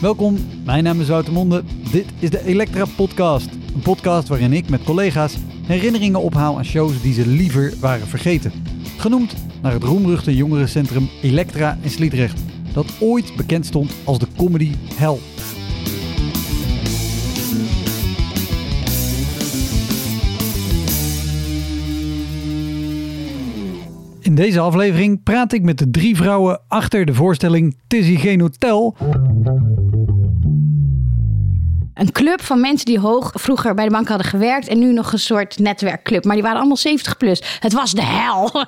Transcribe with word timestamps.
Welkom, 0.00 0.36
mijn 0.64 0.84
naam 0.84 1.00
is 1.00 1.08
Wouter 1.08 1.32
Monde. 1.32 1.62
Dit 1.92 2.06
is 2.18 2.30
de 2.30 2.44
Elektra 2.44 2.84
Podcast. 2.96 3.48
Een 3.74 3.80
podcast 3.82 4.28
waarin 4.28 4.52
ik 4.52 4.68
met 4.68 4.84
collega's 4.84 5.36
herinneringen 5.66 6.20
ophaal 6.20 6.56
aan 6.56 6.64
shows 6.64 7.02
die 7.02 7.12
ze 7.12 7.26
liever 7.26 7.72
waren 7.80 8.06
vergeten. 8.06 8.52
Genoemd 8.96 9.34
naar 9.62 9.72
het 9.72 9.82
roemruchte 9.82 10.36
jongerencentrum 10.36 11.08
Elektra 11.22 11.78
in 11.80 11.90
Sliedrecht, 11.90 12.40
dat 12.72 12.86
ooit 13.00 13.36
bekend 13.36 13.66
stond 13.66 13.92
als 14.04 14.18
de 14.18 14.26
comedy 14.36 14.72
hell. 14.94 15.18
In 24.30 24.36
deze 24.36 24.60
aflevering 24.60 25.22
praat 25.22 25.52
ik 25.52 25.62
met 25.62 25.78
de 25.78 25.90
drie 25.90 26.16
vrouwen 26.16 26.60
achter 26.68 27.04
de 27.04 27.14
voorstelling 27.14 27.76
Tizzy 27.86 28.16
Geen 28.16 28.40
Hotel 28.40 28.96
een 31.94 32.12
club 32.12 32.42
van 32.42 32.60
mensen 32.60 32.86
die 32.86 32.98
hoog 32.98 33.32
vroeger 33.34 33.74
bij 33.74 33.84
de 33.84 33.90
bank 33.90 34.08
hadden 34.08 34.26
gewerkt 34.26 34.68
en 34.68 34.78
nu 34.78 34.92
nog 34.92 35.12
een 35.12 35.18
soort 35.18 35.58
netwerkclub. 35.58 36.24
Maar 36.24 36.34
die 36.34 36.42
waren 36.42 36.58
allemaal 36.58 36.76
70 36.76 37.16
plus. 37.16 37.58
Het 37.60 37.72
was 37.72 37.92
de 37.92 38.04
hel. 38.04 38.66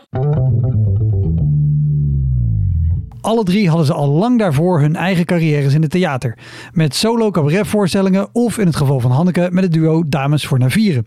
Alle 3.21 3.45
drie 3.45 3.69
hadden 3.69 3.87
ze 3.87 3.93
al 3.93 4.09
lang 4.09 4.39
daarvoor 4.39 4.81
hun 4.81 4.97
eigen 4.97 5.25
carrières 5.25 5.75
in 5.75 5.83
het 5.83 5.91
theater. 5.91 6.39
Met 6.73 6.95
solo 6.95 7.31
cabaretvoorstellingen 7.31 8.29
of 8.33 8.59
in 8.59 8.67
het 8.67 8.77
geval 8.77 9.01
van 9.01 9.11
Hanneke 9.11 9.49
met 9.51 9.65
het 9.65 9.73
duo 9.73 10.03
Dames 10.09 10.47
voor 10.47 10.59
Navieren. 10.59 11.07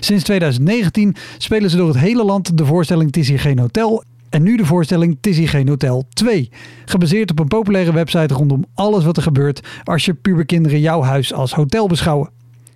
Sinds 0.00 0.24
2019 0.24 1.14
spelen 1.38 1.70
ze 1.70 1.76
door 1.76 1.88
het 1.88 1.98
hele 1.98 2.24
land 2.24 2.58
de 2.58 2.64
voorstelling 2.64 3.06
Het 3.06 3.16
is 3.16 3.28
hier 3.28 3.40
geen 3.40 3.58
hotel 3.58 4.04
en 4.30 4.42
nu 4.42 4.56
de 4.56 4.64
voorstelling 4.64 5.16
Tizzy 5.20 5.46
Geen 5.46 5.68
Hotel 5.68 6.06
2. 6.08 6.50
Gebaseerd 6.84 7.30
op 7.30 7.38
een 7.38 7.48
populaire 7.48 7.92
website 7.92 8.34
rondom 8.34 8.64
alles 8.74 9.04
wat 9.04 9.16
er 9.16 9.22
gebeurt 9.22 9.60
als 9.84 10.04
je 10.04 10.14
puberkinderen 10.14 10.80
jouw 10.80 11.02
huis 11.02 11.32
als 11.32 11.52
hotel 11.52 11.86
beschouwen. 11.86 12.30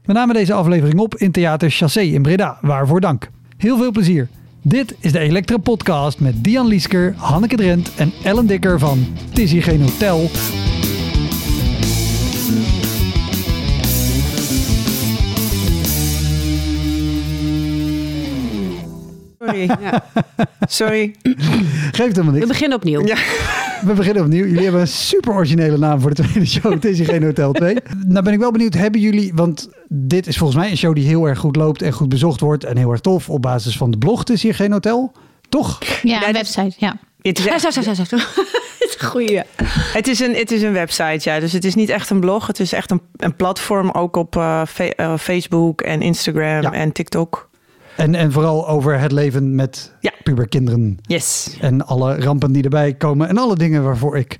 We 0.04 0.12
namen 0.12 0.34
deze 0.34 0.52
aflevering 0.52 0.98
op 0.98 1.14
in 1.14 1.30
Theater 1.30 1.70
Chassé 1.70 2.00
in 2.00 2.22
Breda. 2.22 2.58
Waarvoor 2.60 3.00
dank. 3.00 3.30
Heel 3.56 3.76
veel 3.76 3.90
plezier. 3.90 4.28
Dit 4.62 4.94
is 4.98 5.12
de 5.12 5.18
Elektra 5.18 5.56
Podcast 5.56 6.20
met 6.20 6.44
Dian 6.44 6.66
Liesker, 6.66 7.14
Hanneke 7.16 7.56
Drent 7.56 7.94
en 7.96 8.12
Ellen 8.22 8.46
Dikker 8.46 8.78
van 8.78 9.06
Tizzy 9.32 9.60
Geen 9.60 9.82
Hotel 9.82 10.30
Sorry. 19.50 19.70
Ja. 19.80 20.04
Sorry. 20.68 21.14
Geeft 21.92 22.16
helemaal 22.16 22.32
niks. 22.32 22.44
We 22.44 22.46
beginnen 22.46 22.78
opnieuw. 22.78 23.06
Ja. 23.06 23.16
We 23.84 23.92
beginnen 23.92 24.22
opnieuw. 24.22 24.44
Jullie 24.44 24.62
hebben 24.62 24.80
een 24.80 24.88
super 24.88 25.32
originele 25.32 25.78
naam 25.78 26.00
voor 26.00 26.14
de 26.14 26.22
tweede 26.22 26.46
show. 26.46 26.72
Het 26.72 26.84
is 26.84 26.98
hier 26.98 27.06
geen 27.06 27.22
Hotel 27.22 27.52
2. 27.52 27.76
Nou 28.06 28.24
ben 28.24 28.32
ik 28.32 28.38
wel 28.38 28.50
benieuwd, 28.50 28.74
hebben 28.74 29.00
jullie... 29.00 29.32
Want 29.34 29.68
dit 29.88 30.26
is 30.26 30.36
volgens 30.38 30.58
mij 30.58 30.70
een 30.70 30.76
show 30.76 30.94
die 30.94 31.06
heel 31.06 31.26
erg 31.26 31.38
goed 31.38 31.56
loopt 31.56 31.82
en 31.82 31.92
goed 31.92 32.08
bezocht 32.08 32.40
wordt. 32.40 32.64
En 32.64 32.76
heel 32.76 32.90
erg 32.90 33.00
tof 33.00 33.28
op 33.30 33.42
basis 33.42 33.76
van 33.76 33.90
de 33.90 33.98
blog. 33.98 34.18
Het 34.18 34.30
is 34.30 34.42
hier 34.42 34.54
geen 34.54 34.72
hotel. 34.72 35.12
Toch? 35.48 35.78
Ja, 36.02 36.26
een 36.26 36.32
website. 36.32 36.72
Ja. 36.76 36.96
Het 37.20 37.38
is 37.38 37.46
echt... 37.46 37.60
zo, 37.60 37.70
zo, 37.70 37.94
zo, 37.94 38.04
zo. 38.04 38.16
Goeie. 38.98 39.42
Het 39.92 40.08
is, 40.08 40.20
een, 40.20 40.34
het 40.34 40.50
is 40.50 40.62
een 40.62 40.72
website, 40.72 41.30
ja. 41.30 41.40
Dus 41.40 41.52
het 41.52 41.64
is 41.64 41.74
niet 41.74 41.88
echt 41.88 42.10
een 42.10 42.20
blog. 42.20 42.46
Het 42.46 42.60
is 42.60 42.72
echt 42.72 42.90
een, 42.90 43.00
een 43.16 43.36
platform 43.36 43.90
ook 43.90 44.16
op 44.16 44.36
uh, 44.36 44.62
Facebook 45.18 45.80
en 45.80 46.02
Instagram 46.02 46.72
en 46.72 46.92
TikTok. 46.92 47.49
En, 48.00 48.14
en 48.14 48.32
vooral 48.32 48.68
over 48.68 48.98
het 48.98 49.12
leven 49.12 49.54
met 49.54 49.92
ja. 50.00 50.12
puberkinderen. 50.22 50.98
Yes. 51.02 51.56
En 51.60 51.86
alle 51.86 52.20
rampen 52.20 52.52
die 52.52 52.62
erbij 52.62 52.94
komen. 52.94 53.28
En 53.28 53.38
alle 53.38 53.56
dingen 53.56 53.82
waarvoor 53.82 54.16
ik 54.16 54.36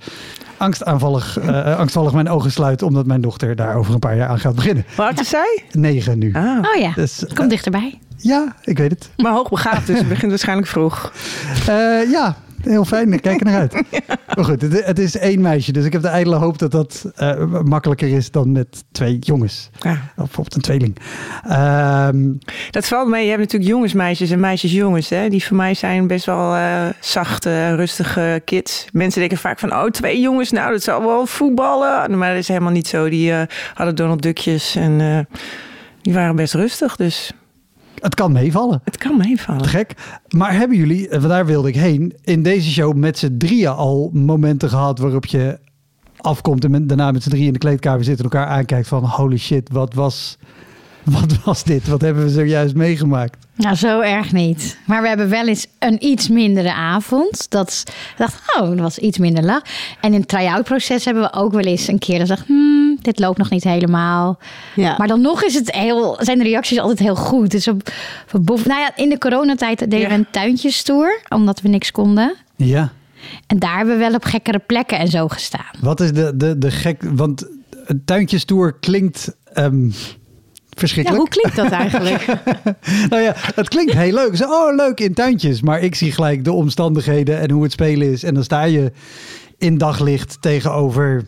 angstaanvallig, 0.56 1.38
uh, 1.42 1.76
angstvallig 1.78 2.12
mijn 2.12 2.28
ogen 2.28 2.52
sluit. 2.52 2.82
Omdat 2.82 3.06
mijn 3.06 3.20
dochter 3.20 3.56
daar 3.56 3.76
over 3.76 3.94
een 3.94 3.98
paar 3.98 4.16
jaar 4.16 4.28
aan 4.28 4.38
gaat 4.38 4.54
beginnen. 4.54 4.84
Hoe 4.96 5.04
oud 5.04 5.20
is 5.20 5.28
zij? 5.28 5.62
Negen 5.72 6.18
nu. 6.18 6.32
Ah. 6.32 6.58
Oh 6.74 6.80
ja, 6.80 6.92
dus, 6.94 7.24
komt 7.26 7.40
uh, 7.40 7.48
dichterbij. 7.48 7.98
Ja, 8.16 8.54
ik 8.62 8.78
weet 8.78 8.90
het. 8.90 9.10
Maar 9.16 9.32
hoogbegaafd, 9.32 9.86
dus 9.86 9.98
het 9.98 10.08
begint 10.08 10.30
waarschijnlijk 10.30 10.68
vroeg. 10.68 11.12
Uh, 11.68 12.10
ja, 12.10 12.36
Heel 12.62 12.84
fijn, 12.84 13.20
kijk 13.20 13.40
er 13.40 13.46
naar 13.46 13.60
uit. 13.60 13.82
Maar 14.34 14.44
goed, 14.44 14.62
het, 14.62 14.84
het, 14.84 14.98
is 14.98 15.16
één 15.16 15.40
meisje. 15.40 15.72
Dus 15.72 15.84
ik 15.84 15.92
heb 15.92 16.02
de 16.02 16.08
ijdele 16.08 16.36
hoop 16.36 16.58
dat 16.58 16.70
dat 16.70 17.12
uh, 17.18 17.62
makkelijker 17.64 18.08
is 18.08 18.30
dan 18.30 18.52
met 18.52 18.84
twee 18.92 19.18
jongens. 19.18 19.70
Ja. 19.78 19.92
Of 19.92 19.98
bijvoorbeeld 20.16 20.54
een 20.54 20.60
tweeling. 20.60 20.96
Um, 21.50 22.38
dat 22.70 22.86
valt 22.86 23.08
mee. 23.08 23.22
Je 23.22 23.28
hebt 23.28 23.40
natuurlijk 23.40 23.70
jongensmeisjes 23.70 24.30
en 24.30 24.40
meisjesjongens. 24.40 25.08
Hè? 25.08 25.28
Die 25.28 25.44
voor 25.44 25.56
mij 25.56 25.74
zijn 25.74 26.06
best 26.06 26.26
wel 26.26 26.56
uh, 26.56 26.86
zachte, 27.00 27.74
rustige 27.74 28.42
kids. 28.44 28.86
Mensen 28.92 29.20
denken 29.20 29.38
vaak 29.38 29.58
van, 29.58 29.72
oh, 29.72 29.84
twee 29.84 30.20
jongens, 30.20 30.50
nou, 30.50 30.72
dat 30.72 30.82
zal 30.82 31.00
wel 31.04 31.26
voetballen. 31.26 32.18
Maar 32.18 32.30
dat 32.30 32.38
is 32.38 32.48
helemaal 32.48 32.72
niet 32.72 32.88
zo. 32.88 33.08
Die 33.08 33.30
uh, 33.30 33.42
hadden 33.74 33.96
Donald 33.96 34.22
Duckjes 34.22 34.76
en 34.76 35.26
die 36.02 36.14
waren 36.14 36.36
best 36.36 36.54
rustig. 36.54 36.96
Dus 36.96 37.32
het 37.94 38.14
kan 38.14 38.32
meevallen. 38.32 38.80
Het 38.84 38.96
kan 38.96 39.16
meevallen. 39.16 39.64
gek. 39.64 39.94
Maar 40.28 40.52
hebben 40.52 40.76
jullie, 40.76 41.08
eh, 41.08 41.22
daar 41.22 41.46
wilde 41.46 41.68
ik 41.68 41.74
heen, 41.74 42.14
in 42.22 42.42
deze 42.42 42.70
show 42.70 42.94
met 42.94 43.18
z'n 43.18 43.36
drieën 43.36 43.72
al 43.72 44.10
momenten 44.12 44.68
gehad 44.68 44.98
waarop 44.98 45.26
je 45.26 45.58
afkomt 46.16 46.64
en 46.64 46.86
daarna 46.86 47.10
met 47.10 47.22
z'n 47.22 47.30
drieën 47.30 47.46
in 47.46 47.52
de 47.52 47.58
kleedkamer 47.58 48.04
zit 48.04 48.18
en 48.18 48.24
elkaar 48.24 48.46
aankijkt 48.46 48.88
van 48.88 49.04
holy 49.04 49.38
shit, 49.38 49.70
wat 49.72 49.94
was, 49.94 50.38
wat 51.20 51.44
was 51.44 51.64
dit? 51.64 51.88
Wat 51.88 52.00
hebben 52.00 52.24
we 52.24 52.30
zojuist 52.30 52.74
meegemaakt? 52.74 53.46
Nou, 53.54 53.74
zo 53.74 54.00
erg 54.00 54.32
niet. 54.32 54.78
Maar 54.86 55.02
we 55.02 55.08
hebben 55.08 55.28
wel 55.28 55.46
eens 55.46 55.66
een 55.78 56.04
iets 56.04 56.28
mindere 56.28 56.72
avond. 56.72 57.50
Dat 57.50 57.84
dacht, 58.16 58.42
oh, 58.56 58.68
dat 58.68 58.78
was 58.78 58.98
iets 58.98 59.18
minder 59.18 59.44
lach. 59.44 59.62
En 60.00 60.12
in 60.12 60.20
het 60.20 60.28
try-out 60.28 60.64
proces 60.64 61.04
hebben 61.04 61.22
we 61.22 61.32
ook 61.32 61.52
wel 61.52 61.64
eens 61.64 61.88
een 61.88 61.98
keer 61.98 62.20
gezegd, 62.20 62.46
hmm, 62.46 62.98
dit 63.02 63.18
loopt 63.18 63.38
nog 63.38 63.50
niet 63.50 63.64
helemaal. 63.64 64.38
Ja. 64.76 64.94
Maar 64.98 65.08
dan 65.08 65.20
nog 65.20 65.42
is 65.42 65.54
het 65.54 65.72
heel, 65.74 66.16
zijn 66.20 66.38
de 66.38 66.44
reacties 66.44 66.78
altijd 66.78 66.98
heel 66.98 67.16
goed. 67.16 67.50
Dus 67.50 67.68
op, 67.68 67.90
op 68.32 68.46
nou 68.46 68.80
ja, 68.80 68.96
in 68.96 69.08
de 69.08 69.18
coronatijd 69.18 69.78
deden 69.90 70.08
we 70.08 70.14
een 70.14 70.30
tuintjestoer, 70.30 71.20
omdat 71.28 71.60
we 71.60 71.68
niks 71.68 71.90
konden. 71.92 72.34
Ja. 72.56 72.92
En 73.46 73.58
daar 73.58 73.76
hebben 73.76 73.94
we 73.94 74.00
wel 74.00 74.14
op 74.14 74.24
gekkere 74.24 74.58
plekken 74.58 74.98
en 74.98 75.08
zo 75.08 75.28
gestaan. 75.28 75.70
Wat 75.80 76.00
is 76.00 76.12
de, 76.12 76.36
de, 76.36 76.58
de 76.58 76.70
gek, 76.70 77.02
want 77.02 77.46
een 77.84 78.02
tuintjestoer 78.04 78.78
klinkt... 78.78 79.36
Um 79.54 79.92
verschrikkelijk. 80.80 81.34
Ja, 81.34 81.40
hoe 81.40 81.52
klinkt 81.52 81.56
dat 81.56 81.80
eigenlijk? 81.80 82.26
nou 83.10 83.22
ja, 83.22 83.34
het 83.36 83.68
klinkt 83.68 83.92
heel 83.92 84.12
leuk. 84.12 84.36
Zo, 84.36 84.44
oh, 84.44 84.74
leuk 84.74 85.00
in 85.00 85.14
tuintjes. 85.14 85.62
Maar 85.62 85.80
ik 85.80 85.94
zie 85.94 86.12
gelijk 86.12 86.44
de 86.44 86.52
omstandigheden 86.52 87.40
en 87.40 87.50
hoe 87.50 87.62
het 87.62 87.72
spelen 87.72 88.12
is. 88.12 88.22
En 88.22 88.34
dan 88.34 88.44
sta 88.44 88.62
je 88.62 88.92
in 89.58 89.78
daglicht 89.78 90.36
tegenover 90.40 91.24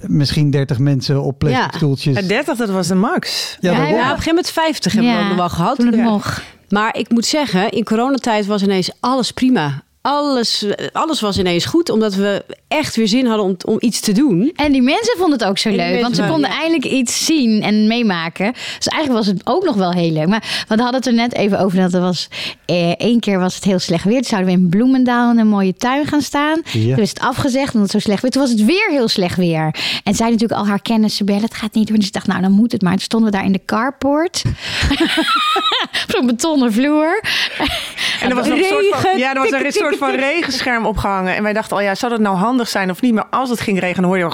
misschien 0.00 0.50
30 0.50 0.78
mensen 0.78 1.22
op 1.22 1.38
plastic 1.38 1.72
stoeltjes. 1.74 2.20
Ja, 2.20 2.26
30, 2.26 2.56
dat 2.56 2.70
was 2.70 2.86
de 2.86 2.94
max. 2.94 3.56
Ja, 3.60 3.72
ja, 3.72 3.78
ja, 3.78 3.84
op 3.84 3.96
een 3.96 4.04
gegeven 4.04 4.28
moment 4.28 4.50
50 4.50 4.92
hebben 4.92 5.28
we 5.28 5.34
wel 5.34 5.48
gehad. 5.48 5.76
Toen 5.76 5.86
het 5.86 5.96
nog. 5.96 6.42
Maar 6.68 6.96
ik 6.96 7.10
moet 7.10 7.26
zeggen, 7.26 7.70
in 7.70 7.84
coronatijd 7.84 8.46
was 8.46 8.62
ineens 8.62 8.90
alles 9.00 9.32
prima 9.32 9.82
alles, 10.08 10.66
alles 10.92 11.20
was 11.20 11.38
ineens 11.38 11.64
goed, 11.64 11.90
omdat 11.90 12.14
we 12.14 12.44
echt 12.68 12.96
weer 12.96 13.08
zin 13.08 13.26
hadden 13.26 13.44
om, 13.46 13.56
om 13.64 13.76
iets 13.80 14.00
te 14.00 14.12
doen. 14.12 14.52
En 14.56 14.72
die 14.72 14.82
mensen 14.82 15.16
vonden 15.18 15.38
het 15.38 15.48
ook 15.48 15.58
zo 15.58 15.70
leuk, 15.70 16.02
want 16.02 16.16
ze 16.16 16.26
konden 16.28 16.50
eindelijk 16.50 16.84
iets 16.84 17.24
zien 17.24 17.62
en 17.62 17.86
meemaken. 17.86 18.52
Dus 18.52 18.88
eigenlijk 18.88 19.24
was 19.24 19.26
het 19.26 19.40
ook 19.44 19.64
nog 19.64 19.76
wel 19.76 19.92
heel 19.92 20.10
leuk. 20.10 20.26
Maar 20.26 20.64
we 20.68 20.74
hadden 20.74 20.94
het 20.94 21.06
er 21.06 21.12
net 21.12 21.34
even 21.34 21.60
over 21.60 21.78
dat 21.78 21.94
er 21.94 22.00
was... 22.00 22.28
Eh, 22.64 22.90
één 22.90 23.20
keer 23.20 23.38
was 23.38 23.54
het 23.54 23.64
heel 23.64 23.78
slecht 23.78 24.04
weer. 24.04 24.14
Toen 24.14 24.24
zouden 24.24 24.54
we 24.54 24.60
in 24.60 24.68
Bloemendaal 24.68 25.30
in 25.30 25.38
een 25.38 25.48
mooie 25.48 25.74
tuin 25.74 26.06
gaan 26.06 26.22
staan. 26.22 26.60
Ja. 26.72 26.94
Toen 26.94 27.02
is 27.02 27.08
het 27.08 27.20
afgezegd 27.20 27.74
omdat 27.74 27.92
het 27.92 28.02
zo 28.02 28.08
slecht 28.08 28.22
weer. 28.22 28.30
Toen 28.30 28.42
was 28.42 28.50
het 28.50 28.64
weer 28.64 28.88
heel 28.90 29.08
slecht 29.08 29.36
weer. 29.36 29.74
En 30.04 30.14
zij 30.14 30.30
natuurlijk 30.30 30.60
al 30.60 30.66
haar 30.66 30.82
kennissen 30.82 31.26
bellen, 31.26 31.42
het 31.42 31.54
gaat 31.54 31.74
niet 31.74 31.86
doen. 31.86 31.96
Dus 31.96 32.06
ik 32.06 32.12
dacht, 32.12 32.26
nou 32.26 32.42
dan 32.42 32.52
moet 32.52 32.72
het 32.72 32.82
maar. 32.82 32.92
Toen 32.92 33.00
stonden 33.00 33.30
we 33.30 33.36
daar 33.36 33.46
in 33.46 33.52
de 33.52 33.64
carport. 33.64 34.42
Op 36.04 36.14
zo'n 36.14 36.26
betonnen 36.26 36.72
vloer. 36.72 37.22
En 38.20 38.28
er 38.28 38.34
was 38.34 38.48
nog 38.48 38.58
een 38.58 38.64
soort 38.64 38.96
van, 38.96 39.18
ja, 39.18 39.34
er 39.34 39.40
was 39.40 39.50
een 39.50 39.72
soort 39.72 39.96
van 39.98 40.10
regenscherm 40.30 40.86
opgehangen. 40.86 41.36
En 41.36 41.42
wij 41.42 41.52
dachten 41.52 41.76
al, 41.76 41.82
ja, 41.82 41.94
zou 41.94 42.12
dat 42.12 42.20
nou 42.20 42.36
handig 42.36 42.68
zijn 42.68 42.90
of 42.90 43.00
niet? 43.00 43.14
Maar 43.14 43.26
als 43.30 43.50
het 43.50 43.60
ging 43.60 43.80
regenen, 43.80 44.08
hoor 44.08 44.18
je... 44.18 44.24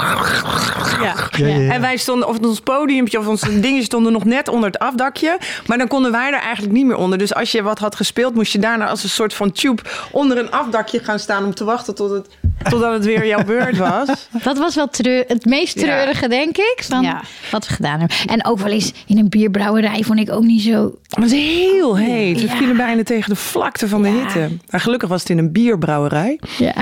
Ja. 1.02 1.14
Ja, 1.36 1.46
ja, 1.46 1.72
En 1.72 1.80
wij 1.80 1.96
stonden, 1.96 2.28
of 2.28 2.38
ons 2.38 2.60
podiumpje 2.60 3.18
of 3.18 3.26
onze 3.26 3.60
dingen 3.60 3.82
stonden 3.82 4.12
nog 4.12 4.24
net 4.24 4.48
onder 4.48 4.66
het 4.70 4.78
afdakje. 4.78 5.38
Maar 5.66 5.78
dan 5.78 5.88
konden 5.88 6.12
wij 6.12 6.26
er 6.32 6.40
eigenlijk 6.40 6.72
niet 6.74 6.86
meer 6.86 6.96
onder. 6.96 7.18
Dus 7.18 7.34
als 7.34 7.52
je 7.52 7.62
wat 7.62 7.78
had 7.78 7.96
gespeeld, 7.96 8.34
moest 8.34 8.52
je 8.52 8.58
daarna 8.58 8.86
als 8.88 9.02
een 9.02 9.08
soort 9.08 9.34
van 9.34 9.52
tube 9.52 9.82
onder 10.10 10.38
een 10.38 10.50
afdakje 10.50 10.98
gaan 10.98 11.18
staan 11.18 11.44
om 11.44 11.54
te 11.54 11.64
wachten 11.64 11.94
tot 11.94 12.10
het 12.10 12.28
Totdat 12.70 12.92
het 12.92 13.04
weer 13.04 13.26
jouw 13.26 13.44
beurt 13.44 13.76
was. 13.76 14.28
Dat 14.42 14.58
was 14.58 14.74
wel 14.74 14.88
treur, 14.88 15.24
het 15.26 15.44
meest 15.44 15.80
Ja. 15.80 15.82
treurige, 15.82 16.28
denk 16.28 16.56
ik, 16.56 16.84
van 16.88 17.02
Ja. 17.02 17.22
wat 17.50 17.66
we 17.68 17.74
gedaan 17.74 17.98
hebben. 17.98 18.16
En 18.26 18.44
ook 18.46 18.58
wel 18.58 18.72
eens 18.72 18.92
in 19.06 19.18
een 19.18 19.28
bierbrouwerij 19.28 20.02
vond 20.02 20.18
ik 20.18 20.30
ook 20.32 20.42
niet 20.42 20.62
zo... 20.62 20.92
Het 21.08 21.24
is 21.24 21.32
heel 21.32 21.96
heet. 21.96 22.40
We 22.40 22.46
Ja. 22.46 22.56
vielen 22.56 22.76
bijna 22.76 23.02
tegen 23.02 23.28
de 23.30 23.36
vlakte 23.36 23.88
van 23.88 24.02
de 24.02 24.08
Ja. 24.08 24.14
hitte. 24.14 24.48
Maar 24.70 24.80
gelukkig 24.80 25.08
was 25.08 25.20
het 25.20 25.30
in 25.30 25.38
een 25.38 25.52
bierbrouwerij. 25.54 26.40
Ja. 26.58 26.74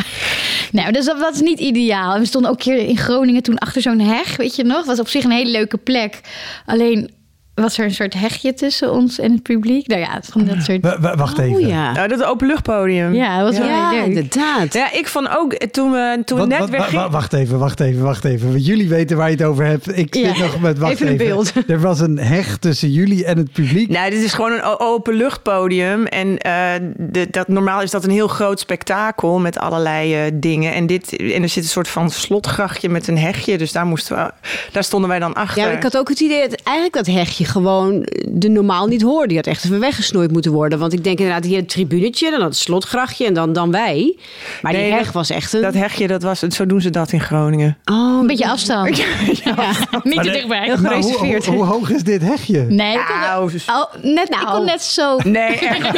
Nou, 0.72 0.92
dus 0.92 1.04
dat 1.04 1.18
was 1.18 1.40
niet 1.40 1.60
ideaal. 1.60 2.18
We 2.18 2.24
stonden 2.24 2.50
ook 2.50 2.58
keer 2.58 2.78
in 2.78 2.96
Groningen 2.96 3.42
toen 3.42 3.58
achter 3.58 3.82
zo'n 3.82 4.00
heg, 4.00 4.36
weet 4.36 4.56
je 4.56 4.64
nog? 4.64 4.84
Was 4.84 5.00
op 5.00 5.08
zich 5.08 5.24
een 5.24 5.30
hele 5.30 5.50
leuke 5.50 5.76
plek. 5.76 6.20
Alleen 6.66 7.10
was 7.54 7.78
er 7.78 7.84
een 7.84 7.94
soort 7.94 8.14
hegje 8.14 8.54
tussen 8.54 8.92
ons 8.92 9.18
en 9.18 9.32
het 9.32 9.42
publiek. 9.42 9.86
Nou 9.86 10.00
ja, 10.00 10.20
van 10.30 10.44
dat 10.44 10.56
soort... 10.62 10.80
W- 11.00 11.14
wacht 11.16 11.38
even. 11.38 11.54
Oh 11.54 11.68
ja. 11.68 11.92
Nou, 11.92 12.08
dat 12.08 12.24
openluchtpodium. 12.24 13.14
Ja, 13.14 13.38
dat 13.38 13.48
was 13.48 13.58
wel 13.58 13.68
Ja, 13.68 13.90
leuk. 13.90 14.04
inderdaad. 14.04 14.72
Ja, 14.74 14.92
ik 14.92 15.08
vond 15.08 15.28
ook, 15.38 15.52
toen 15.54 15.90
we, 15.92 16.22
toen 16.24 16.40
we 16.40 16.46
net 16.46 16.58
wat- 16.58 16.68
weggingen... 16.70 17.10
wacht 17.10 17.32
even, 17.32 17.58
wacht 17.58 17.80
even, 17.80 18.02
wacht 18.02 18.24
even. 18.24 18.50
Want 18.50 18.66
jullie 18.66 18.88
weten 18.88 19.16
waar 19.16 19.30
je 19.30 19.36
het 19.36 19.44
over 19.44 19.64
hebt. 19.64 19.98
Ik 19.98 20.14
zit 20.14 20.36
Ja. 20.36 20.42
nog 20.42 20.60
met 20.60 20.78
wacht 20.78 20.92
Even 20.92 21.08
een 21.08 21.16
beeld. 21.16 21.52
Er 21.66 21.80
was 21.80 22.00
een 22.00 22.18
heg 22.18 22.56
tussen 22.58 22.90
jullie 22.90 23.24
en 23.24 23.36
het 23.38 23.52
publiek. 23.52 23.88
Nou, 23.88 24.10
dit 24.10 24.22
is 24.22 24.32
gewoon 24.32 24.52
een 24.52 24.78
openluchtpodium. 24.78 26.06
En 26.06 26.38
eh, 26.38 26.72
de, 26.96 27.26
dat, 27.30 27.48
normaal 27.48 27.82
is 27.82 27.90
dat 27.90 28.04
een 28.04 28.10
heel 28.10 28.28
groot 28.28 28.60
spektakel 28.60 29.38
met 29.38 29.58
allerlei 29.58 30.14
eh, 30.14 30.30
dingen. 30.34 30.72
En, 30.74 30.86
dit, 30.86 31.16
en 31.16 31.42
er 31.42 31.48
zit 31.48 31.62
een 31.64 31.68
soort 31.70 31.88
van 31.88 32.10
slotgrachtje 32.10 32.88
met 32.88 33.08
een 33.08 33.18
hegje. 33.18 33.58
Dus 33.58 33.72
daar, 33.72 33.86
moesten 33.86 34.16
we, 34.16 34.30
daar 34.72 34.84
stonden 34.84 35.08
wij 35.08 35.18
dan 35.18 35.34
achter. 35.34 35.62
Ja, 35.62 35.70
ik 35.70 35.82
had 35.82 35.96
ook 35.96 36.08
het 36.08 36.20
idee 36.20 36.48
dat 36.48 36.60
eigenlijk 36.62 36.96
dat 37.06 37.14
hegje 37.14 37.41
gewoon 37.44 38.06
de 38.28 38.48
normaal 38.48 38.86
niet 38.86 39.02
hoorde. 39.02 39.26
Die 39.28 39.36
had 39.36 39.46
echt 39.46 39.64
even 39.64 39.80
weggesnoeid 39.80 40.32
moeten 40.32 40.52
worden. 40.52 40.78
Want 40.78 40.92
ik 40.92 41.04
denk 41.04 41.18
inderdaad 41.18 41.44
hier 41.44 41.56
het 41.58 41.68
tribunetje, 41.68 42.30
dan 42.30 42.42
het 42.42 42.56
slotgrachtje 42.56 43.26
en 43.26 43.34
dan, 43.34 43.52
dan 43.52 43.70
wij. 43.70 44.16
Maar 44.62 44.72
Nee, 44.72 44.82
die 44.84 44.92
heg 44.92 45.04
dat- 45.04 45.14
was 45.14 45.30
echt 45.30 45.52
een... 45.52 45.62
Dat 45.62 45.74
hegje, 45.74 46.06
dat 46.06 46.22
was, 46.22 46.38
zo 46.40 46.66
doen 46.66 46.80
ze 46.80 46.90
dat 46.90 47.12
in 47.12 47.20
Groningen. 47.20 47.78
oh, 47.84 48.18
Een 48.20 48.26
beetje 48.26 48.50
afstand. 48.50 48.96
Ja, 49.44 49.72
niet 50.02 50.22
te 50.22 50.30
dichtbij. 50.30 50.64
Heel 50.64 50.76
hoe, 50.76 50.86
gereserveerd. 50.88 51.46
hoe, 51.46 51.54
hoe 51.54 51.64
hoog 51.64 51.90
is 51.90 52.02
dit 52.02 52.22
hegje? 52.22 52.60
Nee, 52.68 52.92
ik 52.94 53.04
kon, 53.08 53.20
Nou, 53.20 53.52
dus- 53.52 53.66
al, 53.66 53.88
net, 54.02 54.28
ik 54.28 54.34
Nou. 54.34 54.56
kon 54.56 54.64
net 54.64 54.82
zo... 54.82 55.16
Nee, 55.24 55.58
echt. 55.68 55.90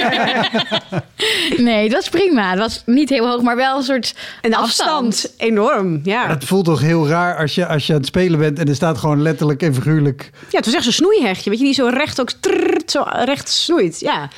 Nee, 1.58 1.82
het 1.84 1.92
was 1.92 2.08
prima. 2.08 2.50
Het 2.50 2.58
was 2.58 2.82
niet 2.86 3.08
heel 3.08 3.28
hoog, 3.28 3.42
maar 3.42 3.56
wel 3.56 3.76
een 3.76 3.82
soort 3.82 4.14
Een 4.42 4.54
afstand. 4.54 5.32
Enorm, 5.36 6.00
ja. 6.02 6.28
Het 6.28 6.44
voelt 6.44 6.64
toch 6.64 6.80
heel 6.80 7.08
raar 7.08 7.36
als 7.36 7.54
je, 7.54 7.66
als 7.66 7.86
je 7.86 7.92
aan 7.92 7.98
het 7.98 8.08
spelen 8.08 8.38
bent 8.38 8.58
en 8.58 8.68
er 8.68 8.74
staat 8.74 8.98
gewoon 8.98 9.22
letterlijk 9.22 9.62
en 9.62 9.74
figuurlijk. 9.74 10.30
Ja, 10.50 10.56
het 10.56 10.64
was 10.64 10.74
echt 10.74 10.84
zo'n 10.84 10.92
snoeihegje. 11.34 11.50
Weet 11.50 11.58
je, 11.58 11.64
die 11.64 11.74
zo 11.74 11.86
recht 11.98 12.20
ook 12.20 12.30
trrrt, 12.30 12.90
zo 12.90 13.04
recht 13.06 13.48
snoeit. 13.48 14.00
Ja. 14.00 14.28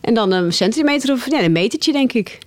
En 0.00 0.14
dan 0.14 0.32
een 0.32 0.52
centimeter 0.52 1.12
of 1.12 1.30
ja, 1.30 1.42
een 1.42 1.52
metertje, 1.52 1.92
denk 1.92 2.12
ik. 2.12 2.38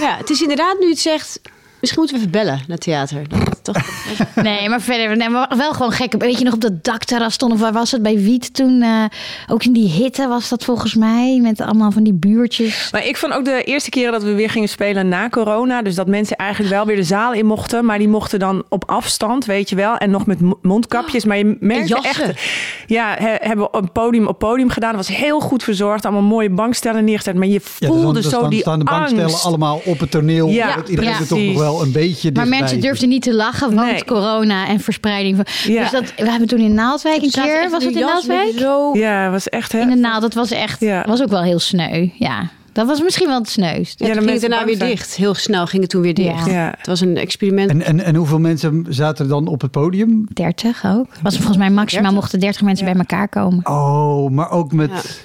Ja, 0.00 0.16
het 0.16 0.30
is 0.30 0.40
inderdaad, 0.40 0.78
nu 0.78 0.88
het 0.88 0.98
zegt... 0.98 1.40
Misschien 1.80 2.02
moeten 2.02 2.20
we 2.20 2.26
even 2.26 2.44
bellen 2.44 2.64
naar 2.68 2.78
theater. 2.78 3.28
Dat, 3.28 3.53
toch, 3.64 3.76
Nee, 4.42 4.68
maar 4.68 4.80
verder, 4.80 5.16
nee, 5.16 5.28
maar 5.28 5.52
wel 5.56 5.72
gewoon 5.72 5.92
gek. 5.92 6.14
Weet 6.18 6.38
je 6.38 6.44
nog 6.44 6.54
op 6.54 6.60
dat 6.60 6.84
dakterras 6.84 7.34
stonden, 7.34 7.56
of 7.58 7.62
waar 7.64 7.72
was 7.72 7.90
het 7.90 8.02
bij 8.02 8.18
Wiet 8.18 8.54
toen? 8.54 8.82
eh, 8.82 9.04
ook 9.48 9.64
in 9.64 9.72
die 9.72 9.88
hitte 9.88 10.28
was 10.28 10.48
dat 10.48 10.64
volgens 10.64 10.94
mij, 10.94 11.38
met 11.42 11.60
allemaal 11.60 11.90
van 11.90 12.02
die 12.02 12.12
buurtjes. 12.12 12.88
Maar 12.92 13.06
ik 13.06 13.16
vond 13.16 13.32
ook 13.32 13.44
de 13.44 13.62
eerste 13.62 13.90
keren 13.90 14.12
dat 14.12 14.22
we 14.22 14.32
weer 14.34 14.50
gingen 14.50 14.68
spelen 14.68 15.08
na 15.08 15.28
corona. 15.28 15.82
Dus 15.82 15.94
dat 15.94 16.06
mensen 16.06 16.36
eigenlijk 16.36 16.70
wel 16.74 16.86
weer 16.86 16.96
de 16.96 17.02
zaal 17.02 17.32
in 17.32 17.46
mochten. 17.46 17.84
Maar 17.84 17.98
die 17.98 18.08
mochten 18.08 18.38
dan 18.38 18.64
op 18.68 18.84
afstand, 18.90 19.44
weet 19.44 19.68
je 19.68 19.76
wel. 19.76 19.96
En 19.96 20.10
nog 20.10 20.26
met 20.26 20.40
mo- 20.40 20.58
mondkapjes. 20.62 21.24
Maar 21.24 21.36
je 21.38 21.56
merkte 21.60 21.88
jassen. 22.02 22.24
echt... 22.28 22.40
Ja, 22.86 23.14
he- 23.18 23.34
hebben 23.38 23.68
we 23.70 23.78
een 23.78 23.92
podium 23.92 24.26
op 24.26 24.38
podium 24.38 24.68
gedaan. 24.70 24.96
Dat 24.96 25.06
was 25.06 25.16
heel 25.16 25.40
goed 25.40 25.62
verzorgd. 25.62 26.04
Allemaal 26.04 26.22
mooie 26.22 26.50
bankstellen 26.50 27.04
neergezet. 27.04 27.34
Maar 27.34 27.46
je 27.46 27.60
Ja, 27.78 27.86
voelde 27.88 28.12
dan, 28.12 28.22
zo 28.30 28.40
dan 28.40 28.50
die 28.50 28.60
staan 28.60 28.78
de 28.78 28.84
bankstellen 28.84 29.24
angst. 29.24 29.44
allemaal 29.44 29.80
op 29.84 29.98
het 30.00 30.10
toneel. 30.10 30.48
Ja, 30.48 30.74
dat 30.76 30.88
iedereen 30.88 31.10
ja, 31.10 31.18
er 31.18 31.26
toch 31.26 31.38
nog 31.38 31.38
precies. 31.38 31.58
wel 31.60 31.82
een 31.82 31.92
beetje 31.92 32.30
Maar 32.32 32.42
dichtbij 32.42 32.58
mensen 32.60 32.80
durfden 32.80 33.08
niet 33.08 33.22
te 33.22 33.34
lachen, 33.34 33.52
want 33.60 33.74
Nee. 33.74 34.04
corona 34.04 34.66
en 34.68 34.80
verspreiding. 34.80 35.36
Van, 35.36 35.72
Ja. 35.72 35.80
Dus 35.82 35.90
dat, 35.90 36.12
we 36.16 36.30
hebben 36.30 36.48
toen 36.48 36.58
in 36.60 36.74
Naaldwijk 36.74 37.22
een 37.22 37.30
keer, 37.30 37.70
was 37.70 37.84
het 37.84 37.94
in 37.94 38.00
Naaldwijk? 38.00 38.52
Zo... 38.58 38.90
Ja, 38.92 39.30
was 39.30 39.48
echt... 39.48 39.72
Hè? 39.72 39.80
In 39.80 39.88
de 39.90 39.94
Naald, 39.96 40.22
dat 40.22 40.34
was 40.34 40.50
echt, 40.50 40.80
Ja. 40.80 41.04
was 41.06 41.22
ook 41.22 41.28
wel 41.28 41.42
heel 41.42 41.58
sneu. 41.58 42.08
Ja, 42.14 42.48
dat 42.72 42.86
was 42.86 43.02
misschien 43.02 43.26
wel 43.26 43.38
het 43.38 43.48
sneuist. 43.48 43.98
Ja, 43.98 44.06
de 44.06 44.12
ging 44.12 44.30
het 44.30 44.40
daarna 44.40 44.56
weer 44.56 44.66
bang 44.66 44.78
zijn. 44.78 44.90
dicht. 44.90 45.14
Heel 45.16 45.34
snel 45.34 45.66
ging 45.66 45.82
het 45.82 45.90
toen 45.90 46.02
weer 46.02 46.14
dicht. 46.14 46.46
Ja. 46.46 46.52
Ja. 46.52 46.74
Het 46.76 46.86
was 46.86 47.00
een 47.00 47.16
experiment. 47.16 47.70
En, 47.70 47.82
en, 47.82 48.00
en 48.00 48.14
hoeveel 48.14 48.38
mensen 48.38 48.86
zaten 48.88 49.24
er 49.24 49.30
dan 49.30 49.46
op 49.46 49.60
het 49.60 49.70
podium? 49.70 50.26
30 50.32 50.84
ook. 50.86 51.06
Was 51.22 51.36
volgens 51.36 51.56
mij 51.56 51.70
maximaal 51.70 52.02
30? 52.02 52.20
mochten 52.20 52.40
30 52.40 52.62
mensen 52.62 52.84
bij 52.84 52.94
elkaar 52.94 53.28
komen. 53.28 53.66
Oh, 53.66 54.30
maar 54.30 54.50
ook 54.50 54.72
met... 54.72 55.20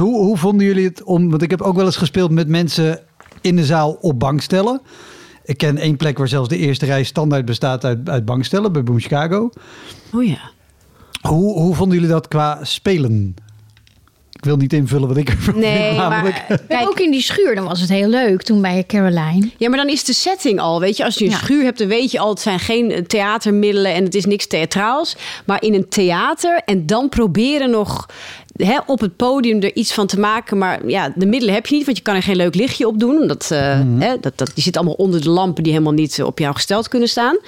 Hoe, 0.00 0.16
hoe 0.16 0.36
vonden 0.36 0.66
jullie 0.66 0.84
het 0.86 1.02
om... 1.02 1.30
Want 1.30 1.42
ik 1.42 1.50
heb 1.50 1.62
ook 1.62 1.76
wel 1.76 1.84
eens 1.84 1.96
gespeeld 1.96 2.30
met 2.30 2.48
mensen 2.48 3.00
in 3.40 3.56
de 3.56 3.64
zaal 3.64 3.96
op 4.00 4.18
bankstellen. 4.18 4.80
Ik 5.44 5.56
ken 5.58 5.76
één 5.76 5.96
plek 5.96 6.18
waar 6.18 6.28
zelfs 6.28 6.48
de 6.48 6.56
eerste 6.56 6.86
rij 6.86 7.02
standaard 7.02 7.44
bestaat 7.44 7.84
uit, 7.84 8.08
uit 8.08 8.24
bankstellen, 8.24 8.72
bij 8.72 8.82
Boom 8.82 9.00
Chicago. 9.00 9.50
Oh 10.12 10.24
ja. 10.24 10.50
Hoe, 11.28 11.58
hoe 11.58 11.74
vonden 11.74 11.94
jullie 11.98 12.12
dat 12.12 12.28
qua 12.28 12.58
spelen? 12.62 13.34
Ik 14.32 14.44
wil 14.46 14.56
niet 14.56 14.72
invullen 14.72 15.08
wat 15.08 15.16
ik 15.16 15.28
ervan 15.28 15.58
Nee, 15.58 15.96
namelijk. 15.96 16.44
maar 16.48 16.58
Kijk, 16.68 16.88
ook 16.88 17.00
in 17.00 17.10
die 17.10 17.22
schuur, 17.22 17.54
dan 17.54 17.64
was 17.64 17.80
het 17.80 17.88
heel 17.88 18.08
leuk 18.08 18.42
toen 18.42 18.60
bij 18.62 18.84
Caroline. 18.86 19.50
Ja, 19.56 19.68
maar 19.68 19.78
dan 19.78 19.88
is 19.88 20.04
de 20.04 20.12
setting 20.12 20.60
al, 20.60 20.80
weet 20.80 20.96
je. 20.96 21.04
Als 21.04 21.14
je 21.18 21.24
een 21.24 21.30
Ja. 21.30 21.36
schuur 21.36 21.62
hebt, 21.64 21.78
dan 21.78 21.88
weet 21.88 22.10
je 22.10 22.18
al... 22.18 22.28
het 22.30 22.40
zijn 22.40 22.58
geen 22.58 22.90
eh, 22.90 23.02
theatermiddelen 23.02 23.94
en 23.94 24.04
het 24.04 24.14
is 24.14 24.24
niks 24.24 24.46
theatraals. 24.46 25.16
Maar 25.46 25.62
in 25.62 25.74
een 25.74 25.88
theater 25.88 26.60
en 26.64 26.86
dan 26.86 27.08
proberen 27.08 27.70
nog... 27.70 28.06
Hè, 28.66 28.78
op 28.86 29.00
het 29.00 29.16
podium 29.16 29.62
er 29.62 29.74
iets 29.74 29.92
van 29.92 30.06
te 30.06 30.20
maken. 30.20 30.58
Maar 30.58 30.88
ja, 30.88 31.12
de 31.14 31.26
middelen 31.26 31.54
heb 31.54 31.66
je 31.66 31.76
niet, 31.76 31.84
want 31.84 31.96
je 31.96 32.02
kan 32.02 32.14
er 32.14 32.22
geen 32.22 32.36
leuk 32.36 32.54
lichtje 32.54 32.86
op 32.86 32.98
doen. 32.98 33.26
Dat, 33.26 33.50
eh, 33.50 33.80
hè, 33.98 34.20
dat, 34.20 34.38
dat, 34.38 34.50
die 34.54 34.62
zit 34.64 34.76
allemaal 34.76 34.94
onder 34.94 35.22
de 35.22 35.30
lampen 35.30 35.62
die 35.62 35.72
helemaal 35.72 35.92
niet 35.92 36.22
op 36.22 36.38
jou 36.38 36.54
gesteld 36.54 36.88
kunnen 36.88 37.08
staan. 37.08 37.38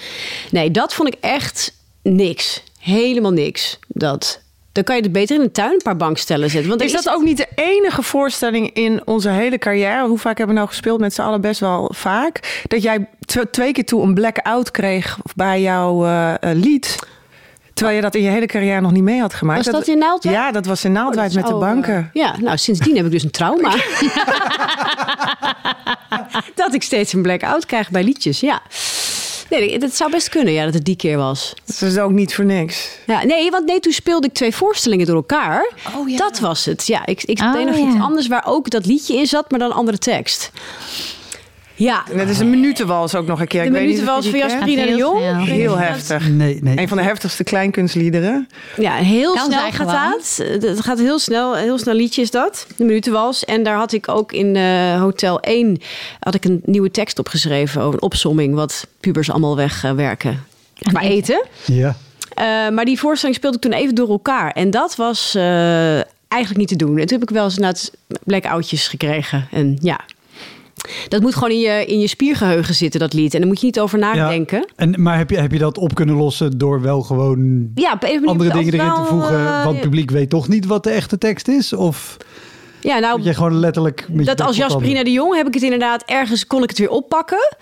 Nee, 0.51 0.71
dat 0.71 0.95
vond 0.95 1.09
ik 1.09 1.17
echt 1.21 1.75
niks. 2.03 2.63
Helemaal 2.79 3.33
niks. 3.33 3.79
Dat, 3.89 4.41
dan 4.73 4.85
kan 4.85 4.97
je 4.97 5.03
het 5.03 5.13
beter 5.13 5.37
in 5.37 5.43
een 5.43 5.53
tuin 5.53 5.73
een 5.73 5.81
paar 5.83 5.97
bankstellen 5.97 6.51
zetten. 6.51 6.69
Want 6.69 6.83
Is 6.83 6.93
dat 6.93 7.09
ook 7.09 7.23
niet 7.23 7.37
de 7.37 7.49
enige 7.55 8.03
voorstelling 8.03 8.71
in 8.75 9.01
onze 9.05 9.29
hele 9.29 9.59
carrière? 9.59 10.07
Hoe 10.07 10.19
vaak 10.19 10.39
hebben 10.39 10.55
we 10.55 10.61
nou 10.61 10.73
gespeeld 10.73 11.01
met 11.01 11.15
z'n 11.15 11.23
allen 11.23 11.41
best 11.41 11.61
wel 11.61 11.91
vaak? 11.95 12.63
Dat 12.69 12.83
jij 12.83 13.09
tw- 13.25 13.51
twee 13.51 13.73
keer 13.73 13.85
toe 13.85 14.03
een 14.03 14.15
blackout 14.15 14.71
kreeg 14.71 15.19
bij 15.35 15.61
jouw 15.61 16.05
eh, 16.05 16.35
eh, 16.35 16.57
lied. 16.57 16.99
Terwijl 17.75 17.97
je 17.97 18.03
dat 18.03 18.15
in 18.15 18.23
je 18.23 18.31
hele 18.31 18.47
carrière 18.47 18.81
nog 18.81 18.93
niet 18.93 19.03
mee 19.03 19.21
had 19.21 19.35
gemaakt. 19.35 19.65
Was 19.65 19.75
dat 19.75 19.87
in 19.89 19.99
Naaldwijk? 19.99 20.37
Ja, 20.37 20.53
dat 20.53 20.67
was 20.67 20.85
in 20.85 20.93
Naaldwijk 20.93 21.29
Oh, 21.29 21.35
met 21.35 21.47
de 21.47 21.53
al, 21.53 21.59
banken. 21.59 21.97
eh, 21.97 22.05
ja, 22.23 22.35
nou 22.41 22.57
sindsdien 22.57 22.97
heb 22.97 23.05
ik 23.05 23.11
dus 23.11 23.23
een 23.23 23.31
trauma. 23.31 23.71
dat 26.55 26.75
ik 26.75 26.83
steeds 26.83 27.13
een 27.13 27.23
blackout 27.23 27.67
krijg 27.67 27.91
bij 27.91 28.03
liedjes, 28.05 28.41
ja. 28.41 28.63
Nee, 29.51 29.79
dat 29.79 29.95
zou 29.97 30.11
best 30.11 30.29
kunnen, 30.29 30.53
ja, 30.53 30.65
dat 30.65 30.75
het 30.75 30.85
die 30.85 30.97
keer 30.97 31.17
was. 31.17 31.55
Dat 31.65 31.91
is 31.91 31.99
ook 31.99 32.11
niet 32.11 32.35
voor 32.35 32.45
niks. 32.45 32.89
Ja, 33.07 33.25
nee, 33.25 33.51
want 33.51 33.67
nee, 33.67 33.81
toen 33.81 33.93
speelde 33.93 34.27
ik 34.27 34.33
twee 34.33 34.55
voorstellingen 34.55 35.07
door 35.07 35.17
elkaar. 35.17 35.71
Oh, 35.97 36.09
ja. 36.09 36.17
Dat 36.17 36.39
was 36.39 36.65
het. 36.65 36.87
Ja, 36.87 37.07
ik, 37.07 37.23
ik 37.23 37.41
Oh, 37.41 37.53
deed 37.53 37.67
nog 37.67 37.77
ja. 37.77 37.87
iets 37.89 38.01
anders 38.01 38.27
waar 38.29 38.43
ook 38.47 38.71
dat 38.71 38.87
liedje 38.87 39.17
in 39.17 39.27
zat, 39.27 39.51
maar 39.51 39.59
dan 39.59 39.71
een 39.71 39.77
andere 39.77 39.99
tekst. 39.99 40.51
Ja, 41.83 42.05
En 42.11 42.19
het 42.19 42.29
is 42.29 42.39
een 42.39 42.51
minutenwals 42.51 43.15
ook 43.15 43.27
nog 43.27 43.41
een 43.41 43.47
keer. 43.47 43.61
de 43.61 43.67
Ik 43.67 43.73
weet 43.73 43.87
niet 43.87 43.91
minuten 43.91 44.09
of 44.09 44.15
was 44.15 44.25
je 44.25 44.31
voor 44.31 44.41
die 44.41 44.49
Jasperina 44.49 44.83
de 44.83 44.89
Heel 44.89 44.99
Jong. 44.99 45.47
Heel 45.47 45.79
heftig. 45.79 46.29
Nee, 46.29 46.59
nee. 46.63 46.79
Een 46.79 46.89
van 46.89 46.97
de 46.97 47.03
heftigste 47.03 47.45
kleinkunstliederen. 47.45 48.49
Ja, 48.77 48.95
heel 48.95 49.35
Kan 49.35 49.45
snel 49.45 49.71
gaat 49.71 50.15
dat. 50.17 50.47
Het 50.63 50.81
gaat 50.81 50.99
heel 50.99 51.19
snel, 51.19 51.55
heel 51.55 51.79
snel 51.79 51.95
liedje 51.95 52.23
is 52.23 52.31
dat. 52.31 52.67
De 52.77 52.85
minutenwals. 52.85 53.45
En 53.45 53.63
daar 53.63 53.77
had 53.77 53.93
ik 53.93 54.09
ook 54.09 54.33
in 54.33 54.57
eh, 54.57 55.01
Hotel 55.01 55.41
1 55.41 55.81
had 56.21 56.35
ik 56.35 56.45
een 56.45 56.63
nieuwe 56.65 56.91
tekst 56.91 57.19
opgeschreven 57.19 57.83
over 57.83 57.95
een 57.95 58.03
opsomming 58.03 58.55
wat 58.55 58.87
pubers 59.01 59.31
allemaal 59.31 59.57
wegwerken. 59.57 60.45
Qua 60.79 61.01
eten. 61.01 61.15
eten. 61.15 61.75
Ja. 61.75 61.97
Eh, 62.35 62.75
maar 62.75 62.85
die 62.85 62.99
voorstelling 62.99 63.37
speelde 63.37 63.57
ik 63.57 63.63
toen 63.63 63.73
even 63.73 63.95
door 63.95 64.09
elkaar. 64.09 64.51
En 64.51 64.71
dat 64.71 64.97
was 64.97 65.35
eh, 65.35 65.95
eigenlijk 66.29 66.57
niet 66.57 66.69
te 66.69 66.77
doen. 66.77 66.99
En 66.99 67.07
toen 67.07 67.19
heb 67.19 67.29
ik 67.29 67.35
wel 67.35 67.45
eens 67.45 67.57
inderdaad 67.57 67.93
blackoutjes 68.25 68.89
gekregen. 68.89 69.49
En 69.51 69.79
ja, 69.81 70.01
dat 71.09 71.21
moet 71.21 71.35
gewoon 71.35 71.51
in 71.51 71.59
je, 71.61 71.85
in 71.87 72.01
je 72.01 72.07
spiergeheugen 72.07 72.75
zitten, 72.75 73.01
dat 73.01 73.13
lied. 73.13 73.33
En 73.35 73.39
daar 73.41 73.49
moet 73.49 73.61
je 73.61 73.67
niet 73.67 73.81
over 73.81 73.99
nadenken. 73.99 74.67
En, 74.77 74.95
maar 75.03 75.19
heb 75.19 75.31
je, 75.31 75.37
heb 75.37 75.53
je 75.53 75.59
dat 75.59 75.79
op 75.79 75.95
kunnen 75.95 76.15
lossen 76.17 76.59
door 76.59 76.81
wel 76.83 77.01
gewoon 77.03 77.71
Ja, 77.75 77.99
andere 78.25 78.53
dingen 78.53 78.73
erin 78.75 78.95
te 78.95 79.05
voegen? 79.05 79.37
eh, 79.47 79.65
want 79.65 79.75
het 79.77 79.85
publiek 79.85 80.11
weet 80.11 80.31
toch 80.31 80.49
niet 80.49 80.67
wat 80.67 80.85
de 80.85 80.91
echte 80.91 81.19
tekst 81.19 81.49
is? 81.49 81.73
Of 81.73 82.17
ja, 82.81 82.99
nou, 82.99 83.23
je 83.23 83.35
gewoon 83.35 83.59
letterlijk... 83.59 84.07
met 84.11 84.27
Dat 84.27 84.41
als? 84.41 84.57
Jasperina 84.57 85.05
de 85.05 85.13
Jong 85.13 85.37
heb 85.37 85.47
ik 85.47 85.55
het 85.55 85.63
inderdaad 85.63 86.03
ergens 86.07 86.47
kon 86.47 86.63
ik 86.63 86.69
het 86.69 86.79
weer 86.79 86.91
oppakken. 86.91 87.57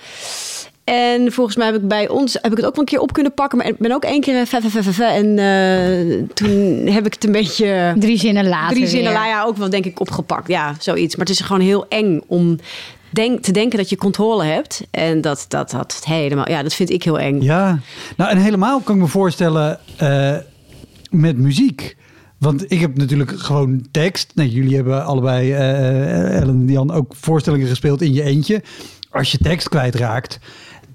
En 0.85 1.33
volgens 1.33 1.57
mij 1.57 1.67
heb 1.67 1.75
ik 1.75 1.89
bij 1.89 2.09
ons 2.09 2.33
heb 2.33 2.51
ik 2.51 2.57
het 2.57 2.67
ook 2.67 2.71
wel 2.75 2.81
een 2.81 2.85
keer 2.85 3.01
op 3.01 3.13
kunnen 3.13 3.35
pakken, 3.35 3.59
maar 3.59 3.67
ik 3.67 3.79
ben 3.79 3.93
ook 3.93 4.05
één 4.05 4.21
keer 4.21 4.41
eh, 4.41 4.47
fe- 4.47 4.61
fe- 4.61 4.71
fe- 4.71 4.83
fe- 4.83 4.93
fe- 4.93 5.05
en 5.05 5.39
eh, 5.39 6.23
toen 6.35 6.87
heb 6.87 7.07
ik 7.07 7.15
het 7.15 7.25
een 7.25 7.33
beetje 7.33 7.95
Drie 7.99 8.19
zinnen 8.19 8.49
later 8.49 8.77
drie 8.77 8.87
zinnen 8.87 9.13
weer. 9.13 9.21
la 9.21 9.27
ja 9.27 9.43
ook 9.45 9.57
wel 9.57 9.71
denk 9.71 9.85
ik 9.85 10.01
opgepakt. 10.01 10.49
Ja, 10.49 10.75
zoiets. 10.79 11.17
Maar 11.17 11.27
het 11.27 11.35
is 11.35 11.41
gewoon 11.41 11.63
heel 11.63 11.87
eng 11.89 12.21
om 12.27 12.59
denk, 13.11 13.43
te 13.43 13.53
denken 13.53 13.79
dat 13.79 13.89
je 13.89 13.97
controle 13.97 14.45
hebt 14.45 14.87
en 14.91 15.21
dat 15.21 15.45
dat 15.49 15.71
dat 15.71 16.01
helemaal 16.05 16.49
ja, 16.49 16.63
dat 16.63 16.75
vind 16.75 16.91
ik 16.91 17.03
heel 17.03 17.19
eng. 17.19 17.41
Ja, 17.41 17.79
nou 18.17 18.31
en 18.31 18.39
helemaal 18.39 18.81
kan 18.81 18.95
ik 18.95 19.01
me 19.01 19.09
voorstellen 19.09 19.79
eh, 19.97 20.37
met 21.11 21.37
muziek. 21.37 21.97
Want 22.39 22.73
ik 22.73 22.81
heb 22.81 22.97
natuurlijk 22.97 23.41
gewoon 23.41 23.87
tekst. 23.91 24.33
Nee, 24.35 24.51
jullie 24.51 24.77
hebben 24.77 25.05
allebei, 25.05 25.53
eh, 25.53 26.41
Ellen 26.41 26.61
en 26.61 26.69
Jan, 26.69 26.93
ook 26.93 27.15
voorstellingen 27.17 27.67
gespeeld 27.67 28.03
in 28.03 28.13
je 28.13 28.23
eentje. 28.23 28.63
Als 29.11 29.33
je 29.33 29.39
tekst 29.39 29.69
kwijtraakt 29.69 30.39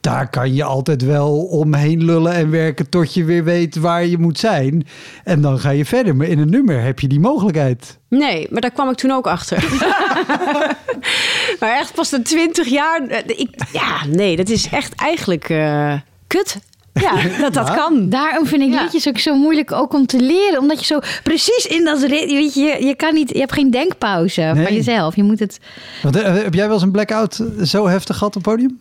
daar 0.05 0.29
kan 0.29 0.53
je 0.53 0.63
altijd 0.63 1.03
wel 1.03 1.37
omheen 1.37 2.03
lullen 2.03 2.33
en 2.33 2.49
werken 2.49 2.89
tot 2.89 3.13
je 3.13 3.23
weer 3.23 3.43
weet 3.43 3.75
waar 3.75 4.05
je 4.05 4.17
moet 4.17 4.39
zijn. 4.39 4.87
En 5.23 5.41
dan 5.41 5.59
ga 5.59 5.69
je 5.69 5.85
verder. 5.85 6.15
Maar 6.15 6.27
in 6.27 6.39
een 6.39 6.49
nummer 6.49 6.81
heb 6.81 6.99
je 6.99 7.07
die 7.07 7.19
mogelijkheid. 7.19 7.99
Nee, 8.09 8.47
maar 8.49 8.61
daar 8.61 8.71
kwam 8.71 8.89
ik 8.89 8.95
toen 8.95 9.11
ook 9.11 9.27
achter. 9.27 9.57
maar 11.59 11.75
echt 11.79 11.93
pas 11.93 12.11
na 12.11 12.21
twintig 12.21 12.67
jaar. 12.67 13.01
eh, 13.07 13.39
Ik, 13.39 13.49
ja, 13.71 14.05
nee, 14.09 14.35
dat 14.35 14.49
is 14.49 14.67
echt 14.71 14.93
eigenlijk 14.95 15.49
eh, 15.49 15.93
kut. 16.27 16.57
Ja, 17.01 17.11
dat 17.39 17.53
dat 17.53 17.67
Ja. 17.67 17.75
kan. 17.75 18.09
Daarom 18.09 18.45
vind 18.45 18.61
ik 18.61 18.73
Ja. 18.73 18.81
liedjes 18.81 19.07
ook 19.07 19.17
zo 19.17 19.35
moeilijk 19.35 19.71
ook 19.71 19.93
om 19.93 20.05
te 20.05 20.19
leren. 20.19 20.59
Omdat 20.59 20.79
je 20.79 20.85
zo 20.85 20.99
precies 21.23 21.65
in 21.65 21.83
dat 21.85 22.01
rit... 22.01 22.31
Weet 22.31 22.53
je, 22.53 22.61
je, 22.61 22.85
je 22.85 22.95
kan 22.95 23.13
niet... 23.13 23.29
Je 23.29 23.39
hebt 23.39 23.53
geen 23.53 23.71
denkpauze 23.71 24.41
Nee. 24.41 24.65
van 24.65 24.73
jezelf. 24.75 25.15
Je 25.15 25.23
moet 25.23 25.39
het... 25.39 25.59
Want, 26.03 26.15
eh, 26.15 26.33
heb 26.33 26.53
jij 26.53 26.65
wel 26.65 26.73
eens 26.73 26.83
een 26.83 26.91
blackout 26.91 27.39
zo 27.63 27.87
heftig 27.87 28.17
gehad 28.17 28.35
op 28.35 28.43
het 28.45 28.53
podium? 28.53 28.77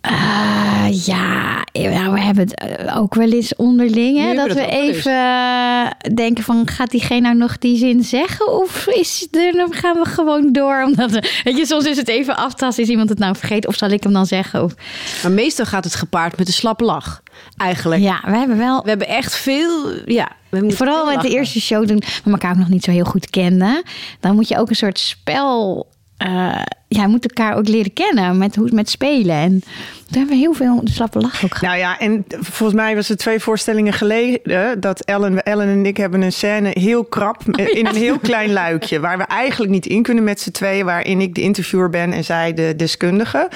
Ah, 0.00 0.86
ja, 1.04 1.64
nou, 1.72 2.12
we 2.12 2.20
hebben 2.20 2.44
het 2.44 2.54
eh, 2.54 2.96
ook 2.98 3.14
wel 3.14 3.30
eens 3.30 3.56
onderling. 3.56 4.18
Hè, 4.18 4.34
dat 4.34 4.52
we 4.52 4.66
even 4.66 5.12
eh, 5.12 6.14
denken 6.14 6.44
van... 6.44 6.68
Gaat 6.68 6.90
diegene 6.90 7.20
nou 7.20 7.36
nog 7.36 7.58
die 7.58 7.76
zin 7.76 8.02
zeggen? 8.04 8.52
Of 8.60 8.86
is 8.86 9.28
er, 9.30 9.52
dan 9.52 9.72
gaan 9.74 9.96
we 9.96 10.04
gewoon 10.04 10.52
door? 10.52 10.82
Omdat, 10.86 11.10
we- 11.10 11.40
weet 11.44 11.56
je, 11.56 11.66
soms 11.66 11.84
is 11.84 11.96
het 11.96 12.08
even 12.08 12.36
aftasten. 12.36 12.82
Is 12.84 12.90
iemand 12.90 13.08
het 13.08 13.18
nou 13.18 13.36
vergeten? 13.36 13.68
Of 13.70 13.76
zal 13.76 13.88
ik 13.90 14.02
hem 14.02 14.12
dan 14.12 14.26
zeggen? 14.26 14.62
Of, 14.62 14.74
Maar 15.22 15.32
meestal 15.32 15.66
gaat 15.66 15.84
het 15.84 15.94
gepaard 15.94 16.36
met 16.38 16.46
een 16.46 16.52
slappe 16.52 16.84
lach. 16.84 17.22
Eigenlijk. 17.56 18.02
ja, 18.02 18.20
we 18.24 18.36
hebben 18.36 18.56
wel... 18.58 18.82
We 18.82 18.88
hebben 18.88 19.08
echt 19.08 19.36
veel. 19.36 19.92
Ja, 20.06 20.28
we 20.48 20.58
moeten 20.58 20.76
Vooral 20.76 21.06
met 21.06 21.20
de 21.20 21.28
eerste 21.30 21.60
show 21.60 21.86
toen 21.86 22.02
we 22.24 22.30
elkaar 22.30 22.50
ook 22.50 22.58
nog 22.58 22.68
niet 22.68 22.84
zo 22.84 22.90
heel 22.90 23.04
goed 23.04 23.30
kenden. 23.30 23.82
Dan 24.20 24.34
moet 24.34 24.48
je 24.48 24.58
ook 24.58 24.68
een 24.68 24.76
soort 24.76 24.98
spel... 24.98 25.86
eh, 26.20 26.62
ja, 26.88 27.06
moet 27.06 27.24
elkaar 27.24 27.56
ook 27.56 27.68
leren 27.68 27.92
kennen 27.92 28.38
met, 28.38 28.56
hoe, 28.56 28.68
met 28.72 28.90
spelen. 28.90 29.36
En 29.36 29.60
toen 29.60 30.18
hebben 30.18 30.28
we 30.28 30.34
heel 30.34 30.52
veel 30.52 30.80
slappe 30.84 31.18
lach 31.18 31.44
ook 31.44 31.54
gehad. 31.54 31.62
Nou 31.62 31.78
ja, 31.78 31.98
en 31.98 32.24
volgens 32.28 32.80
mij 32.80 32.94
was 32.94 33.08
het 33.08 33.18
twee 33.18 33.40
voorstellingen 33.40 33.92
geleden 33.92 34.80
dat 34.80 35.00
Ellen, 35.00 35.42
Ellen 35.42 35.68
en 35.68 35.86
ik 35.86 35.96
hebben 35.96 36.22
een 36.22 36.32
scène 36.32 36.70
heel 36.72 37.04
krap 37.04 37.42
in 37.56 37.86
een 37.86 37.94
heel 37.94 38.18
klein 38.18 38.52
luikje. 38.52 39.00
Waar 39.00 39.18
we 39.18 39.24
eigenlijk 39.24 39.72
niet 39.72 39.86
in 39.86 40.02
kunnen 40.02 40.24
met 40.24 40.40
z'n 40.40 40.50
tweeën. 40.50 40.84
Waarin 40.84 41.20
ik 41.20 41.34
de 41.34 41.40
interviewer 41.40 41.90
ben 41.90 42.12
en 42.12 42.24
zij 42.24 42.54
de 42.54 42.74
deskundige. 42.76 43.48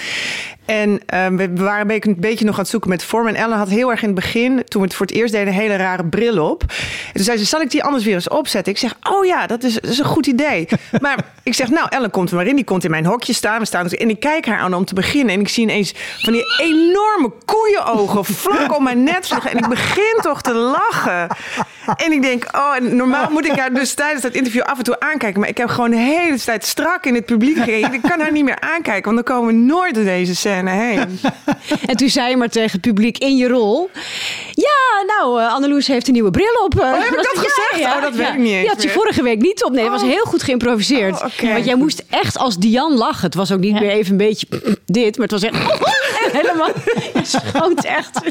En 0.64 1.00
ehm, 1.06 1.36
we 1.36 1.52
waren 1.54 1.80
een 1.80 1.86
beetje, 1.86 2.10
een 2.10 2.16
beetje 2.20 2.44
nog 2.44 2.54
aan 2.54 2.60
het 2.60 2.70
zoeken 2.70 2.90
met 2.90 3.02
vorm. 3.02 3.26
En 3.26 3.34
Ellen 3.34 3.58
had 3.58 3.68
heel 3.68 3.90
erg 3.90 4.00
in 4.00 4.06
het 4.06 4.16
begin, 4.16 4.64
toen 4.64 4.80
we 4.80 4.86
het 4.86 4.96
voor 4.96 5.06
het 5.06 5.14
eerst 5.14 5.32
deden, 5.32 5.48
een 5.48 5.54
hele 5.54 5.76
rare 5.76 6.04
bril 6.04 6.50
op. 6.50 6.62
En 6.62 7.12
toen 7.12 7.24
zei 7.24 7.38
ze, 7.38 7.44
zal 7.44 7.60
ik 7.60 7.70
die 7.70 7.84
anders 7.84 8.04
weer 8.04 8.14
eens 8.14 8.28
opzetten? 8.28 8.72
Ik 8.72 8.78
zeg, 8.78 8.94
oh 9.02 9.24
ja, 9.24 9.46
dat 9.46 9.62
is, 9.62 9.74
dat 9.74 9.90
is 9.90 9.98
een 9.98 10.04
goed 10.04 10.26
idee. 10.26 10.68
Maar 11.00 11.18
ik 11.42 11.54
zeg, 11.54 11.68
nou, 11.68 11.86
Ellen 11.88 12.10
komt 12.10 12.30
er 12.30 12.36
maar 12.36 12.46
in. 12.46 12.56
Die 12.56 12.64
komt 12.64 12.84
in 12.84 12.90
mijn 12.90 13.04
hokje 13.04 13.32
staan. 13.32 13.58
We 13.58 13.66
staan 13.66 13.88
en 13.88 14.10
ik 14.10 14.20
kijk 14.20 14.46
haar 14.46 14.58
aan 14.58 14.74
om 14.74 14.84
te 14.84 14.94
beginnen. 14.94 15.34
En 15.34 15.40
ik 15.40 15.48
zie 15.48 15.62
ineens 15.62 15.94
van 16.18 16.32
die 16.32 16.42
enorme 16.62 17.32
koeienogen 17.44 18.24
vlak 18.24 18.76
om 18.76 18.84
mijn 18.84 19.02
net 19.02 19.26
vliegen. 19.26 19.50
En 19.54 19.58
ik 19.58 19.68
begin 19.68 20.18
toch 20.22 20.42
te 20.42 20.52
lachen. 20.52 21.28
En 21.96 22.12
ik 22.12 22.22
denk, 22.22 22.44
oh, 22.52 22.76
en 22.76 22.96
normaal 22.96 23.30
moet 23.30 23.46
ik 23.46 23.58
haar 23.58 23.72
dus 23.72 23.94
tijdens 23.94 24.22
dat 24.22 24.34
interview 24.34 24.62
af 24.62 24.78
en 24.78 24.84
toe 24.84 25.00
aankijken. 25.00 25.40
Maar 25.40 25.48
ik 25.48 25.58
heb 25.58 25.68
gewoon 25.68 25.90
de 25.90 25.96
hele 25.96 26.38
tijd 26.38 26.64
strak 26.64 27.04
in 27.06 27.14
het 27.14 27.24
publiek 27.24 27.56
gereden. 27.56 27.92
Ik 27.92 28.02
kan 28.02 28.20
haar 28.20 28.32
niet 28.32 28.44
meer 28.44 28.60
aankijken, 28.60 29.14
want 29.14 29.26
dan 29.26 29.36
komen 29.36 29.54
we 29.54 29.60
nooit 29.60 29.94
door 29.94 30.04
deze 30.04 30.34
scène 30.34 30.53
heen. 30.62 31.20
En 31.86 31.96
toen 31.96 32.08
zei 32.08 32.30
je 32.30 32.36
maar 32.36 32.48
tegen 32.48 32.70
het 32.70 32.80
publiek 32.80 33.18
in 33.18 33.36
je 33.36 33.48
rol. 33.48 33.90
Ja, 34.52 35.04
nou, 35.06 35.40
eh 35.40 35.52
Anneloes 35.54 35.86
heeft 35.86 36.06
een 36.06 36.12
nieuwe 36.12 36.30
bril 36.30 36.54
op. 36.64 36.80
eh, 36.80 36.92
heb 36.92 37.08
ik 37.10 37.16
dat 37.16 37.28
gezegd? 37.46 37.94
Oh, 37.96 38.02
dat 38.02 38.14
weet 38.14 38.28
ik 38.28 38.36
niet 38.38 38.46
eens 38.52 38.60
Die 38.60 38.68
had 38.68 38.82
je 38.82 38.88
vorige 38.88 39.22
week 39.22 39.40
niet 39.40 39.64
op. 39.64 39.72
Nee, 39.72 39.82
het 39.82 39.92
was 39.92 40.02
Oh. 40.02 40.08
heel 40.08 40.24
goed 40.24 40.42
geïmproviseerd. 40.42 41.14
Oh. 41.14 41.52
Want 41.52 41.64
jij 41.64 41.74
moest 41.74 42.04
echt 42.10 42.38
als 42.38 42.56
Diane 42.58 42.94
lachen. 42.94 43.24
Het 43.24 43.34
was 43.34 43.52
ook 43.52 43.58
niet 43.60 43.72
meer 43.80 43.90
even 43.90 44.10
een 44.10 44.16
beetje 44.16 44.46
dit, 44.86 45.16
maar 45.18 45.28
het 45.28 45.40
was 45.40 45.50
echt 45.50 45.56
helemaal. 46.38 46.68
Je 47.14 47.20
schoot 47.24 47.84
echt. 47.84 48.20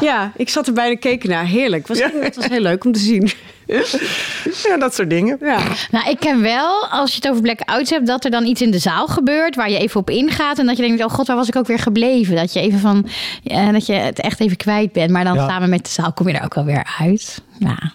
Ja, 0.00 0.32
ik 0.36 0.48
zat 0.48 0.66
er 0.66 0.72
bijna 0.72 0.96
keken 0.96 1.28
naar. 1.28 1.44
Heerlijk. 1.46 1.88
Het 1.88 1.98
was, 1.98 2.12
Ja. 2.12 2.20
het 2.20 2.36
was 2.36 2.44
heel 2.46 2.60
leuk 2.60 2.84
om 2.84 2.92
te 2.92 2.98
zien. 2.98 3.30
Ja, 4.68 4.76
dat 4.78 4.94
soort 4.94 5.10
dingen. 5.10 5.36
Ja. 5.40 5.58
Nou, 5.90 6.10
ik 6.10 6.18
ken 6.20 6.40
wel, 6.40 6.86
als 6.90 7.10
je 7.10 7.16
het 7.16 7.28
over 7.28 7.42
blackouts 7.42 7.90
hebt, 7.90 8.06
dat 8.06 8.24
er 8.24 8.30
dan 8.30 8.44
iets 8.46 8.62
in 8.62 8.70
de 8.70 8.78
zaal 8.78 9.06
gebeurt 9.06 9.56
waar 9.56 9.70
je 9.70 9.78
even 9.78 10.00
op 10.00 10.10
ingaat. 10.10 10.58
En 10.58 10.66
dat 10.66 10.76
je 10.76 10.82
denkt, 10.82 11.04
oh 11.04 11.10
god, 11.10 11.26
waar 11.26 11.36
was 11.36 11.48
ik 11.48 11.56
ook 11.56 11.66
weer 11.66 11.78
gebleven? 11.78 12.36
Dat 12.36 12.52
je 12.52 12.60
even 12.60 12.78
van, 12.78 13.06
ja, 13.42 13.72
dat 13.72 13.86
je 13.86 13.92
het 13.92 14.20
echt 14.20 14.40
even 14.40 14.56
kwijt 14.56 14.92
bent. 14.92 15.10
Maar 15.10 15.24
dan 15.24 15.34
Ja. 15.34 15.48
samen 15.48 15.68
met 15.70 15.84
de 15.84 15.90
zaal 15.90 16.12
kom 16.12 16.28
je 16.28 16.34
er 16.34 16.44
ook 16.44 16.54
wel 16.54 16.64
weer 16.64 16.94
uit. 16.98 17.42
Ja. 17.58 17.92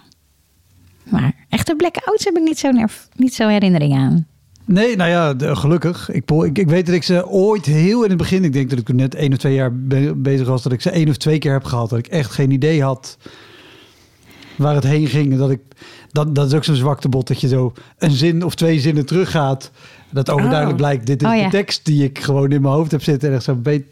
Maar 1.04 1.32
echte 1.48 1.74
blackouts 1.76 2.24
heb 2.24 2.36
ik 2.36 2.42
niet 2.42 2.58
zo, 2.58 2.70
nerv- 2.70 3.04
niet 3.16 3.34
zo 3.34 3.48
herinnering 3.48 3.94
aan. 3.94 4.26
Nee, 4.64 4.96
nou 4.96 5.10
ja, 5.10 5.34
de- 5.34 5.56
gelukkig. 5.56 6.10
Ik, 6.10 6.30
ik, 6.30 6.58
ik 6.58 6.68
weet 6.68 6.86
dat 6.86 6.94
ik 6.94 7.02
ze 7.02 7.26
ooit 7.28 7.64
heel 7.66 8.02
in 8.02 8.08
het 8.08 8.18
begin, 8.18 8.44
ik 8.44 8.52
denk 8.52 8.70
dat 8.70 8.78
ik 8.78 8.92
net 8.92 9.14
één 9.14 9.32
of 9.32 9.38
twee 9.38 9.54
jaar 9.54 9.76
be- 9.76 10.12
bezig 10.16 10.46
was, 10.46 10.62
dat 10.62 10.72
ik 10.72 10.80
ze 10.80 10.90
één 10.90 11.08
of 11.08 11.16
twee 11.16 11.38
keer 11.38 11.52
heb 11.52 11.64
gehad. 11.64 11.90
Dat 11.90 11.98
ik 11.98 12.06
echt 12.06 12.30
geen 12.30 12.50
idee 12.50 12.82
had 12.82 13.16
waar 14.58 14.74
het 14.74 14.84
heen 14.84 15.06
ging. 15.06 15.36
Dat, 15.38 15.50
ik, 15.50 15.60
dat, 16.12 16.34
dat 16.34 16.46
is 16.46 16.54
ook 16.54 16.64
zo'n 16.64 16.74
zwaktebot, 16.74 17.26
dat 17.28 17.40
je 17.40 17.48
zo 17.48 17.72
een 17.98 18.10
zin 18.10 18.44
of 18.44 18.54
twee 18.54 18.80
zinnen 18.80 19.06
teruggaat. 19.06 19.70
Dat 20.10 20.30
overduidelijk 20.30 20.70
Oh. 20.70 20.76
blijkt, 20.86 21.06
dit 21.06 21.22
is 21.22 21.28
Oh, 21.28 21.36
ja. 21.36 21.44
de 21.44 21.50
tekst 21.50 21.84
die 21.84 22.04
ik 22.04 22.18
gewoon 22.18 22.52
in 22.52 22.62
mijn 22.62 22.74
hoofd 22.74 22.90
heb 22.90 23.02
zitten. 23.02 23.28
En 23.28 23.34
echt 23.34 23.44
zo, 23.44 23.58
weet, 23.62 23.84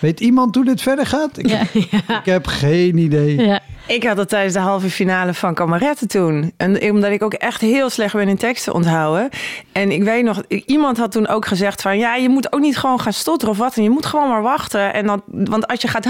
weet 0.00 0.20
iemand 0.20 0.54
hoe 0.54 0.64
dit 0.64 0.82
verder 0.82 1.06
gaat? 1.06 1.38
Ik, 1.38 1.50
ik 2.08 2.20
heb 2.24 2.46
geen 2.46 2.98
idee. 2.98 3.58
Ik 3.92 4.04
had 4.04 4.16
dat 4.16 4.28
tijdens 4.28 4.54
de 4.54 4.60
halve 4.60 4.90
finale 4.90 5.34
van 5.34 5.54
Kameretten 5.54 6.08
toen. 6.08 6.52
En 6.56 6.90
omdat 6.90 7.10
ik 7.10 7.22
ook 7.22 7.32
echt 7.32 7.60
heel 7.60 7.90
slecht 7.90 8.14
ben 8.14 8.28
in 8.28 8.36
teksten 8.36 8.74
onthouden. 8.74 9.28
En 9.72 9.90
ik 9.90 10.02
weet 10.02 10.24
nog, 10.24 10.42
iemand 10.66 10.98
had 10.98 11.12
toen 11.12 11.28
ook 11.28 11.46
gezegd 11.46 11.82
van... 11.82 11.98
ja, 11.98 12.14
je 12.14 12.28
moet 12.28 12.52
ook 12.52 12.60
niet 12.60 12.78
gewoon 12.78 13.00
gaan 13.00 13.12
stotteren 13.12 13.54
of 13.54 13.60
wat. 13.60 13.76
En 13.76 13.82
je 13.82 13.90
moet 13.90 14.06
gewoon 14.06 14.28
maar 14.28 14.42
wachten. 14.42 14.94
En 14.94 15.06
dan, 15.06 15.22
want 15.26 15.66
als 15.66 15.82
je 15.82 15.88
gaat... 15.88 16.06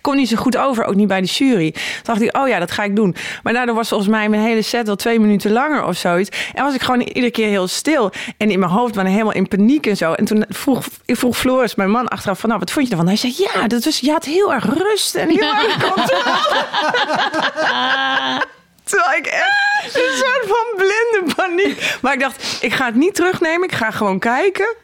komt 0.00 0.16
niet 0.16 0.28
zo 0.28 0.36
goed 0.36 0.56
over, 0.56 0.84
ook 0.84 0.94
niet 0.94 1.08
bij 1.08 1.20
de 1.20 1.26
jury. 1.26 1.70
Toen 1.70 1.82
dacht 2.02 2.20
ik, 2.20 2.36
oh 2.36 2.48
ja, 2.48 2.58
dat 2.58 2.70
ga 2.70 2.82
ik 2.82 2.96
doen. 2.96 3.14
Maar 3.42 3.52
daardoor 3.52 3.74
was 3.74 3.88
volgens 3.88 4.10
mij 4.10 4.28
mijn 4.28 4.42
hele 4.42 4.62
set 4.62 4.86
wel 4.86 4.96
twee 4.96 5.20
minuten 5.20 5.52
langer 5.52 5.84
of 5.84 5.96
zoiets. 5.96 6.50
En 6.54 6.64
was 6.64 6.74
ik 6.74 6.82
gewoon 6.82 7.00
iedere 7.00 7.30
keer 7.30 7.48
heel 7.48 7.68
stil. 7.68 8.12
En 8.36 8.50
in 8.50 8.58
mijn 8.58 8.72
hoofd 8.72 8.94
ben 8.94 9.06
ik 9.06 9.12
helemaal 9.12 9.32
in 9.32 9.48
paniek 9.48 9.86
en 9.86 9.96
zo. 9.96 10.12
En 10.12 10.24
toen 10.24 10.44
vroeg, 10.48 10.86
ik 11.04 11.16
vroeg 11.16 11.36
Floris, 11.36 11.74
mijn 11.74 11.90
man, 11.90 12.08
achteraf 12.08 12.38
van... 12.38 12.48
nou, 12.48 12.60
wat 12.60 12.70
vond 12.70 12.86
je 12.86 12.90
ervan? 12.90 13.06
Hij 13.06 13.16
zei, 13.16 13.34
ja, 13.36 13.66
dat 13.66 13.84
was, 13.84 14.00
je 14.00 14.10
had 14.10 14.24
heel 14.24 14.52
erg 14.52 14.64
rust 14.64 15.14
en 15.14 15.28
heel 15.28 15.54
erg. 15.54 16.08
Terwijl 18.84 19.18
ik 19.18 19.26
echt 19.26 19.94
een 19.94 20.16
soort 20.16 20.44
van 20.46 20.66
blinde 20.76 21.22
paniek. 21.36 21.96
Maar 22.02 22.12
ik 22.12 22.20
dacht, 22.20 22.58
ik 22.60 22.72
ga 22.72 22.86
het 22.86 22.94
niet 22.94 23.14
terugnemen. 23.14 23.68
Ik 23.68 23.74
ga 23.74 23.90
gewoon 23.90 24.18
kijken. 24.18 24.74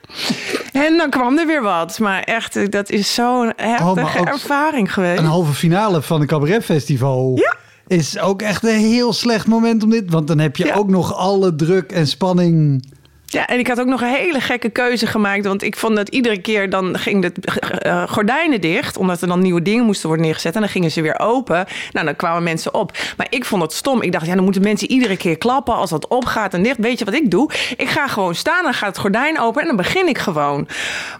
En 0.72 0.96
dan 0.96 1.10
kwam 1.10 1.38
er 1.38 1.46
weer 1.46 1.62
wat. 1.62 1.98
Maar 1.98 2.22
echt, 2.22 2.72
dat 2.72 2.90
is 2.90 3.14
zo'n 3.14 3.52
heftige 3.56 3.94
maar 3.94 4.18
ook 4.18 4.26
ervaring 4.26 4.92
geweest. 4.94 5.18
Een 5.18 5.24
halve 5.24 5.52
finale 5.52 6.02
van 6.02 6.20
een 6.20 6.26
cabaretfestival 6.26 7.32
Ja. 7.36 7.54
is 7.86 8.18
ook 8.18 8.42
echt 8.42 8.62
een 8.64 8.78
heel 8.78 9.12
slecht 9.12 9.46
moment 9.46 9.82
om 9.82 9.90
dit. 9.90 10.10
Want 10.10 10.26
dan 10.28 10.38
heb 10.38 10.56
je 10.56 10.64
Ja. 10.66 10.74
ook 10.74 10.88
nog 10.88 11.14
alle 11.14 11.54
druk 11.54 11.92
en 11.92 12.06
spanning. 12.06 12.84
Ja, 13.28 13.46
en 13.46 13.58
ik 13.58 13.66
had 13.66 13.80
ook 13.80 13.86
nog 13.86 14.00
een 14.00 14.14
hele 14.14 14.40
gekke 14.40 14.68
keuze 14.68 15.06
gemaakt. 15.06 15.44
Want 15.44 15.62
ik 15.62 15.76
vond 15.76 15.96
dat 15.96 16.08
iedere 16.08 16.40
keer 16.40 16.70
dan 16.70 16.98
ging 16.98 17.22
de 17.22 17.32
eh, 17.78 18.02
gordijnen 18.08 18.60
dicht. 18.60 18.96
Omdat 18.96 19.22
er 19.22 19.28
dan 19.28 19.40
nieuwe 19.40 19.62
dingen 19.62 19.84
moesten 19.84 20.06
worden 20.06 20.26
neergezet. 20.26 20.54
En 20.54 20.60
dan 20.60 20.70
gingen 20.70 20.90
ze 20.90 21.00
weer 21.00 21.18
open. 21.18 21.66
Nou, 21.92 22.06
dan 22.06 22.16
kwamen 22.16 22.42
mensen 22.42 22.74
op. 22.74 22.92
Maar 23.16 23.26
ik 23.30 23.44
vond 23.44 23.62
het 23.62 23.72
stom. 23.72 24.02
Ik 24.02 24.12
dacht, 24.12 24.26
ja, 24.26 24.34
dan 24.34 24.44
moeten 24.44 24.62
mensen 24.62 24.90
iedere 24.90 25.16
keer 25.16 25.38
klappen 25.38 25.74
als 25.74 25.90
dat 25.90 26.08
opgaat 26.08 26.54
en 26.54 26.62
dicht. 26.62 26.78
Weet 26.78 26.98
je 26.98 27.04
wat 27.04 27.14
ik 27.14 27.30
doe? 27.30 27.50
Ik 27.76 27.88
ga 27.88 28.06
gewoon 28.06 28.34
staan, 28.34 28.62
dan 28.62 28.74
gaat 28.74 28.88
het 28.88 28.98
gordijn 28.98 29.40
open 29.40 29.60
en 29.60 29.66
dan 29.66 29.76
begin 29.76 30.08
ik 30.08 30.18
gewoon. 30.18 30.68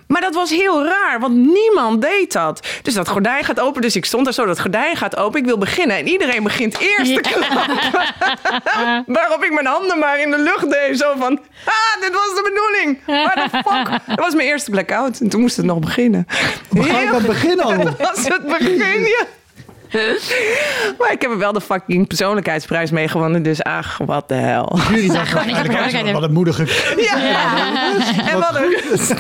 Maar 0.07 0.21
dat 0.21 0.35
was 0.35 0.51
heel 0.51 0.85
raar, 0.85 1.21
want 1.21 1.35
niemand 1.35 2.03
deed 2.03 2.33
dat. 2.33 2.67
Dus 2.83 2.95
dat 2.95 3.09
gordijn 3.09 3.45
gaat 3.45 3.61
open. 3.61 3.83
Dus 3.83 3.97
ik 3.97 4.05
stond 4.05 4.25
daar 4.25 4.35
zo, 4.35 4.45
dat 4.45 4.61
gordijn 4.61 4.97
gaat 4.97 5.17
open. 5.17 5.41
Ik 5.41 5.47
wil 5.47 5.59
beginnen. 5.59 5.97
En 5.97 6.09
iedereen 6.09 6.43
begint 6.43 6.79
eerst 6.79 7.15
te 7.15 7.21
klappen. 7.21 7.77
Waarop 9.17 9.45
ik 9.45 9.53
mijn 9.53 9.67
handen 9.67 9.99
maar 9.99 10.21
in 10.21 10.31
de 10.31 10.39
lucht 10.39 10.71
deed. 10.71 10.99
Zo 10.99 11.15
van, 11.19 11.41
ah, 11.65 11.96
dit 12.01 12.13
was 12.13 12.35
de 12.35 12.51
bedoeling. 12.53 12.99
Waar 13.27 13.35
de 13.35 13.49
fuck? 13.51 14.01
Dat 14.07 14.25
was 14.25 14.35
mijn 14.35 14.49
eerste 14.49 14.71
blackout. 14.71 15.21
En 15.21 15.29
toen 15.29 15.41
moest 15.41 15.57
het 15.57 15.67
nog 15.67 15.79
beginnen. 15.79 16.27
We 16.71 16.83
gaan 16.83 17.07
aan 17.07 17.15
het 17.15 17.27
begin 17.27 17.61
al. 17.61 17.77
Dat 17.85 17.99
was 17.99 18.29
het 18.29 18.47
begin, 18.47 19.01
ja. 19.01 19.27
Maar 20.99 21.13
ik 21.13 21.23
heb 21.23 21.31
er 21.31 21.39
wel 21.39 21.53
de 21.53 21.61
fucking 21.61 22.07
persoonlijkheidsprijs 22.07 22.91
mee 22.91 23.09
gewonnen. 23.09 23.43
Dus 23.43 23.63
ach, 23.63 23.99
wat 24.05 24.29
de 24.29 24.35
hel. 24.35 24.79
Jullie 24.91 25.13
dachten 25.13 25.35
waarschijnlijk, 25.35 26.07
hè, 26.07 26.13
wat 26.13 26.23
een 26.23 26.33
moedige... 26.33 26.65
Ja, 26.97 28.31
en 28.31 28.39
wat 28.39 28.55
een 28.55 28.77
rust. 28.89 29.15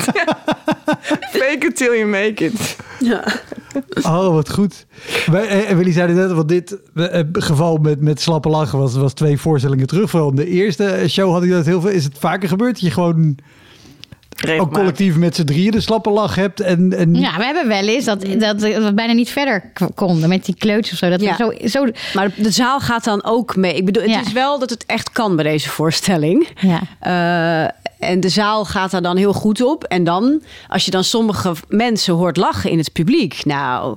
Fake 1.39 1.67
it 1.67 1.77
till 1.77 1.97
you 1.97 2.07
make 2.07 2.45
it. 2.45 2.77
Oh, 4.03 4.29
wat 4.29 4.51
goed. 4.51 4.87
Wij, 5.27 5.49
eh, 5.49 5.71
en 5.71 5.77
jullie 5.77 5.93
zeiden 5.93 6.17
net, 6.17 6.33
want 6.33 6.49
dit 6.49 6.79
eh, 6.95 7.21
geval 7.33 7.77
met, 7.77 8.01
met 8.01 8.21
slappe 8.21 8.49
lachen 8.49 8.79
was, 8.79 8.95
was 8.95 9.13
twee 9.13 9.39
voorstellingen 9.39 9.87
terug. 9.87 10.11
Vooral 10.11 10.31
in 10.31 10.37
de 10.37 10.47
eerste 10.47 11.05
show 11.09 11.33
had 11.33 11.43
ik 11.43 11.51
dat 11.51 11.67
heel 11.67 11.81
veel. 11.81 11.91
Is 11.91 12.05
het 12.05 12.19
vaker 12.19 12.49
gebeurd 12.49 12.73
dat 12.73 12.83
je 12.83 12.91
gewoon 12.91 13.39
ook 14.59 14.73
collectief 14.73 15.17
met 15.17 15.35
z'n 15.37 15.45
drieën 15.45 15.71
de 15.71 15.81
slappe 15.81 16.11
lach 16.11 16.35
hebt? 16.35 16.61
En, 16.61 16.93
en 16.97 17.15
Ja, 17.15 17.37
we 17.37 17.45
hebben 17.45 17.69
wel 17.69 17.87
eens 17.89 18.05
dat, 18.05 18.27
dat 18.39 18.61
we 18.61 18.93
bijna 18.95 19.13
niet 19.13 19.31
verder 19.31 19.73
konden 19.95 20.29
met 20.29 20.45
die 20.45 20.55
kleutjes 20.55 20.93
of 20.93 20.99
zo. 20.99 21.09
Dat 21.09 21.21
Ja. 21.21 21.37
we 21.37 21.69
zo, 21.69 21.69
zo 21.69 21.87
Maar 22.15 22.31
de 22.37 22.51
zaal 22.51 22.81
gaat 22.81 23.05
dan 23.05 23.25
ook 23.25 23.57
mee. 23.57 23.75
Ik 23.75 23.85
bedoel, 23.85 24.03
het 24.03 24.13
Ja. 24.13 24.21
is 24.21 24.33
wel 24.33 24.59
dat 24.59 24.71
het 24.71 24.85
echt 24.87 25.11
kan 25.13 25.37
bij 25.37 25.45
deze 25.45 25.69
voorstelling. 25.69 26.49
ja. 26.61 26.81
Eh, 27.01 28.09
en 28.09 28.21
de 28.21 28.29
zaal 28.29 28.65
gaat 28.65 28.91
daar 28.91 29.03
dan 29.03 29.17
heel 29.17 29.33
goed 29.33 29.61
op. 29.63 29.85
En 29.85 30.05
dan, 30.05 30.43
als 30.69 30.85
je 30.85 30.91
dan 30.91 31.05
sommige 31.05 31.53
mensen 31.69 32.15
hoort 32.15 32.37
lachen 32.37 32.71
in 32.71 32.79
het 32.79 32.93
publiek. 32.93 33.45
Nou, 33.45 33.97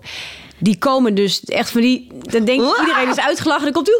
die 0.57 0.77
komen 0.77 1.15
dus 1.15 1.43
echt 1.45 1.69
van 1.71 1.81
die... 1.81 2.07
Dan 2.21 2.45
denkt 2.45 2.79
iedereen 2.79 3.09
is 3.09 3.19
uitgelachen. 3.19 3.63
Dan 3.63 3.73
komt 3.73 3.89
u... 3.89 3.91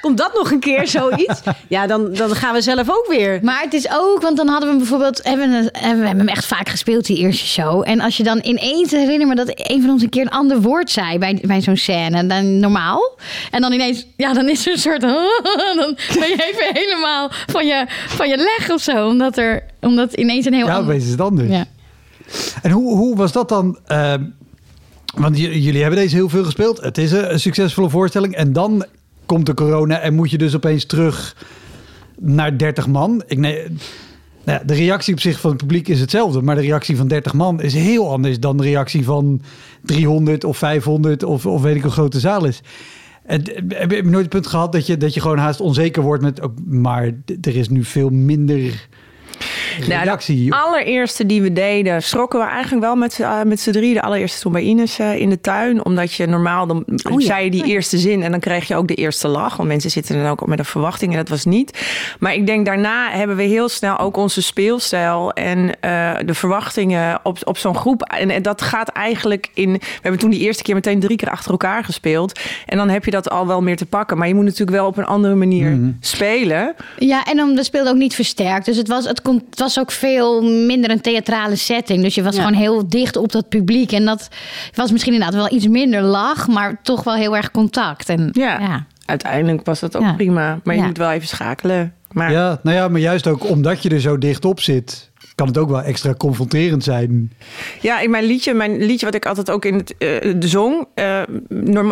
Komt 0.00 0.18
dat 0.18 0.34
nog 0.34 0.50
een 0.50 0.60
keer 0.60 0.86
zoiets? 0.88 1.40
Ja, 1.68 1.86
dan, 1.86 2.12
dan 2.14 2.34
gaan 2.34 2.54
we 2.54 2.60
zelf 2.60 2.90
ook 2.90 3.06
weer. 3.08 3.38
Maar 3.42 3.60
het 3.62 3.74
is 3.74 3.88
ook, 3.92 4.22
want 4.22 4.36
dan 4.36 4.48
hadden 4.48 4.70
we 4.70 4.76
bijvoorbeeld, 4.76 5.20
hebben 5.22 5.50
we, 5.50 5.54
hebben 5.72 6.00
we 6.00 6.06
hebben 6.06 6.26
hem 6.26 6.28
echt 6.36 6.46
vaak 6.46 6.68
gespeeld, 6.68 7.06
die 7.06 7.16
eerste 7.16 7.46
show. 7.46 7.82
En 7.88 8.00
als 8.00 8.16
je 8.16 8.22
dan 8.22 8.38
ineens 8.42 8.90
herinner 8.90 9.26
me 9.26 9.34
dat 9.34 9.50
een 9.54 9.80
van 9.80 9.90
ons 9.90 10.02
een 10.02 10.08
keer 10.08 10.22
een 10.22 10.30
ander 10.30 10.60
woord 10.60 10.90
zei 10.90 11.18
bij, 11.18 11.38
bij 11.46 11.60
zo'n 11.60 11.76
scène, 11.76 12.26
dan 12.26 12.58
normaal. 12.58 13.18
En 13.50 13.60
dan 13.60 13.72
ineens, 13.72 14.06
ja, 14.16 14.32
dan 14.32 14.48
is 14.48 14.66
er 14.66 14.72
een 14.72 14.78
soort, 14.78 15.00
dan 15.80 15.96
ben 16.18 16.28
je 16.28 16.52
even 16.52 16.80
helemaal 16.82 17.30
van 17.46 17.66
je, 17.66 17.84
van 17.88 18.28
je 18.28 18.36
leg 18.36 18.70
of 18.70 18.80
zo, 18.82 19.06
omdat 19.08 19.36
er, 19.36 19.62
omdat 19.80 20.12
ineens 20.14 20.46
een 20.46 20.54
heel 20.54 20.66
Ja, 20.66 20.74
ander- 20.76 20.94
is 20.94 21.08
het 21.08 21.20
anders. 21.20 21.48
Ja. 21.50 21.64
En 22.62 22.70
hoe, 22.70 22.96
hoe 22.96 23.16
was 23.16 23.32
dat 23.32 23.48
dan? 23.48 23.78
Ehm, 23.86 24.22
want 25.16 25.38
jullie 25.38 25.80
hebben 25.80 25.98
deze 26.00 26.14
heel 26.14 26.28
veel 26.28 26.44
gespeeld. 26.44 26.80
Het 26.80 26.98
is 26.98 27.12
een, 27.12 27.32
een 27.32 27.40
succesvolle 27.40 27.90
voorstelling. 27.90 28.34
En 28.34 28.52
dan 28.52 28.84
komt 29.28 29.46
de 29.46 29.54
corona 29.54 29.98
en 29.98 30.14
moet 30.14 30.30
je 30.30 30.38
dus 30.38 30.56
opeens 30.56 30.84
terug 30.84 31.36
naar 32.18 32.58
30 32.58 32.86
man. 32.86 33.22
Ik, 33.26 33.38
nee, 33.38 33.66
nou 34.44 34.60
de 34.66 34.74
reactie 34.74 35.14
op 35.14 35.20
zich 35.20 35.40
van 35.40 35.50
het 35.50 35.58
publiek 35.58 35.88
is 35.88 36.00
hetzelfde. 36.00 36.42
Maar 36.42 36.54
de 36.54 36.60
reactie 36.60 36.96
van 36.96 37.08
30 37.08 37.32
man 37.32 37.60
is 37.60 37.74
heel 37.74 38.10
anders 38.10 38.40
dan 38.40 38.56
de 38.56 38.62
reactie 38.62 39.04
van 39.04 39.40
300 39.82 40.44
of 40.44 40.56
500 40.56 41.22
of, 41.22 41.46
of 41.46 41.62
weet 41.62 41.76
ik 41.76 41.82
hoe 41.82 41.90
groot 41.90 42.12
de 42.12 42.20
zaal 42.20 42.44
is. 42.44 42.62
En, 43.22 43.42
heb 43.68 43.90
je 43.90 44.02
nooit 44.02 44.14
het 44.24 44.28
punt 44.28 44.46
gehad 44.46 44.72
dat 44.72 44.86
je, 44.86 44.96
dat 44.96 45.14
je 45.14 45.20
gewoon 45.20 45.38
haast 45.38 45.60
onzeker 45.60 46.02
wordt 46.02 46.22
met... 46.22 46.40
maar 46.66 47.04
er 47.40 47.56
is 47.56 47.68
nu 47.68 47.84
veel 47.84 48.10
minder 48.10 48.88
Nou, 49.86 50.04
reactie. 50.04 50.50
de 50.50 50.56
allereerste 50.56 51.26
die 51.26 51.42
we 51.42 51.52
deden, 51.52 52.02
schrokken 52.02 52.38
we 52.38 52.46
eigenlijk 52.46 52.82
wel 52.82 52.96
met, 52.96 53.20
eh, 53.20 53.42
met 53.42 53.60
z'n 53.60 53.70
drie. 53.70 53.94
De 53.94 54.02
allereerste 54.02 54.40
toen 54.40 54.52
bij 54.52 54.62
Ines 54.62 54.98
eh, 54.98 55.16
in 55.16 55.30
de 55.30 55.40
tuin. 55.40 55.84
Omdat 55.84 56.14
je 56.14 56.26
normaal, 56.26 56.66
dan 56.66 56.84
Oh 57.10 57.20
ja. 57.20 57.26
zei 57.26 57.44
je 57.44 57.50
die 57.50 57.64
eerste 57.64 57.98
zin 57.98 58.22
en 58.22 58.30
dan 58.30 58.40
kreeg 58.40 58.68
je 58.68 58.76
ook 58.76 58.88
de 58.88 58.94
eerste 58.94 59.28
lach. 59.28 59.56
Want 59.56 59.68
mensen 59.68 59.90
zitten 59.90 60.22
dan 60.22 60.30
ook 60.30 60.46
met 60.46 60.58
een 60.58 60.64
verwachting 60.64 61.12
en 61.12 61.18
dat 61.18 61.28
was 61.28 61.44
niet. 61.44 61.86
Maar 62.18 62.34
ik 62.34 62.46
denk 62.46 62.66
daarna 62.66 63.10
hebben 63.10 63.36
we 63.36 63.42
heel 63.42 63.68
snel 63.68 63.98
ook 63.98 64.16
onze 64.16 64.42
speelstijl 64.42 65.32
en 65.32 65.80
eh, 65.80 66.14
de 66.24 66.34
verwachtingen 66.34 67.20
op, 67.22 67.38
op 67.44 67.58
zo'n 67.58 67.76
groep. 67.76 68.02
En, 68.02 68.30
en 68.30 68.42
dat 68.42 68.62
gaat 68.62 68.88
eigenlijk 68.88 69.50
in... 69.54 69.72
We 69.72 69.80
hebben 70.02 70.20
toen 70.20 70.30
die 70.30 70.40
eerste 70.40 70.62
keer 70.62 70.74
meteen 70.74 71.00
drie 71.00 71.16
keer 71.16 71.30
achter 71.30 71.50
elkaar 71.50 71.84
gespeeld. 71.84 72.40
En 72.66 72.76
dan 72.76 72.88
heb 72.88 73.04
je 73.04 73.10
dat 73.10 73.30
al 73.30 73.46
wel 73.46 73.62
meer 73.62 73.76
te 73.76 73.86
pakken. 73.86 74.18
Maar 74.18 74.28
je 74.28 74.34
moet 74.34 74.44
natuurlijk 74.44 74.70
wel 74.70 74.86
op 74.86 74.96
een 74.96 75.06
andere 75.06 75.34
manier 75.34 75.78
spelen. 76.00 76.74
Ja, 76.98 77.24
en 77.24 77.36
dan, 77.36 77.54
we 77.54 77.64
speelden 77.64 77.92
ook 77.92 77.98
niet 77.98 78.14
versterkt. 78.14 78.64
Dus 78.64 78.76
het 78.76 78.88
was, 78.88 79.04
het, 79.04 79.22
kon, 79.22 79.44
het 79.50 79.58
was 79.58 79.67
ook 79.78 79.90
veel 79.90 80.42
minder 80.42 80.90
een 80.90 81.00
theatrale 81.00 81.56
setting. 81.56 82.02
Dus 82.02 82.14
je 82.14 82.22
was 82.22 82.36
Ja. 82.36 82.42
gewoon 82.42 82.58
heel 82.58 82.88
dicht 82.88 83.16
op 83.16 83.32
dat 83.32 83.48
publiek. 83.48 83.92
En 83.92 84.04
dat 84.04 84.28
was 84.74 84.92
misschien 84.92 85.12
inderdaad 85.12 85.36
wel 85.36 85.52
iets 85.56 85.68
minder 85.68 86.02
lach, 86.02 86.48
maar 86.48 86.80
toch 86.82 87.04
wel 87.04 87.14
heel 87.14 87.36
erg 87.36 87.50
contact. 87.50 88.08
En, 88.08 88.28
Ja. 88.32 88.58
ja. 88.60 88.84
Uiteindelijk 89.04 89.66
was 89.66 89.80
dat 89.80 89.96
ook 89.96 90.02
Ja. 90.02 90.12
prima. 90.12 90.58
Maar 90.64 90.74
je 90.74 90.80
Ja. 90.80 90.86
moet 90.86 90.98
wel 90.98 91.10
even 91.10 91.28
schakelen. 91.28 91.92
Maar 92.12 92.32
Ja, 92.32 92.58
nou 92.62 92.76
ja, 92.76 92.88
maar 92.88 93.00
juist 93.00 93.26
ook 93.26 93.48
omdat 93.50 93.82
je 93.82 93.88
er 93.88 94.00
zo 94.00 94.18
dicht 94.18 94.44
op 94.44 94.60
zit, 94.60 95.07
kan 95.38 95.46
het 95.46 95.58
ook 95.58 95.68
wel 95.68 95.82
extra 95.82 96.14
confronterend 96.14 96.84
zijn. 96.84 97.32
Ja, 97.80 98.00
in 98.00 98.10
mijn 98.10 98.24
liedje, 98.24 98.54
mijn 98.54 98.84
liedje 98.84 99.06
wat 99.06 99.14
ik 99.14 99.26
altijd 99.26 99.50
ook 99.50 99.64
in 99.64 99.74
het, 99.74 99.94
de 100.40 100.48
zong. 100.48 100.86
eh, 100.94 101.20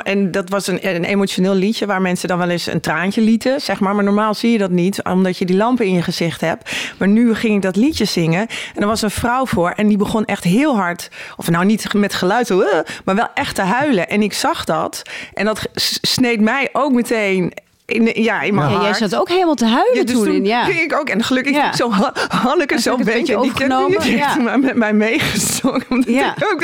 en 0.03 0.31
dat 0.31 0.51
was 0.51 0.67
een, 0.67 0.89
een 0.95 1.05
emotioneel 1.05 1.55
liedje 1.55 1.87
waar 1.87 2.03
mensen 2.03 2.29
dan 2.29 2.39
wel 2.39 2.49
eens 2.49 2.67
een 2.67 2.81
traantje 2.81 3.21
lieten, 3.21 3.61
zeg 3.61 3.81
maar. 3.81 3.95
Maar 3.95 4.05
normaal 4.05 4.35
zie 4.35 4.53
je 4.53 4.59
dat 4.59 4.71
niet, 4.71 5.03
omdat 5.03 5.39
je 5.39 5.45
die 5.45 5.57
lampen 5.57 5.87
in 5.87 5.93
je 5.93 6.03
gezicht 6.03 6.41
hebt. 6.41 6.71
Maar 6.99 7.09
nu 7.09 7.35
ging 7.35 7.55
ik 7.55 7.63
dat 7.63 7.77
liedje 7.77 8.05
zingen 8.05 8.47
en 8.75 8.83
er 8.83 8.87
was 8.87 9.03
een 9.03 9.11
vrouw 9.11 9.47
voor 9.47 9.71
en 9.71 9.89
die 9.89 9.97
begon 9.97 10.25
echt 10.25 10.45
heel 10.45 10.77
hard, 10.77 11.11
of 11.37 11.51
nou 11.51 11.65
niet 11.65 11.93
met 11.95 12.15
geluid, 12.15 12.51
eh, 12.51 12.57
maar 13.05 13.15
wel 13.15 13.29
echt 13.35 13.55
te 13.55 13.63
huilen. 13.63 14.09
En 14.09 14.23
ik 14.23 14.33
zag 14.33 14.65
dat 14.65 15.03
en 15.35 15.45
dat 15.45 15.69
sneed 16.01 16.41
mij 16.41 16.69
ook 16.73 16.93
meteen. 16.93 17.53
In, 17.87 18.11
ja, 18.23 18.41
in 18.43 18.55
mijn 18.55 18.71
Ja, 18.71 18.83
jij 18.83 18.95
zat 18.95 19.17
ook 19.17 19.29
helemaal 19.29 19.55
te 19.55 19.65
huilen 19.67 19.95
Ja, 19.97 20.03
dus 20.05 20.15
toen, 20.15 20.25
toen 20.25 20.35
in. 20.35 20.45
Ja. 20.45 20.65
ging 20.65 20.81
ik 20.81 20.99
ook. 20.99 21.09
En 21.09 21.23
gelukkig 21.25 21.55
Ja. 21.55 21.73
zo 21.77 21.91
Ha- 21.91 22.13
Hanneke 22.29 22.79
zo'n 22.79 22.99
een 22.99 23.05
beetje. 23.05 23.39
beetje 23.41 23.99
Die 24.01 24.11
heeft 24.11 24.35
ja. 24.35 24.57
met 24.57 24.75
mij 24.75 24.93
meegezongen. 24.93 25.83
Omdat 25.91 26.15
Ja. 26.15 26.35
ik 26.37 26.45
ook 26.53 26.63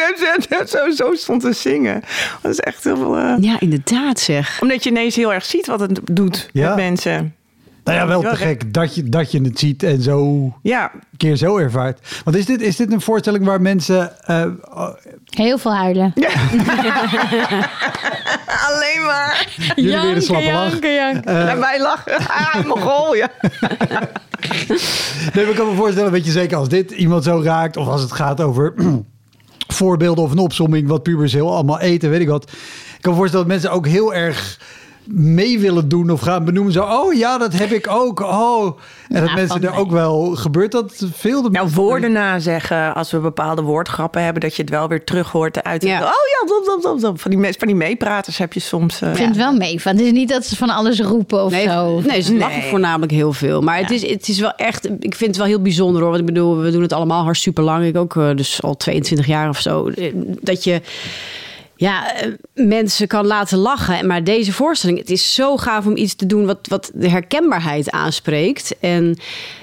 zo, 0.48 0.64
zo, 0.66 0.90
zo 0.90 1.14
stond 1.14 1.40
te 1.42 1.52
zingen. 1.52 2.02
Dat 2.42 2.52
is 2.52 2.60
echt 2.60 2.84
heel 2.84 2.96
veel... 2.96 3.16
eh, 3.16 3.34
ja, 3.40 3.56
inderdaad 3.60 4.18
zeg. 4.20 4.58
Omdat 4.60 4.84
je 4.84 4.90
ineens 4.90 5.16
heel 5.16 5.32
erg 5.32 5.44
ziet 5.44 5.66
wat 5.66 5.80
het 5.80 6.00
doet 6.12 6.48
Ja. 6.52 6.68
met 6.68 6.76
mensen. 6.76 7.34
Nou 7.84 7.98
ja, 7.98 8.06
wel 8.06 8.20
te 8.20 8.36
gek 8.36 8.72
dat 8.74 8.94
je, 8.94 9.02
dat 9.08 9.32
je 9.32 9.40
het 9.42 9.58
ziet 9.58 9.82
en 9.82 10.02
zo 10.02 10.24
een 10.24 10.54
Ja, 10.62 10.90
keer 11.16 11.36
zo 11.36 11.56
ervaart. 11.56 12.20
Want 12.24 12.36
is 12.36 12.46
dit, 12.46 12.60
is 12.60 12.76
dit 12.76 12.92
een 12.92 13.00
voorstelling 13.00 13.44
waar 13.44 13.60
mensen... 13.60 14.26
eh, 14.26 14.46
Heel 15.24 15.58
veel 15.58 15.74
huilen. 15.74 16.12
alleen 18.68 19.02
maar 19.06 19.48
jullie 19.76 20.00
weer 20.00 20.14
de 20.14 20.20
slappe 20.20 20.52
lach? 20.52 20.80
naar 21.24 21.58
mij 21.58 21.80
lachen. 21.80 22.12
Ah, 22.28 22.64
Mogol, 22.64 23.14
ja. 23.14 23.30
Nee, 25.34 25.44
maar 25.44 25.48
ik 25.48 25.54
kan 25.56 25.68
me 25.68 25.74
voorstellen, 25.74 26.12
weet 26.12 26.24
je 26.24 26.30
zeker 26.30 26.56
als 26.56 26.68
dit 26.68 26.90
iemand 26.90 27.24
zo 27.24 27.40
raakt... 27.44 27.76
of 27.76 27.86
als 27.86 28.00
het 28.02 28.12
gaat 28.12 28.40
over 28.40 28.74
voorbeelden 29.68 30.24
of 30.24 30.30
een 30.30 30.38
opsomming... 30.38 30.88
wat 30.88 31.02
pubers 31.02 31.32
heel 31.32 31.54
allemaal 31.54 31.80
eten, 31.80 32.10
weet 32.10 32.20
ik 32.20 32.28
wat. 32.28 32.50
Ik 32.96 33.00
kan 33.00 33.12
me 33.12 33.18
voorstellen 33.18 33.46
dat 33.48 33.54
mensen 33.56 33.76
ook 33.76 33.86
heel 33.86 34.14
erg 34.14 34.60
mee 35.06 35.58
willen 35.58 35.88
doen 35.88 36.10
of 36.10 36.20
gaan 36.20 36.44
benoemen. 36.44 36.72
Zo, 36.72 36.82
oh 36.82 37.12
ja, 37.14 37.38
dat 37.38 37.52
heb 37.52 37.70
ik 37.70 37.86
ook. 37.90 38.20
Oh. 38.20 38.78
En 39.08 39.20
dat 39.20 39.28
Ja, 39.28 39.34
mensen 39.34 39.62
er 39.62 39.76
ook 39.76 39.90
wel... 39.90 40.24
Gebeurt 40.36 40.72
dat 40.72 41.06
veel? 41.14 41.42
Nou, 41.42 41.68
woorden 41.74 42.12
nazeggen 42.12 42.94
als 42.94 43.10
we 43.10 43.18
bepaalde 43.18 43.62
woordgrappen 43.62 44.22
hebben... 44.24 44.42
dat 44.42 44.56
je 44.56 44.62
het 44.62 44.70
wel 44.70 44.88
weer 44.88 45.04
terug 45.04 45.30
hoort 45.30 45.62
uit. 45.62 45.82
Ja. 45.82 45.96
Oh 45.98 46.02
ja, 46.04 46.46
blop, 46.46 46.64
blop, 46.64 46.80
blop, 46.80 46.98
blop. 46.98 47.20
Van, 47.20 47.30
die, 47.30 47.54
van 47.58 47.66
die 47.68 47.76
meepraters 47.76 48.38
heb 48.38 48.52
je 48.52 48.60
soms... 48.60 49.00
eh, 49.00 49.08
Ik 49.10 49.16
vind 49.16 49.28
het 49.28 49.36
wel 49.36 49.52
mee. 49.54 49.80
van. 49.80 49.92
Het 49.96 50.00
is 50.04 50.12
niet 50.12 50.28
dat 50.28 50.44
ze 50.46 50.56
van 50.56 50.70
alles 50.70 51.00
roepen 51.00 51.44
of 51.44 51.50
Nee, 51.52 51.68
zo. 51.68 52.00
nee, 52.00 52.20
ze 52.20 52.36
lachen 52.36 52.60
Nee. 52.60 52.70
voornamelijk 52.70 53.12
heel 53.12 53.32
veel. 53.32 53.60
Maar 53.60 53.78
het, 53.78 53.90
is, 53.90 54.06
het 54.10 54.28
is 54.28 54.38
wel 54.40 54.52
echt, 54.56 54.84
ik 54.98 55.14
vind 55.14 55.20
het 55.30 55.36
wel 55.36 55.46
heel 55.46 55.62
bijzonder 55.62 56.00
hoor. 56.00 56.10
Want 56.10 56.20
ik 56.20 56.26
bedoel, 56.34 56.58
we 56.58 56.70
doen 56.70 56.82
het 56.82 56.92
allemaal 56.92 57.22
hartstikke 57.24 57.62
lang. 57.62 57.84
Ik 57.86 57.96
ook, 57.96 58.16
eh, 58.16 58.30
dus 58.34 58.62
al 58.62 58.76
22 58.76 59.26
jaar 59.26 59.48
of 59.48 59.60
zo. 59.60 59.88
Eh, 59.88 60.12
Dat 60.40 60.64
je 60.64 60.80
ja, 61.76 62.14
eh, 62.14 62.28
mensen 62.54 63.06
kan 63.06 63.26
laten 63.26 63.58
lachen. 63.58 64.06
Maar 64.06 64.24
deze 64.24 64.52
voorstelling, 64.52 64.98
het 64.98 65.10
is 65.10 65.34
zo 65.34 65.56
gaaf 65.56 65.86
om 65.86 65.96
iets 65.96 66.14
te 66.14 66.26
doen 66.26 66.46
wat, 66.46 66.58
wat 66.68 66.90
de 66.94 67.08
herkenbaarheid 67.08 67.90
aanspreekt. 67.90 68.74
En 68.80 69.18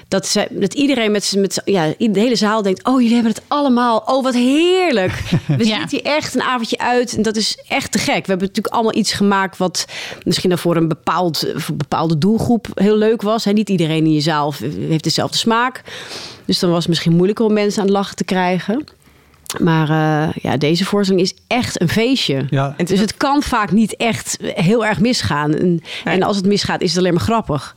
dat, 0.07 0.27
ze, 0.27 0.47
dat 0.51 0.73
iedereen 0.73 1.11
met, 1.11 1.33
met 1.37 1.61
ja, 1.65 1.93
de 1.97 2.19
hele 2.19 2.35
zaal 2.35 2.61
denkt: 2.61 2.83
Oh, 2.87 2.99
jullie 3.01 3.15
hebben 3.15 3.33
het 3.33 3.41
allemaal. 3.47 4.03
Oh, 4.05 4.23
wat 4.23 4.33
heerlijk. 4.33 5.11
We 5.57 5.65
Ja. 5.65 5.79
zitten 5.79 5.89
hier 5.89 6.03
echt 6.15 6.35
een 6.35 6.41
avondje 6.41 6.77
uit. 6.77 7.15
En 7.15 7.21
dat 7.21 7.35
is 7.35 7.57
echt 7.67 7.91
te 7.91 7.97
gek. 7.97 8.25
We 8.25 8.29
hebben 8.29 8.47
natuurlijk 8.47 8.73
allemaal 8.73 8.95
iets 8.95 9.11
gemaakt 9.13 9.57
wat 9.57 9.85
misschien 10.23 10.49
dan 10.49 10.59
voor 10.59 10.75
een 10.75 10.87
bepaald, 10.87 11.37
voor 11.55 11.71
een 11.71 11.77
bepaalde 11.77 12.17
doelgroep 12.17 12.67
heel 12.73 12.95
leuk 12.97 13.21
was. 13.21 13.45
Hè. 13.45 13.51
Niet 13.51 13.69
iedereen 13.69 14.05
in 14.05 14.13
je 14.13 14.21
zaal 14.21 14.53
heeft 14.79 15.03
dezelfde 15.03 15.37
smaak. 15.37 15.81
Dus 16.45 16.59
dan 16.59 16.69
was 16.69 16.79
het 16.79 16.87
misschien 16.87 17.15
moeilijker 17.15 17.45
om 17.45 17.53
mensen 17.53 17.79
aan 17.81 17.87
het 17.87 17.95
lachen 17.97 18.15
te 18.15 18.23
krijgen. 18.23 18.83
Maar 19.57 19.89
eh, 19.89 20.29
ja, 20.41 20.57
deze 20.57 20.85
voorstelling 20.85 21.25
is 21.25 21.33
echt 21.47 21.81
een 21.81 21.89
feestje. 21.89 22.45
Ja. 22.49 22.73
En 22.77 22.85
Dus 22.85 22.99
het 22.99 23.17
kan 23.17 23.43
vaak 23.43 23.71
niet 23.71 23.95
echt 23.95 24.37
heel 24.41 24.85
erg 24.85 24.99
misgaan. 24.99 25.53
En, 25.55 25.81
en 26.03 26.23
als 26.23 26.35
het 26.35 26.45
misgaat, 26.45 26.81
is 26.81 26.89
het 26.89 26.99
alleen 26.99 27.13
maar 27.13 27.21
grappig. 27.23 27.75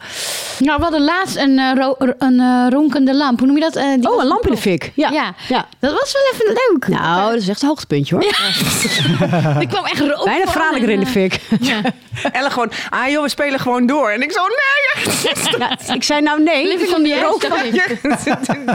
Nou, 0.59 0.77
we 0.77 0.83
hadden 0.83 1.05
laatst 1.05 1.37
een, 1.37 1.59
eh, 1.59 1.73
ro- 1.75 1.97
een 2.19 2.41
eh, 2.41 2.67
ronkende 2.71 3.17
lamp. 3.17 3.39
Hoe 3.39 3.47
noem 3.47 3.57
je 3.57 3.63
dat? 3.63 3.77
Eh, 3.77 3.85
die 3.95 4.11
Oh, 4.13 4.21
een 4.23 4.27
lamp 4.29 4.47
in 4.47 4.53
de 4.53 4.61
fik. 4.61 4.93
Ja. 4.95 5.11
Ja. 5.11 5.35
ja. 5.49 5.67
Dat 5.79 5.93
was 5.93 6.13
wel 6.13 6.23
even 6.33 6.47
leuk. 6.71 6.89
Nou, 6.89 7.33
dat 7.33 7.41
is 7.43 7.49
echt 7.49 7.63
een 7.63 7.69
hoogtepuntje 7.69 8.15
hoor. 8.15 8.25
ik 9.63 9.69
kwam 9.69 9.85
echt 9.85 10.01
rook 10.01 10.25
Bijna 10.25 10.45
van 10.45 10.53
Franeker 10.53 10.89
en, 10.89 10.95
in 10.95 11.01
de 11.01 11.07
fik. 11.07 11.41
Ellen 12.33 12.51
gewoon, 12.51 12.71
ah 12.91 13.09
joh, 13.09 13.23
we 13.23 13.29
spelen 13.29 13.61
gewoon 13.61 13.87
door. 13.87 14.11
En 14.11 14.23
ik 14.23 14.33
zo, 14.33 14.41
nee. 14.41 15.15
Ja, 15.59 15.79
ik 15.95 16.03
zei 16.05 16.21
nou 16.21 16.43
nee. 16.43 16.67
Living 16.67 16.91
the 16.91 17.15
edge, 17.15 17.49
dacht 17.49 18.49
ik. 18.49 18.73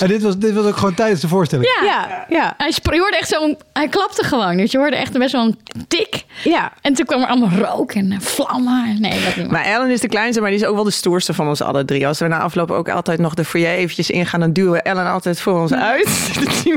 En 0.00 0.08
dit 0.08 0.22
was, 0.22 0.38
dit 0.38 0.52
was 0.54 0.64
ook 0.66 0.76
gewoon 0.76 0.94
tijdens 0.94 1.20
de 1.20 1.28
voorstelling. 1.28 1.68
Ja. 1.84 2.08
Ja, 2.10 2.26
ja, 2.28 2.54
Hij, 2.56 2.72
je 2.82 2.98
hoorde 3.00 3.16
echt 3.16 3.28
zo'n... 3.28 3.58
Hij 3.72 3.88
klapte 3.88 4.24
gewoon. 4.24 4.56
Dus 4.56 4.70
je 4.72 4.78
hoorde 4.78 4.96
echt 4.96 5.18
best 5.18 5.32
wel 5.32 5.44
een 5.44 5.58
tik. 5.88 6.24
ja. 6.44 6.72
En 6.80 6.94
toen 6.94 7.06
kwam 7.06 7.22
er 7.22 7.28
allemaal 7.28 7.58
rook 7.58 7.92
en 7.92 8.12
eh, 8.12 8.18
vlammen. 8.20 9.00
Nee, 9.00 9.24
dat 9.24 9.36
niet. 9.36 9.50
Maar 9.50 9.64
Ellen 9.64 9.90
is 9.90 10.00
de 10.00 10.08
kleinste, 10.08 10.40
maar 10.40 10.50
die 10.50 10.58
is 10.58 10.64
ook 10.66 10.74
wel 10.74 10.84
de 10.84 10.90
stoerste 10.90 11.34
van 11.34 11.48
ons 11.48 11.62
alle 11.62 11.84
drie. 11.84 12.06
Als 12.06 12.18
we 12.18 12.26
na 12.28 12.38
afloop 12.38 12.70
ook 12.70 12.88
altijd 12.88 13.18
nog 13.18 13.34
de 13.34 13.44
foyer 13.44 13.70
eventjes 13.74 14.10
ingaan, 14.10 14.40
dan 14.40 14.52
duwen 14.52 14.72
we 14.72 14.82
Ellen 14.82 15.10
altijd 15.10 15.40
voor 15.40 15.60
ons 15.60 15.72
uit. 15.72 16.30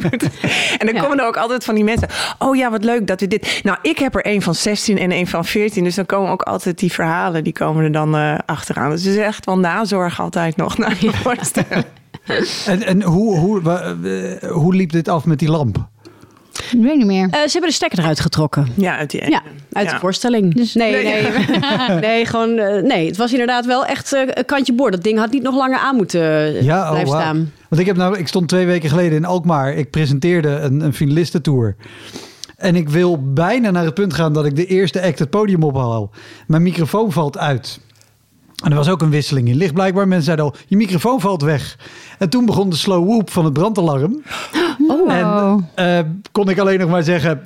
en 0.79 0.85
dan 0.85 0.93
Ja. 0.95 1.01
komen 1.01 1.19
er 1.19 1.25
ook 1.25 1.37
altijd 1.37 1.63
van 1.63 1.75
die 1.75 1.83
mensen. 1.83 2.07
Oh 2.39 2.55
ja, 2.55 2.69
wat 2.69 2.83
leuk 2.83 3.07
dat 3.07 3.19
we 3.19 3.27
dit. 3.27 3.59
Nou, 3.63 3.77
ik 3.81 3.97
heb 3.99 4.15
er 4.15 4.27
een 4.27 4.41
van 4.41 4.55
16 4.55 4.97
en 4.97 5.11
een 5.11 5.27
van 5.27 5.45
14. 5.45 5.83
Dus 5.83 5.95
dan 5.95 6.05
komen 6.05 6.31
ook 6.31 6.41
altijd 6.41 6.79
die 6.79 6.91
verhalen, 6.91 7.43
die 7.43 7.53
komen 7.53 7.83
er 7.83 7.91
dan 7.91 8.15
eh, 8.15 8.35
achteraan. 8.45 8.89
Dus 8.89 9.03
het 9.03 9.13
is 9.15 9.19
echt 9.21 9.45
wel 9.45 9.57
nazorg 9.57 10.19
altijd 10.21 10.55
nog 10.55 10.77
naar 10.77 10.95
je 10.99 11.11
voorstellen. 11.11 11.83
En, 12.65 12.83
en 12.83 13.01
hoe, 13.01 13.37
hoe, 13.37 13.61
eh, 14.41 14.49
hoe 14.51 14.75
liep 14.75 14.91
dit 14.91 15.07
af 15.07 15.25
met 15.25 15.39
die 15.39 15.49
lamp? 15.49 15.87
Ik 16.71 16.81
weet 16.81 16.95
niet 16.95 17.05
meer. 17.05 17.23
Eh, 17.29 17.31
ze 17.31 17.51
hebben 17.51 17.69
de 17.69 17.75
stekker 17.75 17.99
eruit 17.99 18.19
getrokken. 18.19 18.67
Ja, 18.75 18.97
uit 18.97 19.11
die 19.11 19.21
ene. 19.21 19.29
Ja, 19.31 19.41
uit 19.71 19.85
Ja. 19.87 19.93
de 19.93 19.99
voorstelling. 19.99 20.53
Dus- 20.55 20.73
nee, 20.73 21.03
nee, 21.03 21.27
nee, 22.09 22.25
gewoon, 22.25 22.57
eh, 22.57 22.83
nee, 22.83 23.07
het 23.07 23.17
was 23.17 23.31
inderdaad 23.31 23.65
wel 23.65 23.85
echt 23.85 24.11
een 24.11 24.45
kantje 24.45 24.73
boord. 24.73 24.91
Dat 24.93 25.03
ding 25.03 25.17
had 25.19 25.31
niet 25.31 25.43
nog 25.43 25.55
langer 25.55 25.77
aan 25.77 25.95
moeten 25.95 26.63
Ja, 26.63 26.81
oh, 26.81 26.89
blijven 26.89 27.13
staan. 27.13 27.51
Want 27.69 27.81
ik, 27.81 27.87
heb 27.87 27.97
nou, 27.97 28.17
ik 28.17 28.27
stond 28.27 28.47
twee 28.47 28.65
weken 28.65 28.89
geleden 28.89 29.17
in 29.17 29.25
Alkmaar. 29.25 29.73
Ik 29.73 29.89
presenteerde 29.89 30.49
een, 30.49 30.81
een 30.81 30.93
finalistentour. 30.93 31.75
En 32.57 32.75
ik 32.75 32.89
wil 32.89 33.33
bijna 33.33 33.71
naar 33.71 33.85
het 33.85 33.93
punt 33.93 34.13
gaan 34.13 34.33
dat 34.33 34.45
ik 34.45 34.55
de 34.55 34.65
eerste 34.65 35.01
act 35.01 35.19
het 35.19 35.29
podium 35.29 35.63
ophaal. 35.63 36.11
Mijn 36.47 36.61
microfoon 36.63 37.11
valt 37.11 37.37
uit. 37.37 37.79
En 38.63 38.71
er 38.71 38.77
was 38.77 38.89
ook 38.89 39.01
een 39.01 39.09
wisseling 39.09 39.47
in 39.47 39.55
licht 39.55 39.73
blijkbaar. 39.73 40.07
Mensen 40.07 40.25
zeiden 40.25 40.45
al, 40.45 40.55
je 40.67 40.77
microfoon 40.77 41.19
valt 41.19 41.41
weg. 41.41 41.77
En 42.19 42.29
toen 42.29 42.45
begon 42.45 42.69
de 42.69 42.75
slow 42.75 43.05
whoop 43.07 43.29
van 43.29 43.43
het 43.45 43.53
brandalarm. 43.53 44.21
Oh. 44.87 45.11
En 45.11 45.69
eh, 45.75 45.99
kon 46.31 46.49
ik 46.49 46.59
alleen 46.59 46.79
nog 46.79 46.89
maar 46.89 47.03
zeggen... 47.03 47.41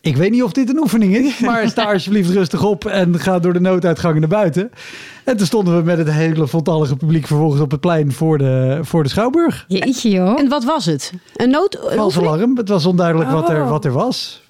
Ik 0.00 0.16
weet 0.16 0.30
niet 0.30 0.42
of 0.42 0.52
dit 0.52 0.68
een 0.68 0.78
oefening 0.78 1.16
is, 1.16 1.38
maar 1.46 1.68
sta 1.68 1.92
alsjeblieft 1.92 2.30
rustig 2.30 2.64
op 2.64 2.84
en 2.84 3.18
ga 3.20 3.38
door 3.38 3.52
de 3.52 3.60
nooduitgangen 3.60 4.20
naar 4.20 4.28
buiten. 4.28 4.70
En 5.24 5.36
toen 5.36 5.46
stonden 5.46 5.76
we 5.76 5.82
met 5.82 5.98
het 5.98 6.10
hele 6.10 6.46
voltallige 6.46 6.96
publiek 6.96 7.26
vervolgens 7.26 7.60
op 7.60 7.70
het 7.70 7.80
plein 7.80 8.12
voor 8.12 8.38
de, 8.38 8.78
voor 8.82 9.02
de 9.02 9.08
Schouwburg. 9.08 9.64
Jeetje 9.68 10.10
joh. 10.10 10.38
En 10.40 10.48
wat 10.48 10.64
was 10.64 10.84
het? 10.86 11.12
Een 11.36 11.50
nood... 11.50 11.74
een 11.74 11.96
Vals 11.96 12.16
oefening? 12.16 12.32
alarm. 12.32 12.56
Het 12.56 12.68
was 12.68 12.86
onduidelijk 12.86 13.30
wat, 13.30 13.48
er, 13.50 13.62
Oh. 13.62 13.70
wat 13.70 13.84
er 13.84 13.92
was. 13.92 14.41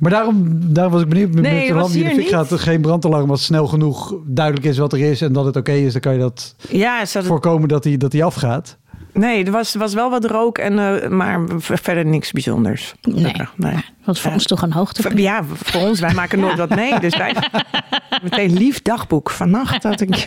Maar 0.00 0.10
daarom, 0.10 0.58
daarom 0.72 0.92
was 0.92 1.02
ik 1.02 1.08
benieuwd. 1.08 1.32
Met 1.34 1.42
Nee, 1.42 1.52
met 1.52 1.60
dat 1.62 1.68
de 1.68 1.74
lamp 1.82 1.92
die 1.92 2.02
in 2.04 2.16
de 2.16 2.22
fik 2.22 2.28
gaat, 2.30 2.52
geen 2.60 2.80
brandalarm. 2.80 3.30
Als 3.30 3.44
snel 3.44 3.66
genoeg 3.66 4.14
duidelijk 4.26 4.66
is 4.66 4.78
wat 4.78 4.92
er 4.92 5.00
is 5.00 5.20
en 5.20 5.32
dat 5.32 5.44
het 5.44 5.56
oké 5.56 5.72
is, 5.72 5.92
dan 5.92 6.00
kan 6.00 6.12
je 6.12 6.18
dat 6.18 6.54
Ja, 6.68 7.06
voorkomen 7.06 7.68
dat 7.68 7.82
die, 7.82 7.96
dat 7.98 8.10
die 8.10 8.24
afgaat. 8.24 8.76
nee, 9.12 9.44
er 9.44 9.50
was, 9.52 9.74
was 9.74 9.94
wel 9.94 10.10
wat 10.10 10.24
rook, 10.24 10.58
en, 10.58 10.78
eh, 11.02 11.08
maar 11.08 11.40
verder 11.58 12.06
niks 12.06 12.32
bijzonders. 12.32 12.94
Nee. 13.02 13.32
nee. 13.56 13.74
Wat 14.04 14.18
voor 14.18 14.32
ons 14.32 14.44
toch 14.44 14.62
een 14.62 14.72
hoogtepunt. 14.72 15.18
Ja, 15.18 15.44
voor 15.44 15.80
ons, 15.80 16.00
wij 16.00 16.14
maken 16.14 16.40
nooit 16.40 16.58
wat 16.58 16.74
mee. 16.74 17.00
Dus 17.00 17.16
wij 17.16 17.34
meteen 18.22 18.52
lief 18.52 18.82
dagboek. 18.82 19.30
Vannacht 19.30 19.82
had 19.82 20.00
ik... 20.00 20.26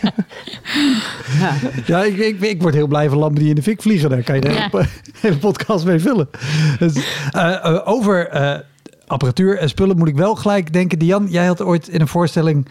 Ja, 1.86 2.02
ik, 2.02 2.16
ik, 2.16 2.40
ik 2.40 2.62
word 2.62 2.74
heel 2.74 2.86
blij 2.86 3.08
van 3.08 3.18
lampen 3.18 3.40
die 3.40 3.48
in 3.48 3.54
de 3.54 3.62
fik 3.62 3.82
vliegen. 3.82 4.10
Daar 4.10 4.22
kan 4.22 4.34
je 4.34 4.40
de 4.40 4.48
hele, 4.48 4.68
po- 4.70 4.82
hele 5.20 5.36
podcast 5.36 5.84
mee 5.84 5.98
vullen. 5.98 6.28
Dus, 6.78 6.94
eh, 7.30 7.54
eh, 7.64 7.80
over 7.88 8.28
eh, 8.28 8.58
apparatuur 9.08 9.58
en 9.58 9.68
spullen 9.68 9.98
moet 9.98 10.08
ik 10.08 10.16
wel 10.16 10.34
gelijk 10.34 10.72
denken. 10.72 10.98
Dian, 10.98 11.26
jij 11.30 11.46
had 11.46 11.62
ooit 11.62 11.88
in 11.88 12.00
een 12.00 12.08
voorstelling 12.08 12.66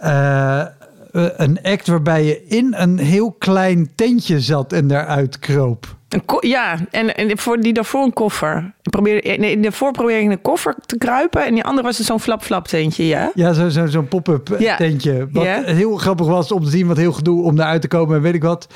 eh, 0.00 0.60
eh, 0.60 0.66
een 1.12 1.58
act 1.62 1.86
waarbij 1.86 2.24
je 2.24 2.46
in 2.46 2.74
een 2.76 2.98
heel 2.98 3.32
klein 3.38 3.90
tentje 3.94 4.40
zat 4.40 4.72
en 4.72 4.86
daaruit 4.88 5.38
kroop. 5.38 5.94
Ja, 6.40 6.78
en, 6.90 7.16
en 7.16 7.38
voor 7.38 7.60
die 7.60 7.72
daarvoor 7.72 8.02
een 8.04 8.12
koffer. 8.12 8.72
Ik 8.82 8.90
probeerde, 8.90 9.28
nee, 9.38 9.60
daarvoor 9.60 9.92
probeerde 9.92 10.24
ik 10.24 10.30
een 10.30 10.40
koffer 10.42 10.74
te 10.86 10.98
kruipen. 10.98 11.44
En 11.46 11.54
die 11.54 11.64
andere 11.64 11.86
was 11.86 11.96
dus 11.96 12.06
zo'n 12.06 12.20
flap-flap 12.20 12.68
tentje, 12.68 13.06
ja. 13.06 13.30
Ja, 13.34 13.52
zo'n 13.52 13.70
zo, 13.70 13.86
zo'n 13.86 14.08
pop-up 14.08 14.50
eh, 14.50 14.60
Ja. 14.60 14.76
tentje. 14.76 15.28
Wat 15.32 15.44
Ja. 15.44 15.62
heel 15.62 15.96
grappig 15.96 16.26
was 16.26 16.52
om 16.52 16.64
te 16.64 16.70
zien, 16.70 16.86
wat 16.86 16.96
heel 16.96 17.12
gedoe 17.12 17.42
om 17.42 17.58
eruit 17.58 17.80
te 17.80 17.88
komen 17.88 18.16
en 18.16 18.22
weet 18.22 18.34
ik 18.34 18.42
wat. 18.42 18.66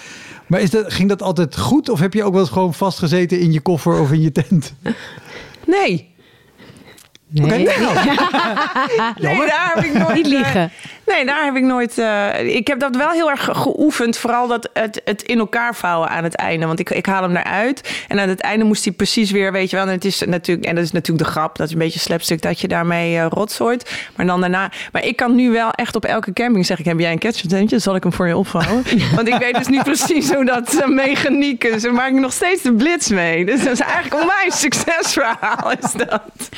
Maar 0.46 0.60
is 0.60 0.70
dat, 0.70 0.92
ging 0.92 1.08
dat 1.08 1.22
altijd 1.22 1.58
goed? 1.58 1.88
Of 1.88 2.00
heb 2.00 2.14
je 2.14 2.24
ook 2.24 2.32
wel 2.32 2.40
eens 2.40 2.50
gewoon 2.50 2.74
vastgezeten 2.74 3.40
in 3.40 3.52
je 3.52 3.60
koffer 3.60 4.00
of 4.00 4.12
in 4.12 4.20
je 4.20 4.32
tent? 4.32 4.74
Nee. 5.66 6.10
Oké, 7.34 7.46
nou, 7.46 7.58
Nee, 9.22 9.46
daar 9.46 9.72
heb 9.74 9.84
ik 9.84 9.92
nooit... 9.92 10.14
Niet 10.14 10.26
liegen. 10.26 10.72
Nee, 11.11 11.25
daar 11.27 11.44
heb 11.44 11.57
ik 11.57 11.62
nooit... 11.62 11.99
eh, 11.99 12.55
ik 12.57 12.66
heb 12.66 12.81
dat 12.81 12.96
wel 12.96 13.11
heel 13.11 13.31
erg 13.31 13.44
ge- 13.44 13.55
geoefend. 13.55 14.16
Vooral 14.18 14.46
dat 14.49 14.70
het, 14.73 15.01
het 15.05 15.23
in 15.23 15.38
elkaar 15.38 15.75
vouwen 15.75 16.09
aan 16.09 16.25
het 16.25 16.35
einde. 16.35 16.66
Want 16.66 16.79
ik, 16.81 16.90
ik 16.90 17.07
haal 17.07 17.23
hem 17.23 17.37
eruit. 17.37 18.05
En 18.09 18.20
aan 18.20 18.29
het 18.29 18.40
einde 18.40 18.64
moest 18.64 18.85
hij 18.85 18.92
precies 18.92 19.31
weer, 19.31 19.53
weet 19.53 19.70
je 19.70 19.77
wel. 19.77 19.87
En, 19.87 19.92
het 19.92 20.05
is 20.05 20.20
natuurlijk, 20.27 20.66
en 20.68 20.75
dat 20.75 20.85
is 20.85 20.92
natuurlijk 20.92 21.27
de 21.27 21.31
grap. 21.33 21.57
Dat 21.57 21.66
is 21.66 21.73
een 21.73 21.79
beetje 21.79 21.99
slapstick 21.99 22.42
dat 22.42 22.61
je 22.61 22.68
daarmee 22.68 23.16
eh 23.18 23.27
rotzooit. 23.29 24.09
Maar 24.16 24.27
dan 24.27 24.40
daarna... 24.40 24.70
Maar 24.92 25.05
ik 25.05 25.16
kan 25.16 25.35
nu 25.35 25.51
wel 25.51 25.70
echt 25.70 25.96
op 25.96 26.05
elke 26.05 26.33
camping 26.33 26.66
zeggen... 26.66 26.88
Heb 26.88 26.99
jij 26.99 27.12
een 27.12 27.18
ketchuptentje? 27.18 27.79
Zal 27.79 27.94
ik 27.94 28.03
hem 28.03 28.12
voor 28.12 28.27
je 28.27 28.37
opvouwen? 28.37 28.83
Want 29.16 29.29
ik 29.29 29.35
weet 29.38 29.55
dus 29.55 29.66
niet 29.66 29.83
precies 29.83 30.33
hoe 30.35 30.44
dat 30.44 30.75
uh, 30.75 30.87
mechaniek 30.87 31.64
is. 31.64 31.83
Daar 31.83 31.92
maak 31.92 32.09
ik 32.09 32.14
nog 32.20 32.33
steeds 32.33 32.62
de 32.62 32.73
blitz 32.75 33.09
mee. 33.09 33.44
Dus 33.44 33.64
dat 33.64 33.73
is 33.73 33.81
eigenlijk 33.81 34.14
onwijs 34.23 34.61
succesverhaal 34.61 35.73
is 35.81 35.92
dat. 35.92 36.23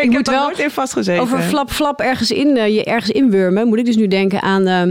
Ik 0.00 0.04
moet 0.10 0.16
heb 0.16 0.26
er 0.26 0.32
wel 0.32 0.42
nooit 0.42 0.58
in 0.58 0.70
vastgezeten. 0.70 1.22
Over 1.22 1.40
flap 1.40 1.70
flap 1.70 2.00
ergens 2.00 2.30
in, 2.30 2.56
eh, 2.56 2.74
je 2.74 2.84
ergens 2.94 3.10
inwurmen, 3.12 3.66
moet 3.68 3.78
ik 3.78 3.84
dus 3.84 3.96
nu 3.96 4.08
denken 4.08 4.42
aan. 4.42 4.66
eh, 4.66 4.82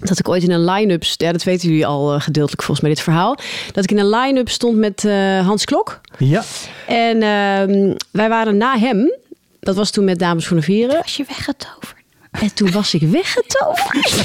dat 0.00 0.18
ik 0.18 0.28
ooit 0.28 0.42
in 0.42 0.50
een 0.50 0.64
line-up, 0.64 1.02
ja, 1.02 1.32
dat 1.32 1.42
weten 1.42 1.68
jullie 1.68 1.86
al 1.86 2.14
eh, 2.14 2.20
gedeeltelijk 2.20 2.62
volgens 2.62 2.80
mij 2.86 2.90
dit 2.94 3.04
verhaal. 3.04 3.36
Dat 3.72 3.84
ik 3.84 3.90
in 3.90 3.98
een 3.98 4.10
line-up 4.10 4.48
stond 4.48 4.76
met 4.76 5.04
eh, 5.04 5.46
Hans 5.46 5.64
Klok. 5.64 6.00
ja. 6.18 6.42
En 6.86 7.22
ehm, 7.22 7.94
wij 8.10 8.28
waren 8.28 8.56
na 8.56 8.78
hem, 8.78 9.12
dat 9.60 9.76
was 9.76 9.90
toen 9.90 10.04
met 10.04 10.18
Dames 10.18 10.46
voor 10.46 10.56
de 10.56 10.62
Vieren. 10.62 10.96
Was 10.96 11.16
je 11.16 11.24
weggetoverd? 11.28 11.94
En 12.30 12.54
toen 12.54 12.70
was 12.70 12.94
ik 12.94 13.02
weggetoverd. 13.02 14.22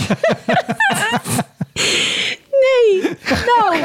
nee, 2.63 3.01
nou. 3.45 3.79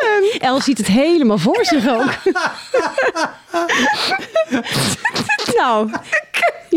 Ellen. 0.00 0.40
El 0.40 0.60
ziet 0.60 0.78
het 0.78 0.86
helemaal 0.86 1.38
voor 1.38 1.64
zich 1.64 1.88
ook. 1.88 2.10
nou, 5.56 5.90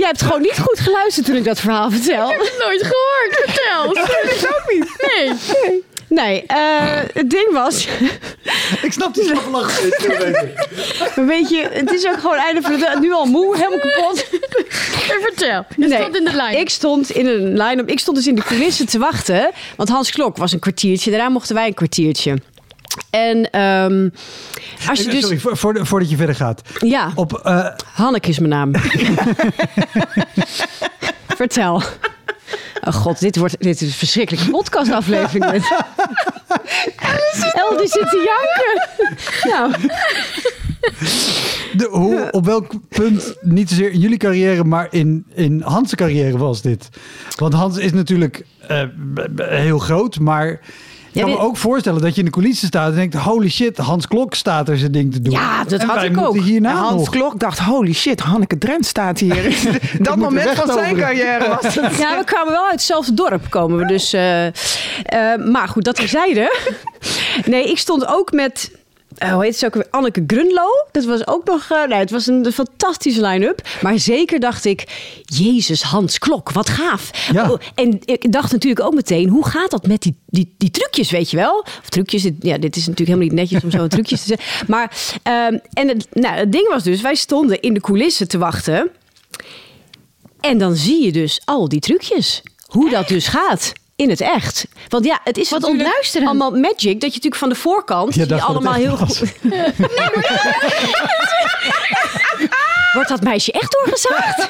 jij 0.02 0.10
hebt 0.10 0.22
gewoon 0.22 0.42
niet 0.42 0.60
goed 0.60 0.80
geluisterd 0.80 1.26
toen 1.26 1.36
ik 1.36 1.44
dat 1.44 1.60
verhaal 1.60 1.92
vertel. 1.92 2.28
Nooit 2.60 2.84
gehoord. 2.84 3.42
Vertel. 3.46 3.92
ik 4.36 4.56
ook 4.56 4.74
niet. 4.74 5.12
Nee. 5.16 5.84
Nee, 6.08 6.44
eh, 6.48 7.00
het 7.14 7.30
ding 7.30 7.52
was, 7.52 7.88
Ik 8.82 8.92
snap 8.92 9.14
die 9.14 9.24
slappe 9.24 9.70
weet 11.16 11.50
je, 11.50 11.68
het 11.72 11.92
is 11.92 12.08
ook 12.08 12.20
gewoon 12.20 12.38
einde 12.38 12.62
van 12.62 12.72
de 12.72 12.78
dag, 12.78 13.00
nu 13.00 13.12
al 13.14 13.26
moe, 13.26 13.58
helemaal 13.58 13.80
kapot. 13.80 14.26
vertel. 15.22 15.66
Je 15.76 15.88
Nee, 15.88 16.00
stond 16.00 16.16
in 16.18 16.24
de 16.24 16.34
lijn. 16.34 16.58
Ik 16.58 16.70
stond 16.70 17.12
in 17.12 17.28
een 17.28 17.58
line-up. 17.58 17.90
Ik 17.90 18.00
stond 18.00 18.18
dus 18.18 18.28
in 18.28 18.36
de 18.36 18.44
coulissen 18.44 18.86
te 18.86 19.00
wachten. 19.00 19.52
Want 19.76 19.90
Hans 19.90 20.12
Klok 20.12 20.38
was 20.38 20.52
een 20.52 20.60
kwartiertje. 20.60 21.12
Daarna 21.12 21.30
mochten 21.30 21.56
wij 21.56 21.68
een 21.68 21.74
kwartiertje. 21.74 22.38
En 23.12 23.50
ehm, 23.50 24.10
als 24.90 25.00
je 25.04 25.10
dus... 25.10 25.22
Sorry, 25.22 25.38
voor, 25.40 25.58
voor- 25.58 25.86
voordat 25.86 26.10
je 26.10 26.16
verder 26.16 26.36
gaat. 26.36 26.62
Ja, 26.80 27.12
Op, 27.16 27.34
eh, 27.34 27.66
Hanneke 27.94 28.30
is 28.30 28.40
mijn 28.40 28.50
naam. 28.52 28.72
Vertel. 31.28 31.82
Oh 32.84 32.94
god, 32.94 33.20
dit, 33.20 33.36
wordt, 33.38 33.56
dit 33.64 33.82
is 33.82 33.88
een 33.88 33.94
verschrikkelijke 33.94 34.50
podcastaflevering. 34.50 35.52
dit. 35.52 35.64
El, 37.54 37.78
die 37.78 37.88
zit 37.88 38.10
te 38.10 38.30
janken. 38.30 38.88
Nou, 39.50 39.72
de, 41.78 41.88
hoe, 41.92 42.28
op 42.32 42.46
welk 42.46 42.74
punt, 42.90 43.36
niet 43.42 43.70
zozeer 43.70 43.92
in 43.92 44.00
jullie 44.00 44.18
carrière, 44.18 44.64
maar 44.64 44.88
in, 44.90 45.26
in 45.34 45.62
Hans' 45.62 45.96
carrière 45.96 46.38
was 46.38 46.62
dit? 46.62 46.90
Want 47.36 47.54
Hans 47.54 47.78
is 47.78 47.92
natuurlijk 47.94 48.46
eh, 48.68 48.84
heel 49.38 49.80
groot, 49.80 50.20
maar 50.20 50.60
ik 51.14 51.22
kan 51.22 51.30
me 51.30 51.38
ook 51.38 51.58
voorstellen 51.58 52.02
dat 52.02 52.14
je 52.14 52.20
in 52.20 52.26
de 52.26 52.32
coulissen 52.32 52.68
staat 52.68 52.90
en 52.90 52.96
denkt, 52.96 53.16
holy 53.16 53.50
shit, 53.50 53.78
Hans 53.78 54.08
Klok 54.08 54.34
staat 54.34 54.70
er 54.70 54.78
zijn 54.78 54.92
ding 54.92 55.14
te 55.14 55.22
doen. 55.22 55.34
Ja, 55.34 55.64
dat 55.64 55.80
En 55.80 55.88
had 55.88 55.96
wij 55.96 56.06
ik 56.06 56.18
ook. 56.18 56.38
Hierna 56.38 56.74
Hans 56.74 56.96
nog. 56.96 57.10
Klok 57.10 57.40
dacht, 57.40 57.60
holy 57.60 57.94
shit, 57.94 58.20
Hanneke 58.20 58.58
Drent 58.58 58.86
staat 58.86 59.20
hier. 59.20 59.44
dat 60.00 60.16
moet 60.16 60.26
moment 60.26 60.50
van 60.50 60.74
zijn 60.74 60.96
carrière 60.98 61.48
was 61.62 61.76
het. 61.76 61.98
ja, 62.04 62.18
we 62.18 62.24
kwamen 62.26 62.52
wel 62.52 62.64
uit 62.64 62.72
hetzelfde 62.72 63.14
dorp 63.14 63.50
komen 63.50 63.78
we 63.78 63.86
dus. 63.86 64.14
eh, 64.14 64.48
eh, 64.48 64.54
maar 65.52 65.68
goed, 65.68 65.84
dat 65.84 65.96
terzijde. 65.96 66.70
Nee, 67.46 67.64
ik 67.64 67.78
stond 67.78 68.08
ook 68.08 68.32
met... 68.32 68.72
eh, 69.22 69.34
hoe 69.34 69.44
heet 69.44 69.58
ze 69.58 69.66
ook 69.66 69.74
weer? 69.74 69.88
Anneke 69.90 70.24
Grunlo. 70.28 70.68
Dat 70.92 71.06
was 71.06 71.28
ook 71.28 71.46
nog... 71.46 71.70
nee, 71.88 72.00
het 72.00 72.12
was 72.12 72.28
een 72.28 72.52
fantastische 72.52 73.22
line-up. 73.22 73.68
Maar 73.82 74.00
zeker 74.00 74.40
dacht 74.40 74.66
ik... 74.66 74.84
Jezus, 75.24 75.82
Hans 75.82 76.18
Klok, 76.18 76.52
wat 76.52 76.70
gaaf. 76.70 77.30
Ja. 77.34 77.52
Oh, 77.52 77.60
en 77.76 78.00
ik 78.06 78.32
dacht 78.32 78.52
natuurlijk 78.52 78.86
ook 78.86 78.94
meteen... 78.94 79.30
Hoe 79.30 79.46
gaat 79.46 79.72
dat 79.72 79.88
met 79.88 80.02
die, 80.02 80.16
die, 80.26 80.56
die 80.58 80.72
trucjes, 80.72 81.12
weet 81.12 81.30
je 81.30 81.38
wel? 81.38 81.60
Of 81.60 81.90
trucjes, 81.90 82.22
dit, 82.22 82.34
ja, 82.40 82.58
dit 82.58 82.76
is 82.76 82.88
natuurlijk 82.88 83.18
helemaal 83.18 83.28
niet 83.28 83.50
netjes 83.50 83.64
om 83.64 83.72
zo 83.80 83.88
trucjes 83.98 84.22
te 84.22 84.28
zeggen. 84.28 84.68
Maar, 84.68 84.98
ehm, 85.24 85.58
en 85.74 85.88
het, 85.88 86.08
nou, 86.12 86.36
het 86.36 86.52
ding 86.52 86.68
was 86.68 86.84
dus... 86.84 87.02
Wij 87.02 87.16
stonden 87.16 87.62
in 87.62 87.74
de 87.74 87.82
coulissen 87.82 88.28
te 88.28 88.38
wachten... 88.38 88.92
En 90.40 90.58
dan 90.58 90.76
zie 90.76 91.06
je 91.06 91.12
dus 91.12 91.42
al 91.46 91.70
die 91.70 91.80
trucjes. 91.80 92.44
Hoe 92.66 92.90
dat 92.90 93.08
dus 93.08 93.28
gaat. 93.28 93.74
In 94.02 94.10
het 94.10 94.22
echt. 94.22 94.68
Want 94.88 95.06
ja, 95.06 95.20
het 95.24 95.38
is 95.38 95.50
Wat 95.50 95.60
natuurlijk 95.60 95.88
ontluisterend. 95.88 96.32
allemaal 96.32 96.60
magic. 96.60 96.78
Dat 96.78 96.92
je 96.92 96.98
natuurlijk 97.00 97.36
van 97.36 97.50
de 97.50 97.56
voorkant... 97.56 98.16
Je 98.16 98.22
het 98.22 98.42
allemaal 98.42 98.74
heel 98.74 98.98
was. 98.98 99.18
goed... 99.18 99.34
Wordt 102.92 103.10
dat 103.10 103.22
meisje 103.22 103.52
echt 103.52 103.72
doorgezaagd? 103.72 104.38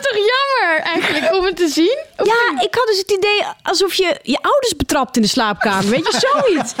toch 0.00 0.16
jammer 0.16 0.80
eigenlijk 0.84 1.34
om 1.34 1.44
het 1.44 1.56
te 1.56 1.68
zien? 1.68 1.98
Of 2.16 2.26
Ja, 2.26 2.62
ik 2.62 2.74
had 2.74 2.86
dus 2.86 2.98
het 2.98 3.10
idee 3.10 3.42
alsof 3.62 3.94
je 3.94 4.16
je 4.22 4.38
ouders 4.42 4.76
betrapt 4.76 5.16
in 5.16 5.22
de 5.22 5.28
slaapkamer. 5.28 5.90
Weet 5.90 6.06
je, 6.06 6.20
zoiets. 6.42 6.72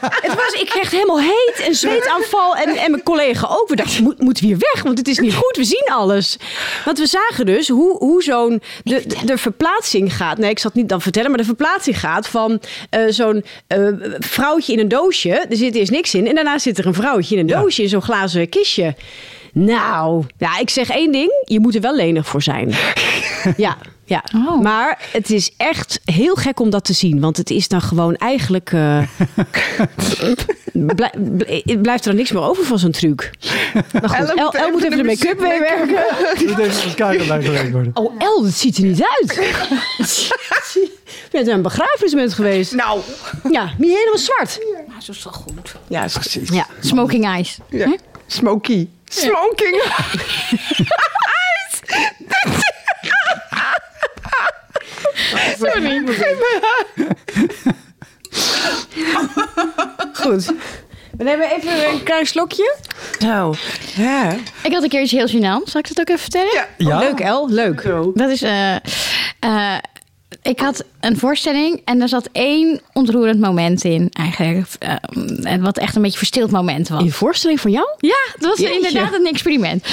het 0.00 0.34
was, 0.34 0.52
ik 0.52 0.66
kreeg 0.66 0.90
helemaal 0.90 1.20
heet 1.20 1.62
en 1.64 1.74
zweetaanval. 1.74 2.56
En, 2.56 2.76
en 2.76 2.90
mijn 2.90 3.02
collega 3.02 3.46
ook. 3.50 3.68
We 3.68 3.76
dachten, 3.76 4.02
moet, 4.02 4.20
moeten 4.20 4.42
we 4.42 4.48
hier 4.48 4.58
weg? 4.72 4.82
Want 4.82 4.98
het 4.98 5.08
is 5.08 5.18
niet 5.18 5.34
goed, 5.34 5.56
we 5.56 5.64
zien 5.64 5.88
alles. 5.92 6.36
Want 6.84 6.98
we 6.98 7.06
zagen 7.06 7.46
dus 7.46 7.68
hoe, 7.68 7.96
hoe 7.98 8.22
zo'n... 8.22 8.62
De, 8.84 9.02
de, 9.06 9.16
de 9.24 9.38
verplaatsing 9.38 10.16
gaat. 10.16 10.38
Nee, 10.38 10.50
ik 10.50 10.58
zal 10.58 10.70
het 10.70 10.80
niet 10.80 10.88
dan 10.88 11.00
vertellen. 11.00 11.28
Maar 11.30 11.38
de 11.38 11.44
verplaatsing 11.44 12.00
gaat 12.00 12.28
van 12.28 12.60
eh, 12.90 13.00
zo'n 13.08 13.44
eh, 13.66 13.88
vrouwtje 14.18 14.72
in 14.72 14.78
een 14.78 14.88
doosje. 14.88 15.30
Er 15.30 15.56
zit 15.56 15.74
eerst 15.74 15.90
niks 15.90 16.14
in. 16.14 16.26
En 16.26 16.34
daarna 16.34 16.58
zit 16.58 16.78
er 16.78 16.86
een 16.86 16.94
vrouwtje 16.94 17.34
in 17.34 17.40
een 17.40 17.48
Ja. 17.48 17.60
doosje 17.60 17.82
in 17.82 17.88
zo'n 17.88 18.02
glazen 18.02 18.48
kistje. 18.48 18.94
Nou, 19.58 20.24
ja, 20.38 20.58
ik 20.58 20.70
zeg 20.70 20.88
één 20.90 21.12
ding. 21.12 21.30
Je 21.44 21.60
moet 21.60 21.74
er 21.74 21.80
wel 21.80 21.94
lenig 21.96 22.26
voor 22.26 22.42
zijn. 22.42 22.74
Ja, 23.56 23.76
ja. 24.04 24.24
Oh. 24.34 24.60
Maar 24.62 24.98
het 25.12 25.30
is 25.30 25.50
echt 25.56 26.00
heel 26.04 26.34
gek 26.34 26.60
om 26.60 26.70
dat 26.70 26.84
te 26.84 26.92
zien. 26.92 27.20
Want 27.20 27.36
het 27.36 27.50
is 27.50 27.68
dan 27.68 27.80
gewoon 27.80 28.16
eigenlijk... 28.16 28.72
eh, 28.72 29.02
blij- 30.72 31.14
bl- 31.36 31.78
blijft 31.80 32.04
er 32.04 32.10
dan 32.10 32.14
niks 32.16 32.32
meer 32.32 32.42
over 32.42 32.64
van 32.64 32.78
zo'n 32.78 32.90
truc. 32.90 33.30
Maar 33.92 34.08
goed, 34.08 34.28
El, 34.34 34.44
moet 34.44 34.54
El 34.54 34.70
moet 34.70 34.84
even 34.84 34.96
de 34.96 35.04
make-up 35.04 35.40
meewerken. 35.40 36.04
Moet 36.46 36.58
even 36.58 37.72
worden. 37.72 37.90
Oh, 37.94 38.14
El, 38.18 38.42
dat 38.42 38.52
ziet 38.52 38.76
er 38.76 38.84
niet 38.84 39.02
uit. 39.20 39.34
Je 39.96 40.88
bent 41.30 41.46
een 41.48 41.62
begrafenismoment 41.62 42.34
geweest. 42.34 42.72
Nou, 42.74 43.00
Ja, 43.50 43.70
niet 43.78 43.92
helemaal 43.92 44.18
zwart. 44.18 44.58
Nou, 44.88 45.00
zo 45.00 45.12
is 45.12 45.24
wel 45.24 45.32
goed. 45.32 45.74
ja, 45.88 46.04
is 46.04 46.12
precies. 46.12 46.48
Ja. 46.48 46.66
Smoking 46.80 47.24
eyes. 47.24 47.58
Ja. 47.70 47.96
Smoky. 48.26 48.88
Smoking. 49.08 49.82
Sorry. 55.58 56.04
Goed. 60.12 60.46
We 61.16 61.24
nemen 61.24 61.50
even 61.50 61.88
een 61.90 62.02
klein 62.02 62.26
slokje. 62.26 62.76
Zo. 63.18 63.54
Ja. 63.96 64.36
Ik 64.62 64.72
had 64.72 64.82
een 64.82 64.88
keer 64.88 65.00
iets 65.02 65.12
heel 65.12 65.28
gênants. 65.28 65.70
Zal 65.70 65.80
ik 65.80 65.94
dat 65.94 66.00
ook 66.00 66.08
even 66.08 66.18
vertellen? 66.20 66.52
Ja. 66.52 66.66
Ja? 66.78 66.96
Oh, 66.96 67.00
leuk, 67.00 67.20
El. 67.20 67.48
Leuk. 67.50 67.82
Dat 68.14 68.30
is. 68.30 68.42
eh, 68.42 68.74
eh, 69.40 69.78
ik 70.42 70.60
had 70.60 70.84
een 71.00 71.18
voorstelling 71.18 71.82
en 71.84 72.00
er 72.00 72.08
zat 72.08 72.28
één 72.32 72.80
ontroerend 72.92 73.40
moment 73.40 73.84
in, 73.84 74.08
eigenlijk. 74.12 74.66
eh, 74.78 75.56
wat 75.60 75.78
echt 75.78 75.96
een 75.96 76.02
beetje 76.02 76.18
verstild 76.18 76.50
moment 76.50 76.88
was. 76.88 77.02
Een 77.02 77.12
voorstelling 77.12 77.60
van 77.60 77.70
jou? 77.70 77.86
Ja, 77.98 78.16
het 78.32 78.44
was 78.46 78.58
Jeetje. 78.58 78.74
inderdaad 78.74 79.14
een 79.14 79.26
experiment. 79.26 79.84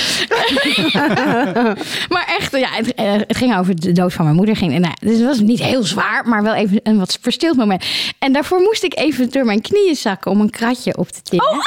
maar 2.13 2.25
echt, 2.39 2.51
ja, 2.57 2.69
het, 2.69 2.93
eh, 2.93 3.13
het 3.13 3.37
ging 3.37 3.57
over 3.57 3.79
de 3.79 3.91
dood 3.91 4.13
van 4.13 4.23
mijn 4.25 4.35
moeder. 4.37 4.55
Ging, 4.55 4.79
nou, 4.79 4.93
dus 4.99 5.17
het 5.17 5.25
was 5.25 5.39
niet 5.39 5.59
heel 5.63 5.83
zwaar, 5.83 6.27
maar 6.27 6.43
wel 6.43 6.53
even 6.53 6.79
een 6.83 6.97
wat 6.99 7.17
verstild 7.21 7.57
moment. 7.57 7.85
En 8.19 8.33
daarvoor 8.33 8.59
moest 8.59 8.83
ik 8.83 8.97
even 8.97 9.29
door 9.31 9.45
mijn 9.45 9.61
knieën 9.61 9.95
zakken 9.95 10.31
om 10.31 10.41
een 10.41 10.49
kratje 10.49 10.97
op 10.97 11.09
te 11.09 11.21
tillen. 11.21 11.49
Oh. 11.49 11.57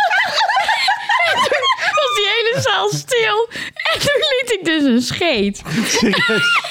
En 1.26 1.32
toen 1.32 1.58
was 1.94 2.16
die 2.16 2.26
hele 2.26 2.60
zaal 2.60 2.88
stil. 2.88 3.48
En 3.92 3.98
toen 4.00 4.18
liet 4.18 4.58
ik 4.58 4.64
dus 4.64 4.82
een 4.82 5.02
scheet. 5.02 5.62
Serieus? 5.96 6.66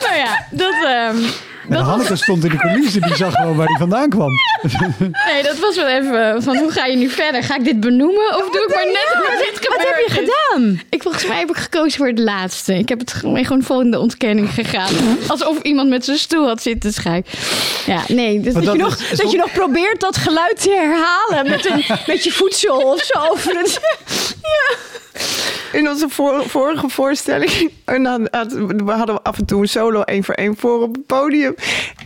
Nou 0.00 0.79
ja, 0.90 1.12
dat, 1.12 1.14
ehm, 1.22 1.32
En 1.68 1.76
Hanneke 1.84 2.16
stond 2.16 2.44
in 2.44 2.50
de 2.50 2.56
coulissen, 2.56 3.00
die 3.02 3.16
zag 3.16 3.34
gewoon 3.34 3.56
waar 3.56 3.66
hij 3.66 3.76
vandaan 3.78 4.08
kwam. 4.08 4.28
nee, 5.32 5.42
dat 5.42 5.58
was 5.58 5.76
wel 5.76 5.86
even 5.88 6.42
van 6.42 6.56
hoe 6.56 6.70
ga 6.70 6.84
je 6.86 6.96
nu 6.96 7.08
verder? 7.08 7.42
Ga 7.42 7.56
ik 7.56 7.64
dit 7.64 7.80
benoemen 7.80 8.36
of 8.36 8.50
doe 8.50 8.62
ik 8.68 8.74
maar 8.74 8.86
net 8.86 9.14
alsof 9.14 9.38
dit 9.58 9.68
Wat 9.68 9.78
heb 9.78 9.96
je 9.96 10.04
is? 10.06 10.12
gedaan? 10.12 10.80
Ik, 10.90 11.02
volgens 11.02 11.26
mij 11.26 11.38
heb 11.38 11.50
ik 11.50 11.56
gekozen 11.56 11.98
voor 11.98 12.06
het 12.06 12.18
laatste. 12.18 12.74
Ik 12.74 12.88
heb 12.88 12.98
het 12.98 13.12
gewoon, 13.12 13.62
vol 13.62 13.80
in 13.80 13.90
de 13.90 13.98
ontkenning 13.98 14.50
gegaan. 14.54 14.94
Alsof 15.28 15.60
iemand 15.62 15.88
met 15.88 16.04
zijn 16.04 16.18
stoel 16.18 16.46
had 16.46 16.62
zitten 16.62 16.92
schrijven. 16.92 17.38
Ja, 17.86 18.00
nee. 18.08 18.40
Dus 18.40 18.52
Dat, 18.54 18.62
je 18.62 18.68
dat 18.68 18.76
nog, 18.78 18.96
is- 19.10 19.18
dat 19.18 19.30
je 19.30 19.36
nog 19.38 19.52
probeert 19.52 20.00
dat 20.00 20.16
geluid 20.16 20.62
te 20.62 20.70
herhalen 20.70 21.50
met, 21.50 21.66
een, 21.66 21.84
met 22.14 22.24
je 22.24 22.30
voedsel 22.32 22.76
of 22.78 23.02
zo. 23.02 23.18
Over 23.30 23.56
het, 23.58 23.80
In 25.72 25.88
onze 25.88 26.08
vor- 26.08 26.48
vorige 26.48 26.88
voorstelling 26.88 27.72
en 27.84 28.02
dan 28.02 28.28
had, 28.30 28.52
we 28.52 28.92
hadden 28.92 29.22
af 29.22 29.38
en 29.38 29.46
toe 29.46 29.60
een 29.60 29.68
solo 29.68 30.02
één 30.02 30.24
voor 30.24 30.34
één 30.34 30.56
voor 30.56 30.80
op 30.82 30.94
het 30.94 31.06
podium. 31.06 31.54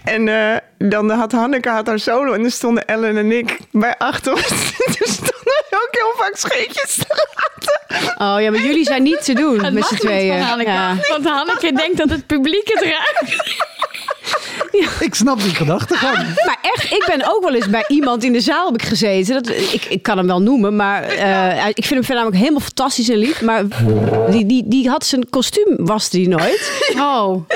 En 0.04 0.28
eh, 0.28 0.56
dan 0.78 1.10
had 1.10 1.32
Hanneke 1.32 1.68
had 1.68 1.86
haar 1.86 1.98
solo 1.98 2.32
en 2.32 2.40
dan 2.42 2.50
stonden 2.50 2.86
Ellen 2.86 3.16
en 3.16 3.32
ik 3.32 3.58
bij 3.70 3.94
achter 3.98 4.32
ons. 4.32 4.48
Toen 4.98 5.06
stonden 5.06 5.34
we 5.44 5.64
ook 5.70 5.88
heel 5.90 6.12
vaak 6.16 6.36
scheetjes 6.36 6.94
te 6.94 7.06
laten. 7.08 7.80
oh 8.18 8.42
ja, 8.42 8.50
maar 8.50 8.60
jullie 8.60 8.84
zijn 8.84 9.02
niet 9.02 9.24
te 9.24 9.32
doen 9.34 9.64
het 9.64 9.74
met 9.74 9.84
z'n 9.84 9.92
niet 9.92 10.02
tweeën. 10.02 10.32
van 10.38 10.42
Hanneke. 10.46 10.70
Ja. 10.70 10.96
Want 11.08 11.24
Hanneke 11.28 11.72
denkt 11.72 11.96
dat 11.96 12.10
het 12.10 12.26
publiek 12.26 12.68
het 12.68 12.84
Ik 15.00 15.14
snap 15.14 15.42
die 15.42 15.54
gedachtegang. 15.54 16.16
Maar 16.16 16.58
echt, 16.62 16.84
ik 16.84 17.04
ben 17.06 17.34
ook 17.34 17.42
wel 17.42 17.54
eens 17.54 17.70
bij 17.70 17.84
iemand 17.88 18.24
in 18.24 18.32
de 18.32 18.40
zaal 18.40 18.66
heb 18.66 18.74
ik 18.74 18.88
gezeten. 18.88 19.42
Dat, 19.42 19.48
ik, 19.48 19.84
ik 19.84 20.02
kan 20.02 20.16
hem 20.16 20.26
wel 20.26 20.42
noemen, 20.42 20.76
maar 20.76 21.02
eh, 21.02 21.68
ik 21.68 21.84
vind 21.84 21.90
hem 21.90 22.04
verder 22.04 22.14
namelijk 22.14 22.38
helemaal 22.38 22.60
fantastisch 22.60 23.08
en 23.08 23.16
lief. 23.16 23.42
Maar 23.42 23.64
die, 24.30 24.46
die, 24.46 24.62
die 24.66 24.88
had 24.88 25.04
zijn 25.04 25.30
kostuum, 25.30 25.76
waste 25.76 26.16
die 26.16 26.28
nooit. 26.28 26.72
Oh. 27.04 27.48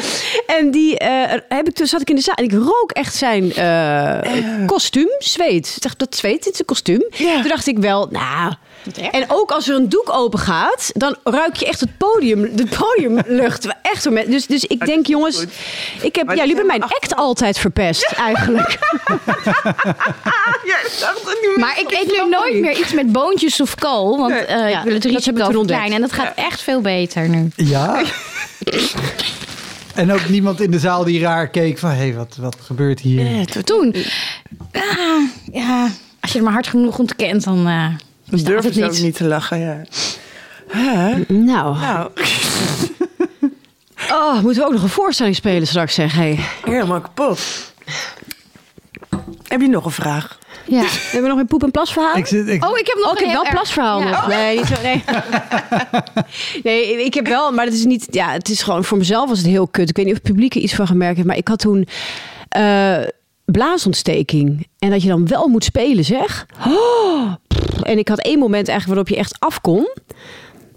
En 0.47 0.71
die 0.71 0.99
eh, 0.99 1.39
heb 1.49 1.69
ik, 1.69 1.75
toen 1.75 1.87
zat 1.87 2.01
ik 2.01 2.11
in 2.11 2.15
de 2.15 2.21
zaal 2.21 2.35
en 2.35 2.45
ik 2.45 2.53
rook 2.53 2.91
echt 2.93 3.15
zijn 3.15 3.53
eh, 3.55 4.67
kostuum, 4.67 5.09
zweet. 5.19 5.73
Ik 5.77 5.83
dacht, 5.83 5.99
dat 5.99 6.17
zweet, 6.17 6.45
dit 6.45 6.53
is 6.53 6.59
een 6.59 6.65
kostuum. 6.65 7.05
Ja. 7.11 7.41
Toen 7.41 7.49
dacht 7.49 7.67
ik 7.67 7.79
wel, 7.79 8.09
nou... 8.11 8.53
En 9.11 9.25
ook 9.29 9.51
als 9.51 9.69
er 9.69 9.75
een 9.75 9.89
doek 9.89 10.11
open 10.13 10.39
gaat, 10.39 10.91
dan 10.95 11.17
ruik 11.25 11.57
je 11.57 11.67
echt 11.67 11.81
het 11.81 11.97
podium, 11.97 12.57
de 12.57 12.67
podiumlucht. 12.79 13.67
Echt, 13.83 14.03
zo 14.03 14.11
met- 14.11 14.27
dus, 14.31 14.47
dus 14.47 14.65
ik 14.65 14.87
denk, 14.87 15.07
jongens, 15.07 15.45
ik 16.01 16.17
heb, 16.17 16.27
ja, 16.29 16.35
jullie 16.35 16.49
hebben 16.49 16.67
mijn 16.67 16.83
act 16.83 17.17
altijd 17.17 17.59
verpest, 17.59 18.13
eigenlijk. 18.17 18.79
Ja, 20.65 20.77
ik 20.79 20.97
dacht 21.01 21.15
het 21.25 21.39
niet 21.41 21.49
meer. 21.57 21.59
Maar 21.59 21.79
ik 21.81 21.91
eet 21.91 22.07
nu 22.23 22.29
nooit 22.29 22.61
meer 22.61 22.79
iets 22.79 22.93
met 22.93 23.13
boontjes 23.13 23.61
of 23.61 23.75
kool. 23.75 24.19
Want 24.19 24.31
Nee. 24.33 24.45
eh, 24.45 24.71
Ja, 24.71 24.79
ik 24.79 24.85
wil 24.85 24.95
het 24.95 25.05
risico 25.05 25.45
verkleinen. 25.51 25.93
En 25.95 26.01
dat 26.01 26.13
gaat 26.13 26.33
echt 26.35 26.61
veel 26.63 26.81
beter 26.81 27.29
nu. 27.29 27.51
Ja. 27.57 28.03
En 29.95 30.13
ook 30.13 30.29
niemand 30.29 30.61
in 30.61 30.71
de 30.71 30.79
zaal 30.79 31.05
die 31.05 31.21
raar 31.21 31.49
keek 31.49 31.79
van... 31.79 31.91
hé, 31.91 31.97
hey, 31.97 32.15
wat, 32.15 32.37
wat 32.41 32.57
gebeurt 32.63 33.01
hier? 33.01 33.47
Toen. 33.65 33.95
Ah, 34.73 34.83
ja, 35.53 35.89
als 36.21 36.33
je 36.33 36.39
er 36.39 36.45
maar 36.45 36.53
hard 36.53 36.67
genoeg 36.67 36.99
ontkent, 36.99 37.45
dan... 37.45 37.67
eh 37.67 37.87
Durven 38.31 38.65
het 38.65 38.75
ze 38.75 38.85
ook 38.85 38.91
niet. 38.93 39.03
niet 39.03 39.17
te 39.17 39.25
lachen, 39.25 39.59
ja. 39.59 39.83
Hè? 40.69 41.15
Nou, 41.29 41.79
Nou, 41.79 42.11
oh, 44.11 44.41
moeten 44.41 44.63
we 44.63 44.67
ook 44.67 44.73
nog 44.73 44.83
een 44.83 44.89
voorstelling 44.89 45.37
spelen 45.37 45.67
straks, 45.67 45.95
zeg. 45.95 46.15
Hey. 46.15 46.39
helemaal 46.65 47.01
kapot. 47.01 47.41
Heb 49.49 49.61
je 49.61 49.69
nog 49.69 49.85
een 49.85 49.91
vraag? 49.91 50.39
Ja. 50.67 50.85
Hebben 50.87 51.23
we 51.23 51.29
nog 51.29 51.39
een 51.39 51.47
poep- 51.47 51.63
en 51.63 51.71
plasverhaal? 51.71 52.17
Ik 52.17 52.27
zit, 52.27 52.49
ik, 52.49 52.65
Oh, 52.65 52.79
ik 52.79 52.87
heb 52.87 52.97
nog 52.97 53.07
Oh, 53.07 53.13
ik 53.13 53.19
heb 53.25 53.33
wel 53.33 53.47
plasverhaal 53.51 54.01
nog. 54.01 54.11
Ja. 54.11 54.27
Nee, 54.27 54.57
niet 54.57 54.67
zo, 54.67 54.75
nee. 54.83 55.05
nee, 56.63 57.05
ik 57.05 57.15
heb 57.15 57.27
wel, 57.27 57.53
maar 57.53 57.65
het 57.65 57.75
is 57.75 57.85
niet. 57.85 58.07
Ja, 58.11 58.33
het 58.33 58.49
is 58.49 58.63
gewoon 58.63 58.85
voor 58.85 58.99
mezelf 58.99 59.29
was 59.29 59.39
het 59.39 59.47
heel 59.47 59.67
kut. 59.69 59.89
Ik 59.89 59.97
weet 59.97 60.05
niet 60.07 60.15
of 60.15 60.21
het 60.23 60.33
publiek 60.33 60.55
er 60.55 60.61
iets 60.61 60.75
van 60.75 60.87
gemerkt 60.87 61.17
heeft, 61.17 61.29
maar 61.29 61.37
ik 61.37 61.49
had 61.49 61.59
toen 61.59 61.89
eh, 62.49 62.99
blaasontsteking 63.45 64.67
en 64.79 64.91
dat 64.91 65.03
je 65.03 65.09
dan 65.09 65.27
wel 65.27 65.49
moet 65.49 65.65
spelen, 65.65 66.05
zeg. 66.05 66.47
Oh. 66.67 67.33
En 67.89 67.99
ik 67.99 68.09
had 68.09 68.21
één 68.21 68.39
moment 68.39 68.69
eigenlijk 68.69 68.87
waarop 68.87 69.09
je 69.09 69.17
echt 69.17 69.37
af 69.39 69.61
kon. 69.61 69.89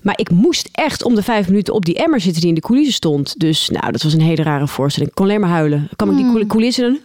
Maar 0.01 0.19
ik 0.19 0.29
moest 0.31 0.69
echt 0.71 1.03
om 1.03 1.15
de 1.15 1.23
vijf 1.23 1.47
minuten 1.47 1.73
op 1.73 1.85
die 1.85 1.95
emmer 1.95 2.19
zitten 2.21 2.39
die 2.41 2.49
in 2.49 2.55
de 2.55 2.61
coulissen 2.61 2.93
stond. 2.93 3.39
Dus 3.39 3.69
nou, 3.69 3.91
dat 3.91 4.03
was 4.03 4.13
een 4.13 4.21
hele 4.21 4.43
rare 4.43 4.67
voorstelling. 4.67 5.09
Ik 5.11 5.15
kon 5.17 5.25
alleen 5.25 5.39
maar 5.39 5.49
huilen. 5.49 5.79
Dan 5.79 5.89
kwam 5.95 6.09
ik 6.09 6.15
die 6.15 6.25
coul- 6.31 6.45
coulissen 6.45 6.85
en. 6.85 6.99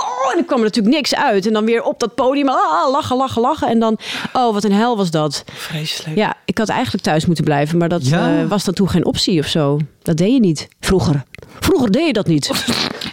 Oh, 0.00 0.30
en 0.30 0.36
dan 0.36 0.44
kwam 0.44 0.58
er 0.58 0.64
natuurlijk 0.64 0.94
niks 0.94 1.14
uit. 1.14 1.46
En 1.46 1.52
dan 1.52 1.64
weer 1.64 1.82
op 1.82 2.00
dat 2.00 2.14
podium. 2.14 2.48
Ah, 2.48 2.90
lachen, 2.90 3.16
lachen, 3.16 3.42
lachen. 3.42 3.68
En 3.68 3.78
dan... 3.78 3.98
Oh, 4.32 4.52
wat 4.52 4.64
een 4.64 4.72
hel 4.72 4.96
was 4.96 5.10
dat. 5.10 5.44
Vreselijk. 5.52 6.16
Ja, 6.16 6.34
ik 6.44 6.58
had 6.58 6.68
eigenlijk 6.68 7.04
thuis 7.04 7.26
moeten 7.26 7.44
blijven. 7.44 7.78
Maar 7.78 7.88
dat 7.88 8.06
Ja. 8.08 8.38
eh, 8.40 8.48
was 8.48 8.64
dan 8.64 8.74
toen 8.74 8.88
geen 8.88 9.04
optie 9.06 9.38
of 9.40 9.46
zo. 9.46 9.78
Dat 10.02 10.16
deed 10.16 10.32
je 10.32 10.40
niet. 10.40 10.68
Vroeger. 10.80 11.22
Vroeger 11.60 11.90
deed 11.90 12.06
je 12.06 12.12
dat 12.12 12.26
niet. 12.26 12.50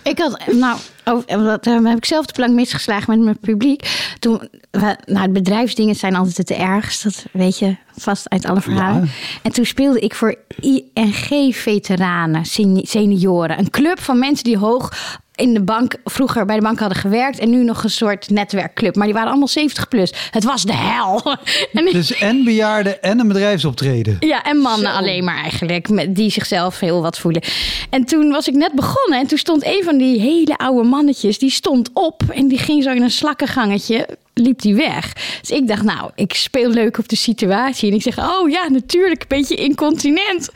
Ik 0.03 0.19
had, 0.19 0.39
nou, 0.51 0.77
oh, 1.05 1.27
dat 1.27 1.67
eh, 1.67 1.83
heb 1.83 1.97
ik 1.97 2.05
zelf 2.05 2.25
de 2.25 2.33
plank 2.33 2.51
misgeslagen 2.53 3.09
met 3.09 3.19
mijn 3.25 3.39
publiek. 3.39 4.13
Toen, 4.19 4.49
we- 4.71 4.97
nou, 5.05 5.29
bedrijfsdingen 5.29 5.95
zijn 5.95 6.15
altijd 6.15 6.37
het 6.37 6.51
ergst. 6.51 7.03
Dat 7.03 7.25
weet 7.31 7.59
je 7.59 7.75
vast 7.97 8.29
uit 8.29 8.45
alle 8.45 8.61
verhalen. 8.61 9.01
Ja. 9.01 9.09
En 9.41 9.51
toen 9.51 9.65
speelde 9.65 9.99
ik 9.99 10.15
voor 10.15 10.35
ING-veteranen, 10.59 12.45
seni- 12.45 12.85
senioren. 12.85 13.59
Een 13.59 13.69
club 13.69 13.99
van 14.01 14.19
mensen 14.19 14.43
die 14.43 14.57
hoog 14.57 14.91
in 15.35 15.53
de 15.53 15.61
bank, 15.61 15.95
vroeger 16.03 16.45
bij 16.45 16.55
de 16.55 16.61
bank 16.61 16.79
hadden 16.79 16.97
gewerkt. 16.97 17.39
En 17.39 17.49
nu 17.49 17.63
nog 17.63 17.83
een 17.83 17.89
soort 17.89 18.29
netwerkclub. 18.29 18.95
Maar 18.95 19.05
die 19.05 19.13
waren 19.13 19.29
allemaal 19.29 19.47
70 19.47 19.87
plus. 19.87 20.13
Het 20.31 20.43
was 20.43 20.63
de 20.63 20.75
hel. 20.75 21.21
En 21.73 21.85
dus 21.85 22.13
en 22.13 22.43
bejaarden 22.43 23.03
en 23.03 23.19
een 23.19 23.27
bedrijfsoptreden. 23.27 24.17
ja, 24.19 24.43
en 24.43 24.57
mannen 24.57 24.93
alleen 24.93 25.23
maar 25.23 25.41
eigenlijk, 25.41 25.89
met, 25.89 26.15
die 26.15 26.29
zichzelf 26.29 26.79
heel 26.79 27.01
wat 27.01 27.17
voelen. 27.17 27.41
En 27.89 28.05
toen 28.05 28.29
was 28.29 28.47
ik 28.47 28.53
net 28.53 28.71
begonnen 28.73 29.19
en 29.19 29.27
toen 29.27 29.37
stond 29.37 29.65
een 29.65 29.81
van 29.83 29.97
die 29.97 30.19
hele 30.19 30.57
oude 30.57 30.87
mannetjes, 30.87 31.37
die 31.37 31.49
stond 31.49 31.89
op 31.93 32.23
en 32.29 32.47
die 32.47 32.57
ging 32.57 32.83
zo 32.83 32.91
in 32.91 33.01
een 33.01 33.11
slakkengangetje 33.11 34.07
liep 34.33 34.61
die 34.61 34.75
weg. 34.75 35.13
Dus 35.41 35.51
ik 35.51 35.67
dacht, 35.67 35.83
nou, 35.83 36.11
ik 36.15 36.33
speel 36.33 36.69
leuk 36.69 36.97
op 36.97 37.07
de 37.07 37.15
situatie. 37.15 37.89
En 37.89 37.95
ik 37.95 38.01
zeg, 38.01 38.19
oh 38.19 38.49
ja, 38.49 38.69
natuurlijk, 38.69 39.21
een 39.21 39.27
beetje 39.27 39.55
incontinent. 39.55 40.49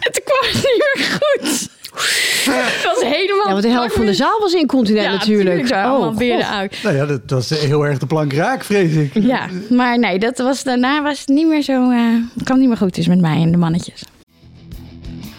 En 0.00 0.12
toen 0.12 0.24
kwam 0.24 0.40
het 0.42 0.54
niet 0.54 0.84
meer 0.94 1.20
goed. 1.20 1.68
Het 2.44 2.84
was 2.84 3.02
helemaal... 3.12 3.46
Ja, 3.46 3.50
want 3.50 3.62
de 3.62 3.68
helft 3.68 3.94
van 3.94 4.06
de 4.06 4.14
zaal 4.14 4.40
was 4.40 4.52
incontinent 4.52 5.04
Ja, 5.06 5.12
natuurlijk. 5.12 5.70
Allemaal 5.72 6.08
Oh, 6.08 6.16
beren 6.16 6.44
God. 6.44 6.54
uit. 6.54 6.78
Nou 6.82 6.96
ja, 6.96 7.06
dat 7.06 7.20
was 7.26 7.50
heel 7.50 7.86
erg 7.86 7.98
de 7.98 8.06
plank 8.06 8.32
raak, 8.32 8.64
vrees 8.64 8.92
ik. 8.94 9.10
Ja, 9.14 9.48
maar 9.70 9.98
nee, 9.98 10.18
dat 10.18 10.38
was, 10.38 10.62
daarna 10.62 11.02
was 11.02 11.18
het 11.20 11.28
niet 11.28 11.46
meer 11.46 11.62
zo... 11.62 11.90
eh 11.90 11.98
kwam 12.44 12.58
niet 12.58 12.68
meer 12.68 12.76
goed 12.76 12.94
dus 12.94 13.06
met 13.08 13.20
mij 13.20 13.36
en 13.40 13.50
de 13.50 13.56
mannetjes. 13.56 14.02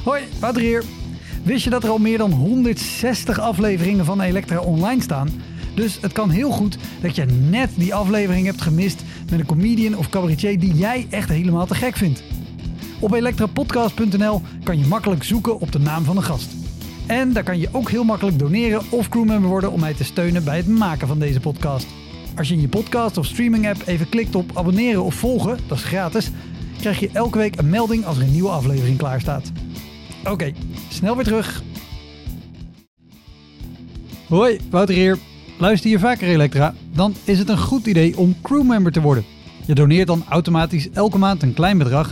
Hoi, 0.04 0.22
Wouter 0.40 0.62
hier. 0.62 0.84
Wist 1.44 1.64
je 1.64 1.70
dat 1.70 1.84
er 1.84 1.90
al 1.90 1.98
meer 1.98 2.18
dan 2.18 2.32
160 2.32 3.40
afleveringen 3.40 4.06
van 4.06 4.22
Elektra 4.22 4.60
online 4.60 5.02
staan? 5.02 5.30
Dus 5.76 5.98
het 6.02 6.12
kan 6.12 6.30
heel 6.30 6.50
goed 6.52 6.78
dat 7.02 7.16
je 7.16 7.26
net 7.50 7.70
die 7.76 7.94
aflevering 7.94 8.46
hebt 8.46 8.62
gemist 8.62 9.04
met 9.30 9.40
een 9.40 9.46
comedian 9.46 9.98
of 9.98 10.10
cabaretier 10.10 10.60
die 10.60 10.74
jij 10.74 11.08
echt 11.10 11.30
helemaal 11.30 11.66
te 11.66 11.76
gek 11.76 11.96
vindt. 11.96 12.24
Op 13.06 13.14
elektrapodcast.nl 13.14 14.42
kan 14.64 14.80
je 14.80 14.88
makkelijk 14.88 15.24
zoeken 15.24 15.60
op 15.60 15.72
de 15.72 15.80
naam 15.80 16.04
van 16.04 16.18
een 16.18 16.24
gast. 16.24 16.52
En 17.06 17.34
daar 17.34 17.44
kan 17.44 17.60
je 17.60 17.70
ook 17.72 17.90
heel 17.90 18.04
makkelijk 18.04 18.40
doneren 18.40 18.82
of 18.90 19.10
crewmember 19.10 19.50
worden 19.50 19.72
om 19.72 19.80
mij 19.80 19.94
te 19.94 20.04
steunen 20.04 20.44
bij 20.44 20.58
het 20.58 20.68
maken 20.68 21.08
van 21.08 21.20
deze 21.20 21.40
podcast. 21.40 21.88
Als 22.36 22.48
je 22.48 22.54
in 22.54 22.62
je 22.62 22.68
podcast 22.68 23.18
of 23.18 23.26
streaming 23.26 23.68
app 23.68 23.82
even 23.86 24.10
klikt 24.10 24.36
op 24.36 24.52
abonneren 24.54 25.04
of 25.04 25.16
volgen, 25.16 25.58
dat 25.68 25.78
is 25.78 25.84
gratis, 25.84 26.32
krijg 26.80 27.00
je 27.00 27.10
elke 27.14 27.38
week 27.38 27.58
een 27.58 27.70
melding 27.70 28.06
als 28.06 28.18
er 28.18 28.24
een 28.24 28.32
nieuwe 28.32 28.50
aflevering 28.50 28.98
klaar 28.98 29.22
staat. 29.22 29.52
Oké, 30.30 30.52
snel 30.90 31.16
weer 31.16 31.26
terug. 31.26 31.64
Hoi, 34.28 34.60
Wouter 34.70 34.96
hier. 34.96 35.18
Luister 35.60 35.90
je 35.90 36.00
vaker 36.00 36.28
Elektra? 36.28 36.74
Dan 36.94 37.16
is 37.24 37.40
het 37.40 37.50
een 37.50 37.58
goed 37.58 37.86
idee 37.86 38.18
om 38.18 38.36
crewmember 38.42 38.92
te 38.92 39.02
worden. 39.02 39.26
Je 39.66 39.76
doneert 39.76 40.08
dan 40.08 40.24
automatisch 40.30 40.90
elke 40.90 41.18
maand 41.18 41.44
een 41.44 41.54
klein 41.54 41.78
bedrag. 41.78 42.12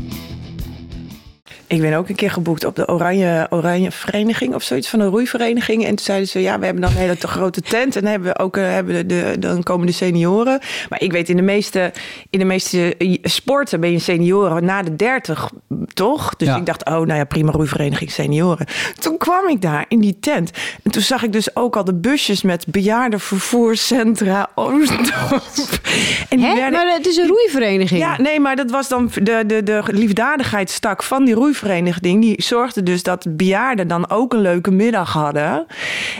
Ik 1.71 1.81
ben 1.81 1.93
ook 1.93 2.09
een 2.09 2.15
keer 2.15 2.31
geboekt 2.31 2.65
op 2.65 2.75
de 2.75 2.87
Oranje, 2.87 3.47
Oranje 3.49 3.91
Vereniging 3.91 4.53
of 4.55 4.63
zoiets 4.63 4.89
van 4.89 4.99
een 4.99 5.09
roeivereniging. 5.09 5.81
En 5.83 5.89
toen 5.95 6.05
zeiden 6.05 6.27
ze, 6.27 6.41
ja, 6.41 6.59
we 6.59 6.65
hebben 6.65 6.81
dan 6.83 6.91
een 6.91 6.97
hele 6.97 7.17
te 7.17 7.27
grote 7.27 7.61
tent. 7.61 7.95
En 7.95 8.01
dan 8.01 8.11
hebben 8.11 8.29
we 8.31 8.39
ook 8.39 8.57
eh, 8.57 8.63
hebben 8.63 8.95
de, 8.95 9.05
de, 9.05 9.39
dan 9.39 9.63
komen 9.63 9.85
de 9.87 9.91
senioren. 9.93 10.59
Maar 10.89 11.01
ik 11.01 11.11
weet, 11.11 11.29
in 11.29 11.35
de 11.35 11.41
meeste, 11.41 11.91
in 12.29 12.39
de 12.39 12.45
meeste 12.45 12.95
sporten 13.23 13.79
ben 13.79 13.91
je 13.91 13.99
senioren 13.99 14.65
na 14.65 14.81
de 14.81 14.95
30, 14.95 15.49
toch? 15.93 16.35
Dus 16.35 16.47
Ja. 16.47 16.55
ik 16.55 16.65
dacht, 16.65 16.85
oh, 16.85 16.91
nou 16.93 17.13
ja, 17.13 17.23
prima 17.23 17.51
roeivereniging 17.51 18.11
senioren. 18.11 18.65
Toen 18.99 19.17
kwam 19.17 19.47
ik 19.47 19.61
daar 19.61 19.85
in 19.87 19.99
die 19.99 20.17
tent. 20.19 20.51
En 20.83 20.91
toen 20.91 21.01
zag 21.01 21.23
ik 21.23 21.33
dus 21.33 21.55
ook 21.55 21.75
al 21.75 21.83
de 21.83 21.93
busjes 21.95 22.41
met 22.41 22.65
bejaardenvervoerscentra 22.67 24.49
Oostdorp. 24.55 25.43
En 26.29 26.37
die 26.37 26.45
Hè? 26.45 26.53
werden- 26.55 26.71
Maar 26.71 26.93
het 26.95 27.07
is 27.07 27.17
een 27.17 27.27
roeivereniging. 27.27 27.99
ja, 27.99 28.21
nee, 28.21 28.39
maar 28.39 28.55
dat 28.55 28.71
was 28.71 28.87
dan 28.89 29.11
de, 29.21 29.43
de, 29.45 29.63
de 29.63 29.81
liefdadigheidstak 29.85 31.03
van 31.03 31.25
die 31.25 31.33
roeivereniging. 31.33 31.59
Die 31.99 32.41
zorgde 32.41 32.83
dus 32.83 33.03
dat 33.03 33.25
bejaarden 33.29 33.87
dan 33.87 34.09
ook 34.09 34.33
een 34.33 34.41
leuke 34.41 34.71
middag 34.71 35.13
hadden. 35.13 35.65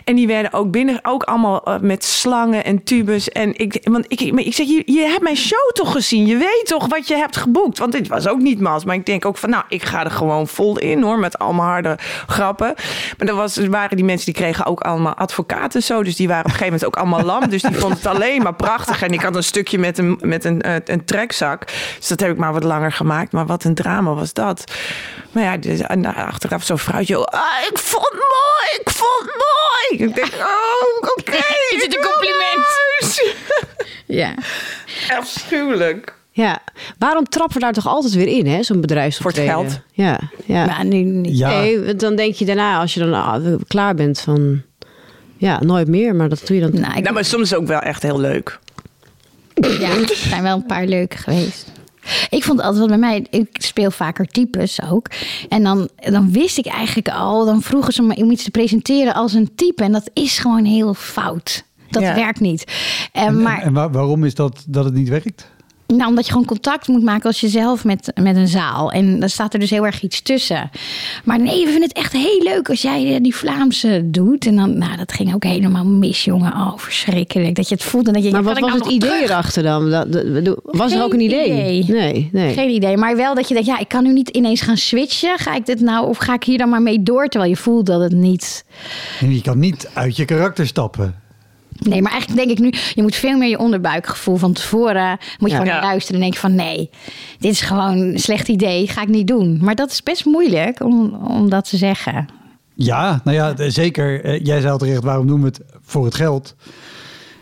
En 0.03 0.15
die 0.15 0.27
werden 0.27 0.53
ook 0.53 0.71
binnen, 0.71 0.99
ook 1.03 1.23
allemaal 1.23 1.63
eh, 1.63 1.79
met 1.79 2.03
slangen 2.03 2.63
en 2.63 2.83
tubes. 2.83 3.29
En 3.29 3.57
ik, 3.57 3.79
want 3.83 4.05
ik, 4.07 4.21
ik 4.21 4.53
zeg, 4.53 4.67
je, 4.67 4.83
je 4.85 4.99
hebt 4.99 5.21
mijn 5.21 5.37
show 5.37 5.71
toch 5.73 5.91
gezien? 5.91 6.25
Je 6.25 6.37
weet 6.37 6.63
toch 6.65 6.87
wat 6.87 7.07
je 7.07 7.15
hebt 7.15 7.37
geboekt? 7.37 7.77
Want 7.77 7.91
dit 7.91 8.07
was 8.07 8.27
ook 8.27 8.39
niet 8.39 8.59
mals. 8.59 8.85
Maar 8.85 8.95
ik 8.95 9.05
denk 9.05 9.25
ook 9.25 9.37
van, 9.37 9.49
nou, 9.49 9.63
ik 9.67 9.83
ga 9.83 10.03
er 10.03 10.11
gewoon 10.11 10.47
vol 10.47 10.79
in 10.79 11.01
hoor. 11.01 11.19
Met 11.19 11.39
allemaal 11.39 11.65
harde 11.65 11.97
grappen. 12.27 12.73
Maar 13.17 13.27
er 13.27 13.35
was, 13.35 13.57
waren 13.57 13.95
die 13.95 14.05
mensen 14.05 14.25
die 14.25 14.43
kregen 14.43 14.65
ook 14.65 14.79
allemaal 14.79 15.13
advocaten 15.13 15.83
zo. 15.83 16.03
Dus 16.03 16.15
die 16.15 16.27
waren 16.27 16.45
op 16.45 16.51
een 16.51 16.57
gegeven 16.57 16.73
moment 16.73 16.97
ook 16.97 17.03
allemaal 17.03 17.25
lam. 17.25 17.49
Dus 17.49 17.61
die 17.61 17.75
vonden 17.75 17.97
het 17.97 18.07
alleen 18.07 18.41
maar 18.41 18.55
prachtig. 18.55 19.01
En 19.01 19.11
ik 19.11 19.21
had 19.21 19.35
een 19.35 19.43
stukje 19.43 19.77
met 19.77 19.97
een, 19.97 20.19
met 20.21 20.45
een, 20.45 20.61
eh, 20.61 20.75
een 20.85 21.05
trekzak. 21.05 21.65
Dus 21.97 22.07
dat 22.07 22.19
heb 22.19 22.31
ik 22.31 22.37
maar 22.37 22.53
wat 22.53 22.63
langer 22.63 22.91
gemaakt. 22.91 23.31
Maar 23.31 23.45
wat 23.45 23.63
een 23.63 23.75
drama 23.75 24.13
was 24.13 24.33
dat. 24.33 24.63
Maar 25.31 25.43
ja, 25.43 25.57
dus, 25.57 25.79
en 25.79 26.05
achteraf 26.05 26.63
zo'n 26.63 26.77
vrouwtje. 26.77 27.25
Ah, 27.25 27.41
ik 27.71 27.77
vond 27.77 28.03
het 28.03 28.13
mooi, 28.13 28.81
ik 28.81 28.89
vond 28.89 29.19
het 29.19 29.35
mooi. 29.35 30.03
Ik 30.09 30.15
denk, 30.15 30.33
oh, 30.53 31.09
oké. 31.17 31.37
Is 31.75 31.83
het 31.83 31.95
een 31.97 32.09
compliment? 32.11 32.65
Ja. 34.05 34.33
Afschuwelijk. 35.17 36.15
Ja. 36.31 36.59
Waarom 36.97 37.29
trappen 37.29 37.53
we 37.53 37.59
daar 37.59 37.73
toch 37.73 37.87
altijd 37.87 38.13
weer 38.13 38.27
in, 38.27 38.47
hè? 38.47 38.63
Zo'n 38.63 38.81
bedrijfsoptreden. 38.81 39.53
Voor 39.53 39.63
het 39.63 39.71
geld. 39.71 39.83
Ja, 39.91 40.19
ja. 40.45 40.65
Maar 40.65 40.85
nu 40.85 40.97
niet. 40.97 41.37
Ja. 41.37 41.49
Nee, 41.49 41.79
want 41.81 41.99
dan 41.99 42.15
denk 42.15 42.35
je 42.35 42.45
daarna, 42.45 42.79
als 42.79 42.93
je 42.93 42.99
dan 42.99 43.13
ah, 43.13 43.53
klaar 43.67 43.95
bent 43.95 44.19
van... 44.19 44.61
Ja, 45.37 45.59
nooit 45.63 45.87
meer, 45.87 46.15
maar 46.15 46.29
dat 46.29 46.41
doe 46.45 46.55
je 46.55 46.61
dan... 46.61 46.81
Nou, 46.81 47.01
Nou, 47.01 47.13
maar 47.13 47.25
soms 47.25 47.53
ook 47.53 47.67
wel 47.67 47.79
echt 47.79 48.03
heel 48.03 48.19
leuk. 48.19 48.59
ja, 49.53 49.89
er 49.89 50.15
zijn 50.15 50.43
wel 50.43 50.55
een 50.55 50.65
paar 50.65 50.85
leuke 50.85 51.17
geweest. 51.17 51.71
Ik 52.29 52.43
vond 52.43 52.59
altijd 52.61 52.79
wat 52.79 52.87
bij 52.87 52.97
mij, 52.97 53.25
ik 53.29 53.47
speel 53.51 53.91
vaker 53.91 54.25
types 54.27 54.81
ook. 54.81 55.07
En 55.49 55.63
dan, 55.63 55.89
dan 55.95 56.31
wist 56.31 56.57
ik 56.57 56.65
eigenlijk 56.65 57.09
al, 57.09 57.45
dan 57.45 57.61
vroegen 57.61 57.93
ze 57.93 58.01
me 58.01 58.15
om 58.15 58.31
iets 58.31 58.43
te 58.43 58.51
presenteren 58.51 59.13
als 59.13 59.33
een 59.33 59.55
type. 59.55 59.83
En 59.83 59.91
dat 59.91 60.09
is 60.13 60.39
gewoon 60.39 60.65
heel 60.65 60.93
fout. 60.93 61.63
Dat 61.89 62.01
Ja. 62.01 62.15
werkt 62.15 62.39
niet. 62.39 62.63
En, 63.11 63.25
En, 63.25 63.41
maar 63.41 63.61
en 63.61 63.73
waar- 63.73 63.91
waarom 63.91 64.23
is 64.25 64.35
dat 64.35 64.63
dat 64.67 64.85
het 64.85 64.93
niet 64.93 65.09
werkt? 65.09 65.47
Nou, 65.97 66.09
omdat 66.09 66.25
je 66.25 66.31
gewoon 66.31 66.47
contact 66.47 66.87
moet 66.87 67.03
maken 67.03 67.23
als 67.25 67.39
jezelf 67.41 67.83
met, 67.85 68.11
met 68.21 68.35
een 68.35 68.47
zaal. 68.47 68.91
En 68.91 69.19
dan 69.19 69.29
staat 69.29 69.53
er 69.53 69.59
dus 69.59 69.69
heel 69.69 69.85
erg 69.85 70.01
iets 70.01 70.21
tussen. 70.21 70.69
Maar 71.23 71.39
nee, 71.39 71.59
we 71.65 71.71
vinden 71.71 71.87
het 71.87 71.97
echt 71.97 72.11
heel 72.13 72.41
leuk 72.43 72.69
als 72.69 72.81
jij 72.81 73.13
eh, 73.15 73.21
die 73.23 73.35
Vlaamse 73.35 74.01
doet. 74.05 74.45
En 74.45 74.55
dan, 74.55 74.77
nou, 74.77 74.97
dat 74.97 75.13
ging 75.13 75.33
ook 75.33 75.43
helemaal 75.43 75.85
mis, 75.85 76.23
jongen. 76.23 76.51
Oh, 76.53 76.77
verschrikkelijk. 76.77 77.55
Dat 77.55 77.69
je 77.69 77.75
het 77.75 77.83
voelde. 77.83 78.07
en 78.07 78.13
Dat 78.13 78.23
je, 78.23 78.31
Maar 78.31 78.43
wat 78.43 78.59
was 78.59 78.69
nou 78.69 78.83
het 78.83 78.91
idee 78.91 79.09
terug? 79.09 79.29
erachter 79.29 79.63
dan? 79.63 79.89
Dat, 79.89 80.11
dat- 80.13 80.33
bedoel, 80.33 80.55
was 80.63 80.93
er 80.93 81.03
ook 81.03 81.13
een 81.13 81.19
idee? 81.21 81.45
idee. 81.45 81.85
Nee, 81.87 82.29
nee. 82.31 82.53
Geen 82.53 82.69
idee. 82.69 82.97
Maar 82.97 83.15
wel 83.15 83.35
dat 83.35 83.47
je 83.47 83.53
denkt, 83.53 83.69
ja, 83.69 83.79
ik 83.79 83.87
kan 83.87 84.03
nu 84.03 84.13
niet 84.13 84.29
ineens 84.29 84.61
gaan 84.61 84.77
switchen. 84.77 85.37
Ga 85.39 85.55
ik 85.55 85.65
dit 85.65 85.79
nou, 85.79 86.07
of 86.07 86.17
ga 86.17 86.33
ik 86.33 86.43
hier 86.43 86.57
dan 86.57 86.69
maar 86.69 86.81
mee 86.81 87.03
door? 87.03 87.27
Terwijl 87.27 87.51
je 87.51 87.57
voelt 87.57 87.85
dat 87.85 88.01
het 88.01 88.11
niet... 88.13 88.65
Je 89.29 89.41
kan 89.41 89.59
niet 89.59 89.89
uit 89.93 90.15
je 90.15 90.25
karakter 90.25 90.67
stappen. 90.67 91.20
Nee, 91.89 92.01
maar 92.01 92.11
eigenlijk 92.11 92.47
denk 92.47 92.57
ik 92.59 92.63
nu, 92.65 92.79
je 92.93 93.01
moet 93.01 93.15
veel 93.15 93.37
meer 93.37 93.49
je 93.49 93.59
onderbuikgevoel 93.59 94.35
van 94.35 94.53
tevoren. 94.53 95.17
Moet 95.39 95.49
je 95.49 95.55
Ja. 95.55 95.61
gewoon 95.61 95.73
naar 95.73 95.81
luisteren 95.83 96.15
en 96.15 96.21
denk 96.21 96.33
je 96.33 96.39
van 96.39 96.55
nee, 96.55 96.89
dit 97.39 97.51
is 97.51 97.61
gewoon 97.61 97.97
een 97.97 98.19
slecht 98.19 98.47
idee, 98.47 98.87
ga 98.87 99.01
ik 99.01 99.07
niet 99.07 99.27
doen. 99.27 99.57
Maar 99.61 99.75
dat 99.75 99.91
is 99.91 100.03
best 100.03 100.25
moeilijk 100.25 100.83
om, 100.83 101.13
om 101.15 101.49
dat 101.49 101.69
te 101.69 101.77
zeggen. 101.77 102.25
Ja, 102.73 103.21
nou 103.23 103.37
ja, 103.37 103.69
zeker. 103.69 104.23
Eh, 104.23 104.39
Jij 104.45 104.59
zei 104.59 104.71
al 104.71 104.77
terecht, 104.77 105.03
waarom 105.03 105.39
we 105.39 105.45
het 105.45 105.59
voor 105.81 106.05
het 106.05 106.15
geld? 106.15 106.55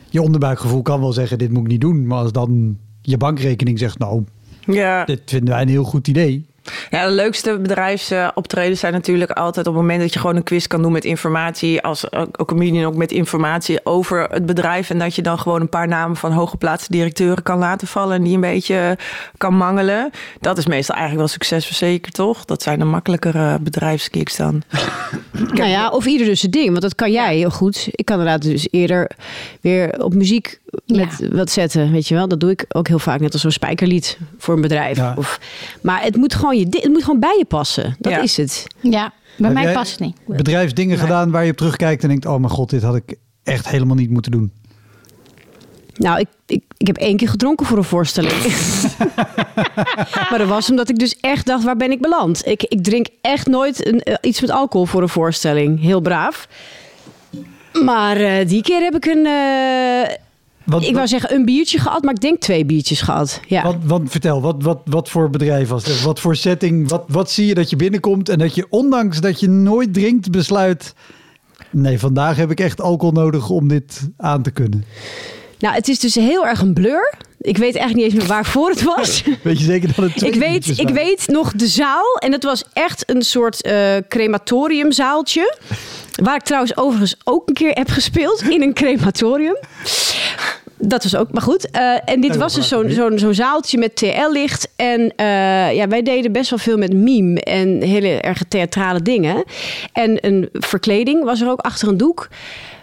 Je 0.10 0.21
onderbuikgevoel 0.21 0.82
kan 0.82 0.99
wel 0.99 1.13
zeggen, 1.13 1.38
dit 1.38 1.52
moet 1.52 1.62
ik 1.63 1.67
niet 1.67 1.82
doen. 1.82 2.08
Maar 2.08 2.17
als 2.17 2.32
dan 2.32 2.78
je 3.02 3.17
bankrekening 3.17 3.80
zegt, 3.80 3.99
nou, 3.99 4.23
Ja. 4.65 5.06
dit 5.06 5.21
vinden 5.25 5.49
wij 5.54 5.62
een 5.62 5.67
heel 5.69 5.84
goed 5.84 6.08
idee. 6.08 6.45
Ja, 6.89 7.08
de 7.08 7.13
leukste 7.13 7.60
bedrijfsoptredens 7.60 8.80
zijn 8.80 8.93
natuurlijk 8.93 9.32
altijd 9.32 9.67
op 9.67 9.73
het 9.73 9.82
moment 9.82 10.02
dat 10.02 10.13
je 10.13 10.19
gewoon 10.19 10.36
een 10.36 10.43
quiz 10.43 10.67
kan 10.67 10.82
doen 10.82 10.91
met 10.91 11.06
informatie. 11.06 11.82
Als 11.82 12.10
eh, 12.10 12.21
een 12.32 12.45
comedian 12.45 12.86
ook 12.86 12.95
met 12.95 13.12
informatie 13.12 13.86
over 13.86 14.28
het 14.30 14.45
bedrijf. 14.45 14.89
En 14.89 14.99
dat 14.99 15.15
je 15.15 15.21
dan 15.21 15.39
gewoon 15.39 15.62
een 15.62 15.69
paar 15.69 15.88
namen 15.88 16.17
van 16.17 16.32
hooggeplaatste 16.32 16.91
directeuren 16.91 17.43
kan 17.43 17.58
laten 17.58 17.88
vallen. 17.88 18.15
En 18.15 18.23
die 18.23 18.34
een 18.34 18.41
beetje 18.41 18.97
kan 19.38 19.56
mangelen. 19.56 20.10
Dat 20.39 20.58
is 20.58 20.65
meestal 20.65 20.95
eigenlijk 20.95 21.28
wel 21.28 21.38
succesverzekerd, 21.38 22.13
toch? 22.13 22.45
Dat 22.45 22.62
zijn 22.62 22.80
de 22.80 22.86
makkelijkere 22.86 23.60
bedrijfskicks 23.60 24.36
dan. 24.36 24.62
Nou 25.54 25.69
ja, 25.69 25.89
of 25.89 26.06
ieder 26.06 26.28
dus 26.28 26.39
zijn 26.39 26.52
ding. 26.52 26.69
Want 26.69 26.82
dat 26.82 26.95
kan 26.95 27.12
jij 27.12 27.36
heel 27.36 27.49
goed. 27.49 27.88
Ik 27.91 28.06
kan 28.06 28.19
inderdaad 28.19 28.41
dus 28.41 28.67
eerder 28.71 29.12
weer 29.62 30.04
op 30.04 30.13
muziek 30.13 30.60
met 30.86 31.28
wat 31.32 31.51
zetten. 31.51 31.91
Weet 31.91 32.07
je 32.07 32.16
wel, 32.16 32.28
dat 32.28 32.39
doe 32.39 32.51
ik 32.51 32.66
ook 32.68 32.88
heel 32.88 32.99
vaak. 32.99 33.20
Net 33.20 33.34
als 33.34 33.41
zo'n 33.41 33.51
spijkerlied 33.51 34.18
voor 34.38 34.55
een 34.55 34.61
bedrijf. 34.61 34.97
Ja. 34.97 35.13
Of, 35.18 35.39
maar 35.82 36.03
het 36.03 36.16
moet, 36.16 36.36
gewoon 36.36 36.57
je, 36.57 36.78
het 36.82 36.91
moet 36.91 37.03
gewoon 37.03 37.19
bij 37.19 37.36
je 37.38 37.45
passen. 37.45 37.95
Dat 37.99 38.11
Ja. 38.11 38.21
is 38.21 38.38
het. 38.38 38.67
Ja, 38.80 39.13
bij 39.38 39.49
Heb 39.53 39.63
mij 39.63 39.73
past 39.73 39.91
het 39.91 39.99
niet. 39.99 40.15
Bedrijfsdingen 40.27 40.97
gedaan 40.97 41.32
waar 41.32 41.45
je 41.45 41.51
op 41.51 41.57
terugkijkt 41.57 42.01
en 42.03 42.09
denkt, 42.09 42.25
oh 42.25 42.38
mijn 42.39 42.51
god, 42.51 42.69
dit 42.69 42.82
had 42.84 42.95
ik 42.95 43.15
echt 43.43 43.69
helemaal 43.69 43.95
niet 43.95 44.09
moeten 44.09 44.32
doen. 44.32 44.51
Nou, 45.95 46.19
ik, 46.19 46.27
ik, 46.45 46.63
ik 46.77 46.88
heb 46.88 46.97
één 46.97 47.17
keer 47.17 47.30
gedronken 47.30 47.65
voor 47.65 47.77
een 47.77 47.84
voorstelling. 47.84 48.34
maar 50.30 50.38
dat 50.38 50.47
was 50.47 50.69
omdat 50.69 50.89
ik 50.89 50.99
dus 50.99 51.17
echt 51.19 51.45
dacht, 51.45 51.63
waar 51.63 51.75
ben 51.77 51.91
ik 51.91 52.01
beland? 52.01 52.47
Ik, 52.47 52.63
ik 52.63 52.84
drink 52.84 53.07
echt 53.21 53.47
nooit 53.47 53.88
een, 53.88 53.99
eh, 54.03 54.15
iets 54.21 54.41
met 54.41 54.49
alcohol 54.49 54.86
voor 54.86 55.01
een 55.01 55.09
voorstelling. 55.09 55.82
Heel 55.82 55.99
braaf. 56.01 56.47
Maar 57.84 58.17
eh, 58.17 58.47
die 58.47 58.61
keer 58.61 58.82
heb 58.82 58.95
ik 58.95 59.05
een... 59.05 59.25
eh, 59.25 60.15
Wat, 60.70 60.84
ik 60.84 60.95
wou 60.95 61.07
zeggen 61.07 61.34
een 61.34 61.45
biertje 61.45 61.80
gehad, 61.80 62.03
maar 62.03 62.13
ik 62.13 62.22
denk 62.22 62.39
twee 62.39 62.65
biertjes 62.65 63.01
gehad. 63.01 63.39
Ja. 63.47 63.63
wat, 63.63 63.76
wat, 63.84 64.01
vertel, 64.05 64.41
wat, 64.41 64.55
wat, 64.63 64.82
wat 64.86 65.09
voor 65.09 65.30
bedrijf 65.30 65.70
was 65.70 65.86
het? 65.86 66.01
Wat 66.01 66.20
voor 66.20 66.36
setting? 66.36 66.89
Wat, 66.89 67.03
wat 67.07 67.32
zie 67.32 67.45
je 67.45 67.53
dat 67.53 67.70
je 67.70 67.76
binnenkomt 67.76 68.30
en 68.30 68.38
dat 68.38 68.55
je, 68.55 68.65
ondanks 68.70 69.22
dat 69.22 69.39
je 69.39 69.49
nooit 69.49 69.93
drinkt, 69.93 70.32
besluit... 70.32 70.93
Nee, 71.72 71.99
vandaag 71.99 72.36
heb 72.36 72.51
ik 72.51 72.59
echt 72.59 72.82
alcohol 72.82 73.13
nodig 73.13 73.49
om 73.49 73.67
dit 73.67 74.09
aan 74.17 74.41
te 74.41 74.51
kunnen. 74.51 74.86
Nou, 75.59 75.76
het 75.76 75.88
is 75.88 75.99
dus 75.99 76.15
heel 76.15 76.47
erg 76.47 76.61
een 76.61 76.74
blur. 76.74 77.13
Ik 77.41 77.57
weet 77.57 77.76
eigenlijk 77.76 77.95
niet 77.95 78.05
eens 78.05 78.13
meer 78.13 78.36
waarvoor 78.36 78.70
het 78.70 78.84
was. 78.84 79.24
Weet 79.43 79.59
je 79.59 79.65
zeker 79.65 79.93
dat 79.95 80.13
het 80.13 80.22
Ik 80.22 80.36
weet, 80.36 80.80
ik 80.80 80.89
weet 80.89 81.28
nog 81.28 81.51
de 81.51 81.67
zaal. 81.67 82.15
En 82.20 82.32
het 82.32 82.43
was 82.43 82.63
echt 82.74 83.09
een 83.09 83.22
soort 83.22 83.61
eh, 83.61 83.95
crematoriumzaaltje. 84.07 85.55
Waar 86.24 86.36
ik 86.36 86.43
trouwens 86.43 86.78
overigens 86.78 87.16
ook 87.24 87.47
een 87.47 87.53
keer 87.53 87.72
heb 87.72 87.89
gespeeld. 87.89 88.41
In 88.41 88.62
een 88.62 88.74
crematorium. 88.74 89.57
Dat 90.82 91.03
was 91.03 91.16
ook, 91.16 91.32
maar 91.32 91.41
goed. 91.41 91.70
Eh, 91.72 91.95
en 92.05 92.22
dit 92.22 92.36
was 92.36 92.53
dus 92.53 92.68
zo'n 92.68 92.89
zo'n 92.89 93.20
zo'n 93.20 93.34
zaaltje 93.34 93.78
met 93.78 93.95
TL-licht. 93.95 94.70
En 94.76 95.14
eh, 95.16 95.74
ja, 95.74 95.88
wij 95.88 96.01
deden 96.01 96.32
best 96.32 96.49
wel 96.49 96.60
veel 96.60 96.78
met 96.78 96.93
meme 96.93 97.41
en 97.41 97.82
hele 97.82 98.22
erg 98.22 98.43
theatrale 98.47 99.01
dingen. 99.01 99.43
En 99.93 100.26
een 100.26 100.49
verkleding 100.53 101.24
was 101.24 101.41
er 101.41 101.49
ook 101.49 101.60
achter 101.60 101.88
een 101.88 101.97
doek. 101.97 102.28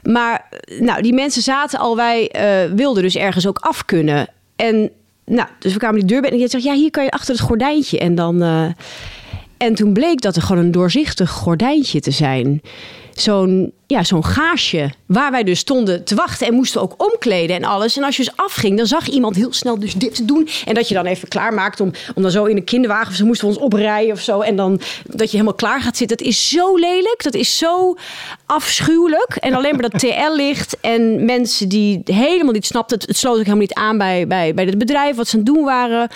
Maar 0.02 0.48
nou, 0.78 1.02
die 1.02 1.14
mensen 1.14 1.42
zaten 1.42 1.78
al, 1.78 1.96
wij 1.96 2.28
eh, 2.28 2.72
wilden 2.74 3.02
dus 3.02 3.16
ergens 3.16 3.46
ook 3.46 3.58
af 3.58 3.84
kunnen. 3.84 4.28
En 4.56 4.90
nou, 5.24 5.48
dus 5.58 5.72
we 5.72 5.78
kwamen 5.78 5.98
die 5.98 6.08
deur 6.08 6.20
binnen 6.20 6.38
en 6.38 6.44
je 6.44 6.50
zegt, 6.50 6.64
ja, 6.64 6.74
hier 6.74 6.90
kan 6.90 7.04
je 7.04 7.10
achter 7.10 7.34
het 7.34 7.44
gordijntje. 7.44 7.98
En 7.98 8.14
dan... 8.14 8.42
en 9.56 9.74
toen 9.74 9.92
bleek 9.92 10.20
dat 10.20 10.36
er 10.36 10.42
gewoon 10.42 10.64
een 10.64 10.72
doorzichtig 10.72 11.30
gordijntje 11.30 12.00
te 12.00 12.10
zijn. 12.10 12.62
Zo'n 13.16 13.72
ja, 13.86 14.04
zo'n 14.04 14.24
gaasje. 14.24 14.90
Waar 15.06 15.30
wij 15.30 15.44
dus 15.44 15.58
stonden 15.58 16.04
te 16.04 16.14
wachten 16.14 16.46
en 16.46 16.54
moesten 16.54 16.80
ook 16.80 16.94
omkleden 16.96 17.56
en 17.56 17.64
alles. 17.64 17.96
En 17.96 18.04
als 18.04 18.16
je 18.16 18.24
dus 18.24 18.36
afging, 18.36 18.76
dan 18.76 18.86
zag 18.86 19.08
iemand 19.08 19.36
heel 19.36 19.52
snel 19.52 19.78
dus 19.78 19.94
dit 19.94 20.14
te 20.14 20.24
doen. 20.24 20.48
En 20.64 20.74
dat 20.74 20.88
je 20.88 20.94
dan 20.94 21.06
even 21.06 21.28
klaarmaakt 21.28 21.80
om, 21.80 21.92
om 22.14 22.22
dan 22.22 22.30
zo 22.30 22.44
in 22.44 22.56
een 22.56 22.64
kinderwagen... 22.64 23.08
of 23.08 23.14
ze 23.14 23.24
moesten 23.24 23.48
we 23.48 23.54
ons 23.54 23.62
oprijden 23.62 24.12
of 24.12 24.20
zo. 24.20 24.40
En 24.40 24.56
dan 24.56 24.80
dat 25.04 25.30
je 25.30 25.36
helemaal 25.36 25.54
klaar 25.54 25.80
gaat 25.80 25.96
zitten. 25.96 26.16
Dat 26.16 26.26
is 26.26 26.48
zo 26.48 26.76
lelijk. 26.76 27.22
Dat 27.22 27.34
is 27.34 27.58
zo 27.58 27.96
afschuwelijk. 28.46 29.36
En 29.36 29.54
alleen 29.54 29.72
maar 29.72 29.90
dat 29.90 30.00
TL-licht 30.10 30.76
en 30.80 31.24
mensen 31.24 31.68
die 31.68 32.00
helemaal 32.04 32.52
niet 32.52 32.66
snapten... 32.66 32.98
Het, 32.98 33.06
het 33.08 33.16
sloot 33.16 33.32
ook 33.32 33.38
helemaal 33.38 33.60
niet 33.60 33.74
aan 33.74 33.98
bij, 33.98 34.26
bij, 34.26 34.54
bij 34.54 34.64
het 34.64 34.78
bedrijf, 34.78 35.16
wat 35.16 35.28
ze 35.28 35.36
aan 35.36 35.44
het 35.44 35.54
doen 35.54 35.64
waren... 35.64 36.08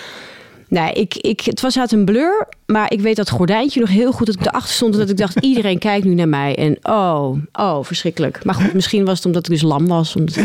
Nee, 0.71 0.93
ik, 0.93 1.17
ik, 1.17 1.41
het 1.41 1.61
was 1.61 1.79
uit 1.79 1.93
een 1.93 2.05
blur. 2.05 2.49
Maar 2.67 2.93
ik 2.93 3.01
weet 3.01 3.17
dat 3.17 3.31
gordijntje 3.31 3.81
nog 3.81 3.89
heel 3.89 4.13
goed 4.13 4.27
dat 4.27 4.35
ik 4.35 4.47
erachter 4.47 4.73
stond. 4.73 4.93
En 4.95 5.01
dat 5.01 5.11
ik 5.11 5.17
dacht, 5.17 5.41
iedereen 5.51 5.79
kijkt 5.79 6.05
nu 6.05 6.15
naar 6.15 6.29
mij. 6.29 6.57
En 6.57 6.79
oh, 6.83 7.37
oh, 7.53 7.85
verschrikkelijk. 7.85 8.45
Maar 8.45 8.55
goed, 8.55 8.73
misschien 8.73 9.05
was 9.05 9.17
het 9.17 9.27
omdat 9.27 9.45
ik 9.45 9.53
dus 9.53 9.63
lam 9.63 9.87
was. 9.87 10.17
Omdat 10.17 10.35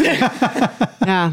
ja, 1.06 1.32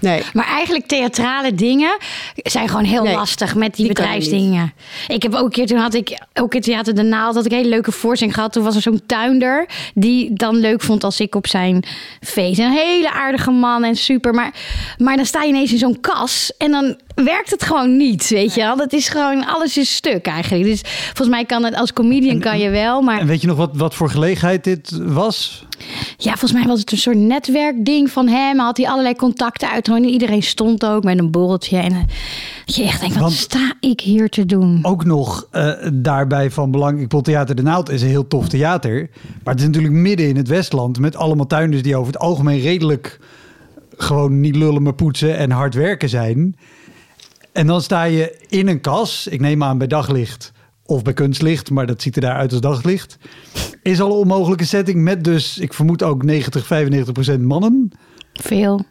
nee. 0.00 0.22
Maar 0.32 0.46
eigenlijk 0.46 0.86
theatrale 0.86 1.54
dingen 1.54 1.96
zijn 2.34 2.68
gewoon 2.68 2.84
heel 2.84 3.02
Nee, 3.02 3.14
lastig 3.14 3.54
met 3.54 3.74
die, 3.74 3.88
bedrijfsdingen. 3.88 4.72
Ik 5.08 5.22
heb 5.22 5.34
ook 5.34 5.44
een 5.44 5.50
keer, 5.50 5.66
toen 5.66 5.78
had 5.78 5.94
ik 5.94 6.20
ook 6.34 6.54
in 6.54 6.60
Theater 6.60 6.94
de 6.94 7.02
Naald, 7.02 7.34
had 7.34 7.44
ik 7.44 7.50
een 7.50 7.56
hele 7.56 7.68
leuke 7.68 7.92
voorstelling 7.92 8.36
gehad. 8.36 8.52
Toen 8.52 8.64
was 8.64 8.76
er 8.76 8.82
zo'n 8.82 9.02
tuinder 9.06 9.68
die 9.94 10.32
dan 10.32 10.56
leuk 10.56 10.80
vond 10.80 11.04
als 11.04 11.20
ik 11.20 11.34
op 11.34 11.46
zijn 11.46 11.84
feest. 12.20 12.58
Een 12.58 12.70
hele 12.70 13.12
aardige 13.12 13.50
man 13.50 13.84
en 13.84 13.96
super. 13.96 14.34
Maar, 14.34 14.54
maar 14.98 15.16
dan 15.16 15.26
sta 15.26 15.42
je 15.42 15.48
ineens 15.48 15.72
in 15.72 15.78
zo'n 15.78 16.00
kas 16.00 16.52
en 16.58 16.70
dan 16.70 16.96
werkt 17.14 17.50
het 17.50 17.62
gewoon 17.62 17.96
niet, 17.96 18.28
weet 18.28 18.54
je 18.54 18.60
wel. 18.60 18.76
Dat 18.76 18.92
is 18.92 19.08
gewoon, 19.08 19.46
alles 19.46 19.76
is 19.78 19.94
stuk 19.94 20.26
eigenlijk. 20.26 20.64
Dus 20.64 20.80
volgens 21.04 21.28
mij 21.28 21.44
kan 21.44 21.64
het, 21.64 21.74
als 21.74 21.92
comedian 21.92 22.38
kan 22.38 22.58
je 22.58 22.70
wel, 22.70 23.02
maar... 23.02 23.20
En 23.20 23.26
weet 23.26 23.40
je 23.40 23.46
nog 23.46 23.56
wat, 23.56 23.76
wat 23.76 23.94
voor 23.94 24.10
gelegenheid 24.10 24.64
dit 24.64 25.00
was? 25.02 25.66
Ja, 26.16 26.30
volgens 26.30 26.52
mij 26.52 26.62
was 26.66 26.80
het 26.80 26.92
een 26.92 26.98
soort 26.98 27.16
netwerkding 27.16 28.10
van 28.10 28.28
hem. 28.28 28.58
Had 28.58 28.76
hij 28.76 28.88
allerlei 28.88 29.14
contacten 29.14 29.70
uitgenodigd. 29.70 30.12
Iedereen 30.12 30.42
stond 30.42 30.86
ook 30.86 31.04
met 31.04 31.18
een 31.18 31.30
borreltje. 31.30 31.76
En 31.78 31.92
eh, 31.92 31.98
je 32.64 32.82
echt 32.82 33.00
denkt, 33.00 33.14
wat 33.14 33.24
Want- 33.24 33.34
sta 33.34 33.72
ik 33.80 34.00
hier 34.00 34.28
te 34.28 34.46
doen? 34.46 34.78
Ook 34.82 35.04
nog 35.04 35.46
eh, 35.50 35.70
daarbij 35.92 36.50
van 36.50 36.70
belang. 36.70 36.94
Ik 36.96 37.02
bedoel, 37.02 37.20
Theater 37.22 37.54
de 37.54 37.62
Naald 37.62 37.90
is 37.90 38.02
een 38.02 38.08
heel 38.08 38.28
tof 38.28 38.48
theater. 38.48 39.10
Maar 39.42 39.52
het 39.54 39.62
is 39.62 39.66
natuurlijk 39.68 39.94
midden 39.94 40.28
in 40.28 40.36
het 40.36 40.48
Westland. 40.48 40.98
Met 40.98 41.16
allemaal 41.16 41.46
tuinders 41.46 41.82
die 41.82 41.96
over 41.96 42.12
het 42.12 42.22
algemeen 42.22 42.60
redelijk 42.60 43.18
gewoon 43.96 44.40
niet 44.40 44.56
lullen 44.56 44.82
maar 44.82 44.94
poetsen 44.94 45.36
en 45.36 45.50
hard 45.50 45.74
werken 45.74 46.08
zijn. 46.08 46.56
En 47.54 47.66
dan 47.66 47.82
sta 47.82 48.02
je 48.04 48.36
in 48.48 48.68
een 48.68 48.80
kas. 48.80 49.26
Ik 49.26 49.40
neem 49.40 49.62
aan 49.62 49.78
bij 49.78 49.86
daglicht 49.86 50.52
of 50.86 51.02
bij 51.02 51.12
kunstlicht. 51.12 51.70
Maar 51.70 51.86
dat 51.86 52.02
ziet 52.02 52.14
er 52.16 52.22
daar 52.22 52.36
uit 52.36 52.52
als 52.52 52.60
daglicht. 52.60 53.16
Is 53.82 54.00
al 54.00 54.06
een 54.10 54.16
onmogelijke 54.16 54.64
setting 54.64 55.02
met 55.02 55.24
dus, 55.24 55.58
ik 55.58 55.72
vermoed 55.74 56.02
ook 56.02 56.22
90, 56.22 56.66
95 56.66 57.12
procent 57.12 57.42
mannen. 57.42 57.90
Veel. 58.32 58.84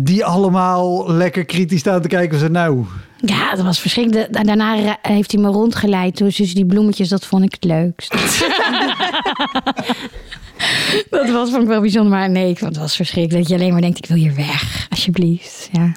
Die 0.00 0.24
allemaal 0.24 1.10
lekker 1.12 1.44
kritisch 1.44 1.80
staan 1.80 2.02
te 2.02 2.08
kijken. 2.08 2.38
Zo, 2.38 2.48
nou, 2.48 2.84
Ja, 3.18 3.54
dat 3.54 3.64
was 3.64 3.78
verschrikkelijk. 3.80 4.32
Da- 4.32 4.42
Daarna 4.42 4.98
heeft 5.02 5.32
hij 5.32 5.40
me 5.42 5.48
rondgeleid. 5.48 6.16
Dus 6.16 6.36
die 6.36 6.66
bloemetjes, 6.66 7.08
dat 7.08 7.26
vond 7.26 7.44
ik 7.44 7.52
het 7.52 7.64
leukst. 7.64 8.10
dat 11.10 11.30
was 11.30 11.50
vond 11.50 11.62
ik 11.62 11.68
wel 11.68 11.80
bijzonder. 11.80 12.10
Maar 12.12 12.30
nee, 12.30 12.50
ik 12.50 12.58
vond 12.58 12.70
het 12.70 12.80
was 12.80 12.96
verschrikkelijk. 12.96 13.42
Dat 13.42 13.48
je 13.52 13.54
alleen 13.62 13.72
maar 13.72 13.80
denkt, 13.82 13.98
ik 13.98 14.06
wil 14.06 14.16
hier 14.16 14.34
weg. 14.34 14.86
Alsjeblieft. 14.90 15.68
Ja. 15.72 15.92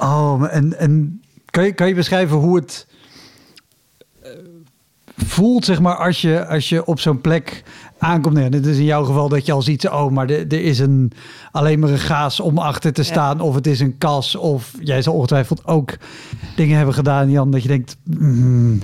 Oh, 0.00 0.44
en, 0.50 0.78
en 0.78 1.22
kan, 1.50 1.64
je, 1.64 1.72
kan 1.72 1.88
je 1.88 1.94
beschrijven 1.94 2.36
hoe 2.36 2.56
het 2.56 2.86
eh, 4.22 4.30
voelt, 5.16 5.64
zeg 5.64 5.80
maar, 5.80 5.96
als 5.96 6.20
je, 6.20 6.46
als 6.46 6.68
je 6.68 6.84
op 6.84 7.00
zo'n 7.00 7.20
plek 7.20 7.62
aankomt? 7.98 8.34
Nee, 8.34 8.48
dit 8.50 8.66
is 8.66 8.78
in 8.78 8.84
jouw 8.84 9.04
geval 9.04 9.28
dat 9.28 9.46
je 9.46 9.52
al 9.52 9.62
ziet, 9.62 9.88
oh, 9.88 10.10
maar 10.10 10.30
er 10.30 10.46
er 10.48 10.64
is 10.64 10.78
een, 10.78 11.12
alleen 11.52 11.78
maar 11.78 11.90
een 11.90 11.98
gaas 11.98 12.40
om 12.40 12.58
achter 12.58 12.92
te 12.92 13.02
staan. 13.02 13.40
Of 13.40 13.54
het 13.54 13.66
is 13.66 13.80
een 13.80 13.98
kas. 13.98 14.36
Of 14.36 14.72
jij 14.80 15.02
zal 15.02 15.14
ongetwijfeld 15.14 15.66
ook 15.66 15.96
dingen 16.56 16.76
hebben 16.76 16.94
gedaan, 16.94 17.30
Jan, 17.30 17.50
dat 17.50 17.62
je 17.62 17.68
denkt... 17.68 17.96
mm, 18.04 18.80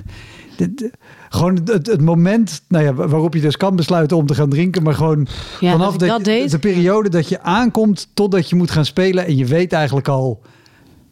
dit, 0.57 0.91
gewoon 1.29 1.59
het, 1.65 1.87
het 1.87 2.01
moment 2.01 2.61
nou 2.67 2.83
ja, 2.83 2.93
waarop 2.93 3.33
je 3.33 3.41
dus 3.41 3.57
kan 3.57 3.75
besluiten 3.75 4.17
om 4.17 4.25
te 4.25 4.35
gaan 4.35 4.49
drinken, 4.49 4.83
maar 4.83 4.93
gewoon 4.93 5.27
Ja, 5.59 5.71
vanaf 5.71 5.97
deed. 5.97 6.51
de 6.51 6.59
periode 6.59 7.09
dat 7.09 7.29
je 7.29 7.41
aankomt 7.41 8.07
totdat 8.13 8.49
je 8.49 8.55
moet 8.55 8.71
gaan 8.71 8.85
spelen 8.85 9.25
en 9.25 9.35
je 9.35 9.45
weet 9.45 9.73
eigenlijk 9.73 10.07
al, 10.07 10.41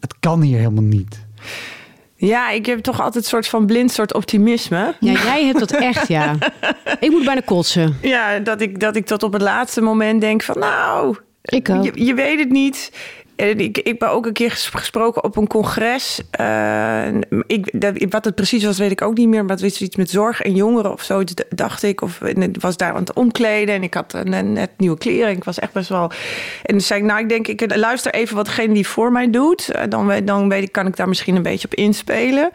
het 0.10 0.20
kan 0.20 0.42
hier 0.42 0.58
helemaal 0.58 0.84
niet. 0.84 1.26
Ja, 2.16 2.50
ik 2.50 2.66
heb 2.66 2.80
toch 2.80 3.02
altijd 3.02 3.24
een 3.24 3.30
soort 3.30 3.48
van 3.48 3.66
blind 3.66 3.92
soort 3.92 4.14
optimisme. 4.14 4.96
Ja, 5.00 5.12
jij 5.12 5.46
hebt 5.46 5.60
dat 5.60 5.72
echt, 5.72 6.08
ja. 6.08 6.36
Ik 7.00 7.10
moet 7.12 7.26
bijna 7.26 7.42
kotsen. 7.46 7.98
Ja, 8.02 8.40
dat 8.40 8.62
ik, 8.62 8.80
dat 8.80 8.96
ik 8.96 9.06
tot 9.06 9.24
op 9.24 9.34
het 9.34 9.42
laatste 9.42 9.82
moment 9.82 10.22
denk 10.22 10.42
van 10.44 10.60
nou, 10.60 11.16
Ik 11.42 11.70
ook. 11.70 11.84
je, 11.84 12.06
je 12.06 12.14
weet 12.14 12.40
het 12.40 12.50
niet. 12.50 12.92
En 13.36 13.60
ik, 13.60 13.78
ik 13.78 14.00
ben 14.00 14.10
ook 14.10 14.26
een 14.26 14.34
keer 14.34 14.52
ges- 14.52 14.68
gesproken 14.74 15.24
op 15.24 15.36
een 15.38 15.48
congres. 15.48 16.22
Eh, 16.32 17.08
ik, 17.48 17.74
wat 18.10 18.26
het 18.26 18.36
precies 18.36 18.64
was, 18.64 18.78
weet 18.78 18.92
ik 18.92 19.02
ook 19.02 19.18
niet 19.18 19.28
meer. 19.28 19.42
Maar 19.42 19.56
het 19.56 19.62
was 19.62 19.82
iets 19.82 19.96
met 19.96 20.10
zorg 20.10 20.42
en 20.42 20.56
jongeren 20.56 20.92
of 20.92 21.02
zo, 21.04 21.24
dacht 21.50 21.84
ik. 21.84 22.02
Of 22.02 22.20
was 22.60 22.78
daar 22.78 22.90
aan 22.94 23.00
het 23.00 23.14
omkleden 23.14 23.76
en 23.76 23.84
ik 23.84 23.94
had 23.94 24.14
een- 24.14 24.54
net 24.54 24.70
nieuwe 24.78 24.98
kleren. 24.98 25.30
Ik 25.30 25.44
was 25.44 25.60
echt 25.60 25.74
best 25.74 25.90
wel... 25.90 26.12
En 26.64 26.72
toen 26.72 26.82
zei 26.82 27.00
ik, 27.00 27.06
nou, 27.06 27.20
ik 27.20 27.30
denk, 27.30 27.48
ik 27.48 27.76
luister 27.76 28.14
even 28.14 28.36
wat 28.36 28.46
degene 28.46 28.74
die 28.74 28.88
voor 28.88 29.12
mij 29.12 29.30
doet. 29.30 29.70
Eh, 29.70 29.84
Dan, 29.90 30.12
dan 30.26 30.50
weet 30.50 30.64
ik, 30.64 30.72
kan 30.72 30.88
ik 30.88 30.96
daar 30.96 31.08
misschien 31.08 31.36
een 31.36 31.42
beetje 31.44 31.68
op 31.68 31.74
inspelen. 31.76 32.50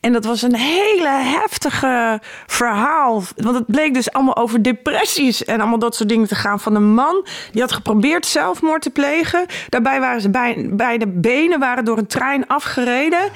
En 0.00 0.12
dat 0.12 0.24
was 0.24 0.42
een 0.42 0.54
hele 0.56 1.08
heftige 1.22 2.20
verhaal. 2.46 3.22
Want 3.36 3.56
het 3.56 3.66
bleek 3.66 3.94
dus 3.94 4.12
allemaal 4.12 4.36
over 4.36 4.62
depressies 4.62 5.44
en 5.44 5.60
allemaal 5.60 5.78
dat 5.78 5.94
soort 5.96 6.08
dingen 6.08 6.28
te 6.28 6.34
gaan. 6.34 6.60
Van 6.60 6.74
een 6.74 6.94
man 6.94 7.26
die 7.52 7.60
had 7.60 7.72
geprobeerd 7.72 8.26
zelfmoord 8.26 8.82
te 8.82 8.90
plegen. 8.90 9.46
Daarbij 9.68 10.00
waren 10.00 10.19
ze 10.20 10.30
bij, 10.30 10.68
beide 10.70 11.06
benen 11.06 11.58
waren 11.58 11.84
door 11.84 11.98
een 11.98 12.06
trein 12.06 12.46
afgereden. 12.46 13.30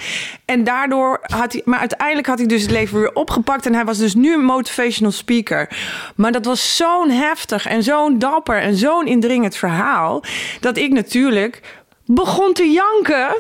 En 0.45 0.65
daardoor 0.65 1.21
had 1.23 1.53
hij, 1.53 1.63
maar 1.65 1.79
uiteindelijk 1.79 2.27
had 2.27 2.39
hij 2.39 2.47
dus 2.47 2.63
het 2.63 2.71
leven 2.71 2.99
weer 2.99 3.15
opgepakt. 3.15 3.67
En 3.67 3.75
hij 3.75 3.85
was 3.85 3.99
dus 3.99 4.15
nu 4.15 4.35
een 4.35 4.45
motivational 4.45 5.13
speaker. 5.13 5.69
Maar 6.15 6.33
dat 6.33 6.45
was 6.45 6.77
zo'n 6.77 7.11
heftig 7.11 7.67
en 7.67 7.83
zo'n 7.83 8.19
dapper 8.19 8.61
en 8.61 8.77
zo'n 8.77 9.07
indringend 9.07 9.57
verhaal. 9.57 10.23
Dat 10.61 10.77
ik 10.77 10.93
natuurlijk 10.93 11.61
begon 12.05 12.53
te 12.53 12.71
janken. 12.71 13.35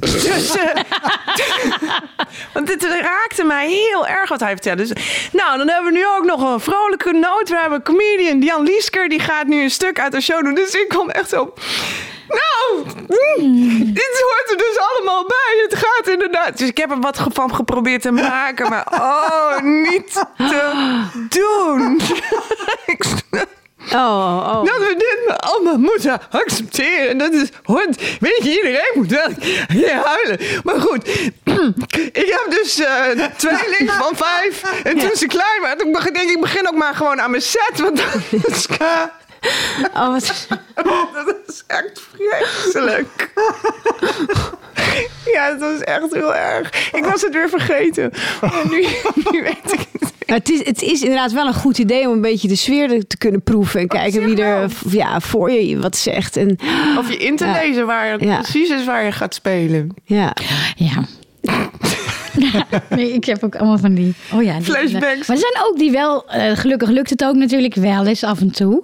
Dus, 0.00 0.56
eh, 0.56 0.82
want 2.54 2.66
dit 2.66 2.84
raakte 2.84 3.44
mij 3.44 3.68
heel 3.68 4.06
erg 4.06 4.28
wat 4.28 4.40
hij 4.40 4.52
vertelde. 4.52 4.82
Dus, 4.86 5.28
nou, 5.32 5.58
dan 5.58 5.68
hebben 5.68 5.92
we 5.92 5.98
nu 5.98 6.06
ook 6.06 6.24
nog 6.24 6.52
een 6.52 6.60
vrolijke 6.60 7.12
noot. 7.12 7.48
We 7.48 7.58
hebben 7.58 7.82
comedian, 7.82 8.40
Jan 8.40 8.62
Liesker, 8.62 9.08
die 9.08 9.20
gaat 9.20 9.46
nu 9.46 9.62
een 9.62 9.70
stuk 9.70 10.00
uit 10.00 10.12
de 10.12 10.20
show 10.20 10.44
doen. 10.44 10.54
Dus 10.54 10.74
ik 10.74 10.88
kom 10.88 11.10
echt 11.10 11.28
zo... 11.28 11.54
Nou, 12.28 12.86
mm, 13.06 13.94
dit 13.94 14.22
hoort 14.22 14.50
er 14.50 14.56
dus 14.56 14.78
allemaal 14.78 15.26
bij. 15.26 15.66
Het 15.68 15.74
gaat 15.74 16.08
inderdaad. 16.08 16.58
Dus 16.58 16.68
ik 16.68 16.76
heb 16.76 16.90
er 16.90 17.00
wat 17.00 17.26
van 17.32 17.54
geprobeerd 17.54 18.02
te 18.02 18.10
maken. 18.10 18.68
Maar 18.68 18.86
oh, 18.92 19.60
niet 19.62 20.26
te 20.36 21.04
doen. 21.28 22.00
Oh, 23.94 24.54
oh. 24.54 24.64
dat 24.64 24.78
we 24.78 24.94
dit 24.98 25.40
allemaal 25.40 25.78
moeten 25.78 26.20
accepteren. 26.30 27.18
Dat 27.18 27.32
is 27.32 27.48
hoort. 27.62 28.18
Weet 28.20 28.40
je, 28.42 28.50
iedereen 28.50 28.90
moet 28.94 29.10
wel 29.10 29.28
hier 29.68 29.94
huilen. 29.94 30.38
Maar 30.64 30.80
goed, 30.80 31.08
ik 32.22 32.36
heb 32.38 32.46
dus 32.48 32.80
eh 32.80 33.26
tweeling 33.36 33.90
van 33.90 34.16
vijf. 34.16 34.82
En 34.84 34.98
toen 34.98 35.16
ze 35.16 35.26
klein 35.26 35.60
waren, 35.60 35.78
toen 35.78 35.96
ik, 35.96 36.30
ik 36.30 36.40
begin 36.40 36.68
ook 36.68 36.76
maar 36.76 36.94
gewoon 36.94 37.20
aan 37.20 37.30
mijn 37.30 37.42
set. 37.42 37.80
Want 37.80 37.96
dat 38.30 38.50
is, 38.50 38.66
oh 39.94 40.08
wat- 40.12 40.46
dat 41.26 41.36
is 41.46 41.64
echt 41.66 42.00
vreselijk. 42.12 43.32
Ja, 45.32 45.50
dat 45.50 45.60
was 45.60 45.80
echt 45.80 46.12
heel 46.14 46.34
erg. 46.34 46.90
Ik 46.92 47.04
was 47.04 47.22
het 47.22 47.32
weer 47.32 47.48
vergeten. 47.48 48.12
En 48.40 48.50
nu, 48.70 48.86
nu 49.30 49.42
weet 49.42 49.72
ik 49.72 49.86
het. 49.92 50.12
Maar 50.26 50.36
het, 50.36 50.50
is, 50.50 50.64
het 50.66 50.82
is 50.82 51.02
inderdaad 51.02 51.32
wel 51.32 51.46
een 51.46 51.54
goed 51.54 51.78
idee 51.78 52.06
om 52.08 52.12
een 52.12 52.20
beetje 52.20 52.48
de 52.48 52.56
sfeer 52.56 53.06
te 53.06 53.16
kunnen 53.18 53.42
proeven. 53.42 53.80
En 53.80 53.88
kijken 53.88 54.24
wie 54.24 54.42
er 54.42 54.70
ja, 54.90 55.20
voor 55.20 55.50
je 55.50 55.78
wat 55.78 55.96
zegt. 55.96 56.36
En 56.36 56.58
Of 56.98 57.08
je 57.08 57.16
in 57.16 57.36
te 57.36 57.44
Ja. 57.44 57.52
lezen 57.52 57.86
waar 57.86 58.10
het 58.10 58.20
Ja. 58.20 58.36
precies 58.40 58.68
is 58.70 58.84
waar 58.84 59.04
je 59.04 59.12
gaat 59.12 59.34
spelen. 59.34 59.94
ja. 60.04 60.36
Ja. 60.76 61.04
nee, 62.96 63.12
ik 63.12 63.24
heb 63.24 63.44
ook 63.44 63.56
allemaal 63.56 63.78
van 63.78 63.94
die. 63.94 64.14
Oh 64.32 64.42
ja, 64.42 64.54
die- 64.56 64.64
Flashbacks. 64.64 65.26
Maar 65.26 65.36
er 65.36 65.42
zijn 65.52 65.64
ook 65.66 65.78
die 65.78 65.90
wel. 65.90 66.28
eh, 66.28 66.56
gelukkig 66.56 66.88
lukt 66.88 67.10
het 67.10 67.24
ook 67.24 67.34
natuurlijk 67.34 67.74
wel 67.74 68.06
eens 68.06 68.24
af 68.24 68.40
en 68.40 68.50
toe. 68.50 68.82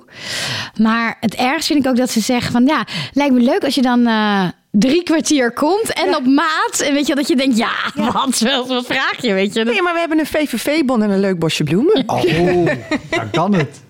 Maar 0.80 1.16
het 1.20 1.34
ergst 1.34 1.66
vind 1.66 1.84
ik 1.84 1.90
ook 1.90 1.96
dat 1.96 2.10
ze 2.10 2.20
zeggen 2.20 2.52
van 2.52 2.66
ja, 2.66 2.86
lijkt 3.12 3.34
me 3.34 3.40
leuk 3.40 3.64
als 3.64 3.74
je 3.74 3.82
dan. 3.82 4.06
eh, 4.06 4.44
Drie 4.74 5.02
kwartier 5.02 5.52
komt 5.52 5.92
en 5.92 6.16
op 6.16 6.26
maat. 6.26 6.80
En 6.84 6.94
weet 6.94 7.06
je 7.06 7.14
dat 7.14 7.28
je 7.28 7.36
denkt, 7.36 7.56
ja, 7.56 7.70
wat, 7.94 8.38
wat, 8.40 8.68
wat 8.68 8.86
vraag 8.86 9.16
je, 9.22 9.32
weet 9.32 9.54
je? 9.54 9.64
Dat- 9.64 9.72
Nee, 9.72 9.82
maar 9.82 9.92
we 9.92 9.98
hebben 9.98 10.18
een 10.18 10.26
VVV-bon 10.26 11.02
en 11.02 11.10
een 11.10 11.20
leuk 11.20 11.38
bosje 11.38 11.64
bloemen. 11.64 12.02
Oh, 12.06 12.66
daar 13.10 13.28
kan 13.32 13.54
het. 13.54 13.80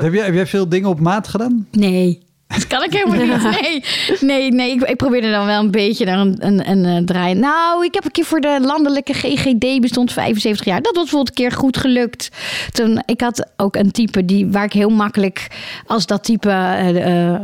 Heb, 0.00 0.12
jij, 0.14 0.24
heb 0.24 0.34
jij 0.34 0.46
veel 0.46 0.68
dingen 0.68 0.88
op 0.88 1.00
maat 1.00 1.28
gedaan? 1.28 1.66
Nee. 1.70 2.23
Dat 2.54 2.66
kan 2.66 2.82
ik 2.82 2.92
helemaal 2.92 3.36
niet. 3.36 3.42
Nee, 3.60 3.82
nee, 4.20 4.52
nee 4.52 4.70
ik, 4.72 4.82
ik 4.82 4.96
probeerde 4.96 5.30
dan 5.30 5.46
wel 5.46 5.60
een 5.60 5.70
beetje 5.70 6.04
naar 6.04 6.18
een, 6.18 6.36
een, 6.38 6.70
een 6.70 6.84
eh, 6.84 7.04
draai. 7.04 7.34
Nou, 7.34 7.84
ik 7.84 7.94
heb 7.94 8.04
een 8.04 8.10
keer 8.10 8.24
voor 8.24 8.40
de 8.40 8.58
landelijke 8.62 9.12
GGD 9.14 9.80
bestond 9.80 10.12
75 10.12 10.66
jaar. 10.66 10.82
Dat 10.82 10.94
was 10.94 11.02
bijvoorbeeld 11.02 11.28
een 11.38 11.44
keer 11.44 11.52
goed 11.58 11.76
gelukt. 11.76 12.28
Toen, 12.72 13.02
ik 13.06 13.20
had 13.20 13.50
ook 13.56 13.76
een 13.76 13.90
type 13.90 14.24
die, 14.24 14.46
waar 14.50 14.64
ik 14.64 14.72
heel 14.72 14.88
makkelijk 14.90 15.46
als 15.86 16.06
dat 16.06 16.24
type... 16.24 16.50
eh, 16.50 17.34
eh, 17.34 17.40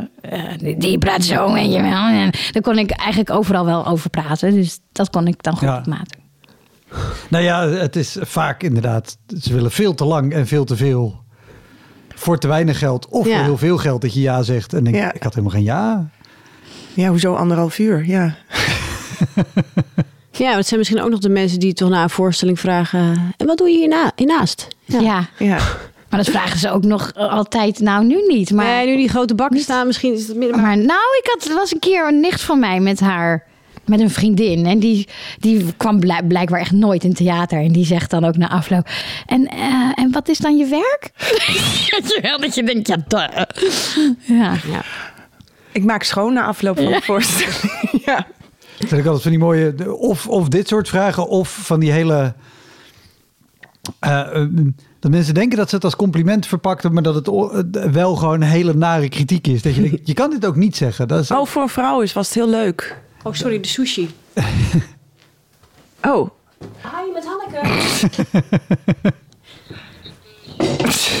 die, 0.77 0.97
praat 0.97 1.23
zo, 1.23 1.53
weet 1.53 1.73
je 1.73 1.81
wel. 1.81 2.07
En 2.07 2.29
daar 2.51 2.61
kon 2.61 2.77
ik 2.77 2.91
eigenlijk 2.91 3.29
overal 3.29 3.65
wel 3.65 3.85
over 3.87 4.09
praten. 4.09 4.53
Dus 4.53 4.79
dat 4.91 5.09
kon 5.09 5.27
ik 5.27 5.43
dan 5.43 5.53
goed 5.53 5.67
Ja. 5.67 5.83
maat. 5.87 6.15
Nou 7.27 7.43
ja, 7.43 7.67
het 7.67 7.95
is 7.95 8.17
vaak 8.19 8.63
inderdaad. 8.63 9.17
Ze 9.41 9.53
willen 9.53 9.71
veel 9.71 9.93
te 9.93 10.05
lang 10.05 10.33
en 10.33 10.47
veel 10.47 10.63
te 10.65 10.75
veel. 10.75 11.23
Voor 12.21 12.37
te 12.37 12.47
weinig 12.47 12.77
geld. 12.77 13.07
Of 13.09 13.27
Ja. 13.27 13.35
voor 13.35 13.43
heel 13.43 13.57
veel 13.57 13.77
geld 13.77 14.01
dat 14.01 14.13
je 14.13 14.21
ja 14.21 14.41
zegt. 14.43 14.73
En 14.73 14.83
denk, 14.83 14.95
Ja. 14.95 15.13
ik 15.13 15.23
had 15.23 15.33
helemaal 15.33 15.55
geen 15.55 15.63
ja. 15.63 16.09
Ja, 16.93 17.07
hoezo 17.09 17.33
anderhalf 17.35 17.79
uur? 17.79 18.05
Ja. 18.05 18.35
ja, 20.31 20.55
het 20.55 20.67
zijn 20.67 20.79
misschien 20.79 21.01
ook 21.01 21.09
nog 21.09 21.19
de 21.19 21.29
mensen 21.29 21.59
die 21.59 21.73
toch 21.73 21.89
na 21.89 22.03
een 22.03 22.09
voorstelling 22.09 22.59
vragen. 22.59 23.33
En 23.37 23.45
wat 23.45 23.57
doe 23.57 23.69
je 23.69 23.77
hierna, 23.77 24.11
hiernaast? 24.15 24.67
Ja. 24.85 25.27
ja. 25.37 25.57
maar 26.09 26.19
dat 26.23 26.29
vragen 26.29 26.59
ze 26.59 26.71
ook 26.71 26.83
nog 26.83 27.13
altijd. 27.13 27.79
Nou, 27.79 28.05
nu 28.05 28.23
niet. 28.27 28.51
Maar 28.51 28.65
nee, 28.65 28.85
nu 28.87 28.95
die 28.95 29.09
grote 29.09 29.35
bakken 29.35 29.59
staan, 29.59 29.87
misschien 29.87 30.13
is 30.13 30.27
het 30.27 30.37
midden. 30.37 30.61
Maar 30.61 30.77
nou, 30.77 31.17
ik 31.21 31.35
had, 31.37 31.49
er 31.49 31.55
was 31.55 31.73
een 31.73 31.79
keer 31.79 32.07
een 32.07 32.19
nicht 32.19 32.41
van 32.41 32.59
mij 32.59 32.79
met 32.79 32.99
haar, 32.99 33.43
met 33.85 33.99
een 33.99 34.09
vriendin. 34.09 34.65
En 34.65 34.79
die, 34.79 35.07
die 35.39 35.73
kwam 35.77 35.99
blijk- 35.99 36.27
blijkbaar 36.27 36.59
echt 36.59 36.71
nooit 36.71 37.03
in 37.03 37.13
theater. 37.13 37.59
En 37.59 37.71
die 37.71 37.85
zegt 37.85 38.09
dan 38.09 38.25
ook 38.25 38.37
na 38.37 38.49
afloop. 38.49 38.89
En, 39.25 39.47
eh, 39.47 39.91
en 39.95 40.11
wat 40.11 40.27
is 40.29 40.37
dan 40.37 40.57
je 40.57 40.65
werk? 40.65 41.11
Weet 41.89 42.07
je 42.15 42.19
wel, 42.21 42.39
dat 42.39 42.55
je 42.55 42.63
denkt, 42.63 42.87
ja, 42.87 42.97
duh. 43.07 43.27
Ja. 44.37 44.53
Ik 45.71 45.83
maak 45.83 46.03
schoon 46.03 46.33
na 46.33 46.43
afloop 46.45 46.75
van 46.77 46.85
de 46.91 47.01
voorstelling. 47.01 47.71
ja. 48.05 48.15
Dat 48.77 48.89
vind 48.89 49.01
ik 49.01 49.05
altijd 49.05 49.21
van 49.21 49.31
die 49.31 49.39
mooie. 49.39 49.95
Of, 49.99 50.27
of 50.27 50.47
dit 50.47 50.67
soort 50.67 50.89
vragen. 50.89 51.27
Of 51.27 51.49
van 51.49 51.79
die 51.79 51.91
hele. 51.91 52.33
eh, 53.99 54.19
eh, 54.35 54.47
dat 54.99 55.11
mensen 55.11 55.33
denken 55.33 55.57
dat 55.57 55.69
ze 55.69 55.75
het 55.75 55.83
als 55.83 55.95
compliment 55.95 56.45
verpakten. 56.47 56.93
Maar 56.93 57.03
dat 57.03 57.15
het 57.15 57.27
wel 57.93 58.15
gewoon 58.15 58.41
een 58.41 58.47
hele 58.47 58.73
nare 58.73 59.09
kritiek 59.09 59.47
is. 59.47 59.61
Dat 59.61 59.75
je 59.75 59.81
denkt, 59.81 60.07
je 60.07 60.13
kan 60.13 60.29
dit 60.29 60.45
ook 60.45 60.55
niet 60.55 60.75
zeggen. 60.75 61.07
Dat 61.07 61.19
is, 61.21 61.31
Oh, 61.31 61.45
voor 61.45 61.61
een 61.61 61.69
vrouw 61.69 62.01
is, 62.01 62.13
was 62.13 62.25
het 62.25 62.35
heel 62.35 62.49
leuk. 62.49 62.97
Oh, 63.23 63.33
sorry, 63.33 63.59
de 63.59 63.67
sushi. 63.67 64.09
Oh, 66.01 66.29
Hi, 66.83 67.11
met 67.13 67.25
Hanneke. 67.25 67.67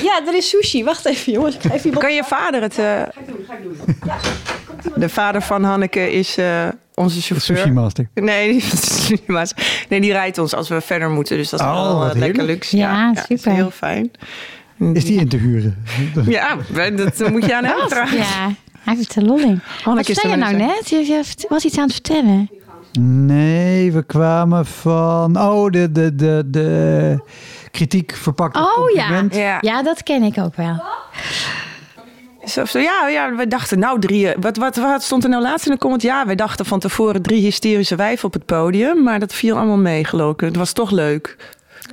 ja, 0.07 0.21
er 0.27 0.35
is 0.35 0.49
sushi. 0.49 0.83
Wacht 0.83 1.05
even, 1.05 1.31
jongens. 1.33 1.55
Ik 1.55 1.61
ga 1.61 1.73
even 1.73 1.91
kan 1.93 2.13
je 2.13 2.23
vader 2.23 2.61
het... 2.61 2.77
eh, 2.77 3.01
De 4.95 5.09
vader 5.09 5.41
van 5.41 5.63
Hanneke 5.63 6.11
is 6.11 6.37
eh, 6.37 6.67
onze 6.95 7.15
de 7.15 7.21
chauffeur. 7.21 7.57
sushi 7.57 7.71
master. 7.71 8.09
Nee, 8.13 8.51
die, 8.51 8.63
nee, 9.89 10.01
die 10.01 10.11
rijdt 10.11 10.37
ons 10.37 10.55
als 10.55 10.69
we 10.69 10.81
verder 10.81 11.09
moeten. 11.09 11.37
Dus 11.37 11.49
dat 11.49 11.59
is 11.59 11.65
Oh, 11.65 11.73
wel 11.73 11.97
wat 11.97 12.13
eh, 12.13 12.19
lekker 12.19 12.23
heerlijk. 12.39 12.47
luxe. 12.47 12.77
Ja, 12.77 13.11
is 13.13 13.23
super. 13.39 13.51
heel 13.53 13.71
fijn. 13.71 14.11
Is 14.93 15.05
die 15.05 15.19
in 15.19 15.29
te 15.29 15.37
huren? 15.37 15.83
Ja, 16.27 16.57
dat 16.95 17.29
moet 17.31 17.45
je 17.45 17.55
aan 17.55 17.63
hem 17.65 17.89
vragen. 17.89 18.17
ja, 18.17 18.53
hij 18.83 18.95
heeft 18.95 19.13
de 19.13 19.25
lolling. 19.25 19.63
Wat 19.63 19.83
Hanneke 19.83 20.11
is 20.11 20.19
zei 20.19 20.31
je 20.33 20.39
nou 20.39 20.55
net? 20.55 20.89
Je, 20.89 20.97
je 21.05 21.23
was 21.49 21.65
iets 21.65 21.77
aan 21.77 21.83
het 21.83 21.93
vertellen. 21.93 22.49
Nee, 22.99 23.91
we 23.91 24.03
kwamen 24.03 24.65
van. 24.65 25.37
Oh, 25.41 25.71
de, 25.71 25.91
de, 25.91 26.15
de, 26.15 26.43
de 26.45 27.19
kritiek 27.71 28.15
verpakt 28.15 28.55
als 28.55 28.77
Oh 28.77 28.89
ja. 28.89 29.23
Ja. 29.29 29.57
Ja, 29.61 29.83
dat 29.83 30.03
ken 30.03 30.23
ik 30.23 30.37
ook 30.37 30.55
wel. 30.55 30.83
Zo, 32.45 32.65
zo, 32.65 32.79
ja, 32.79 33.07
ja, 33.07 33.35
we 33.35 33.47
dachten 33.47 33.79
nou 33.79 33.99
drie. 33.99 34.29
Wat, 34.39 34.57
wat, 34.57 34.75
wat 34.75 35.03
stond 35.03 35.23
er 35.23 35.29
nou 35.29 35.41
laatst 35.41 35.65
in 35.65 35.71
de 35.71 35.77
comment? 35.77 36.01
Ja, 36.01 36.25
we 36.25 36.35
dachten 36.35 36.65
van 36.65 36.79
tevoren 36.79 37.21
drie 37.21 37.41
hysterische 37.41 37.95
wijven 37.95 38.25
op 38.25 38.33
het 38.33 38.45
podium. 38.45 39.03
Maar 39.03 39.19
dat 39.19 39.33
viel 39.33 39.57
allemaal 39.57 39.77
mee, 39.77 40.05
geloof 40.05 40.33
ik. 40.33 40.39
Het 40.39 40.55
was 40.55 40.73
toch 40.73 40.91
leuk. 40.91 41.37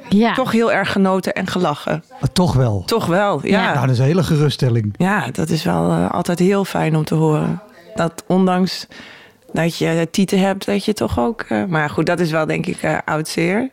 Ja. 0.09 0.35
Toch 0.35 0.53
heel 0.53 0.73
erg 0.73 0.93
genoten 0.93 1.33
en 1.33 1.47
gelachen. 1.47 2.05
Ah, 2.21 2.29
toch 2.33 2.55
wel. 2.55 2.83
Toch 2.87 3.07
wel, 3.07 3.41
ja. 3.47 3.61
Nou, 3.63 3.75
Ja, 3.75 3.81
dat 3.81 3.91
is 3.91 3.99
een 3.99 4.05
hele 4.05 4.23
geruststelling. 4.23 4.95
dat 5.33 5.49
is 5.49 5.65
wel 5.65 5.91
eh, 5.91 6.11
altijd 6.11 6.39
heel 6.39 6.65
fijn 6.65 6.97
om 6.97 7.05
te 7.05 7.15
horen. 7.15 7.63
Dat 7.95 8.25
ondanks 8.27 8.87
dat 9.53 9.77
je 9.77 10.09
tieten 10.11 10.39
hebt, 10.41 10.67
dat 10.67 10.85
je 10.85 10.93
toch 10.93 11.19
ook... 11.19 11.41
eh, 11.49 11.65
maar 11.65 11.91
goed, 11.91 12.07
dat 12.07 12.21
is 12.21 12.31
wel 12.31 12.47
denk 12.47 12.67
ik 12.67 12.83
eh 12.83 12.99
oud 13.05 13.29
zeer. 13.29 13.71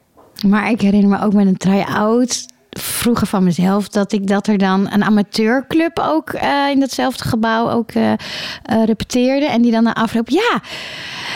Maar 0.47 0.70
ik 0.70 0.82
herinner 0.82 1.09
me 1.09 1.22
ook 1.26 1.34
met 1.34 1.45
een 1.45 1.57
try-out 1.57 2.45
vroeger 2.70 3.28
van 3.28 3.43
mezelf 3.43 3.89
dat 3.89 4.11
ik 4.11 4.28
dat 4.28 4.47
er 4.47 4.57
dan 4.57 4.88
een 4.91 5.03
amateurclub 5.03 5.99
ook 5.99 6.30
eh, 6.30 6.70
in 6.72 6.80
datzelfde 6.80 7.24
gebouw 7.24 7.70
ook 7.70 7.91
repeteerde 8.86 9.45
en 9.45 9.61
die 9.61 9.72
dan 9.72 9.84
na 9.84 9.93
afloop 9.95 10.30
ja 10.30 10.61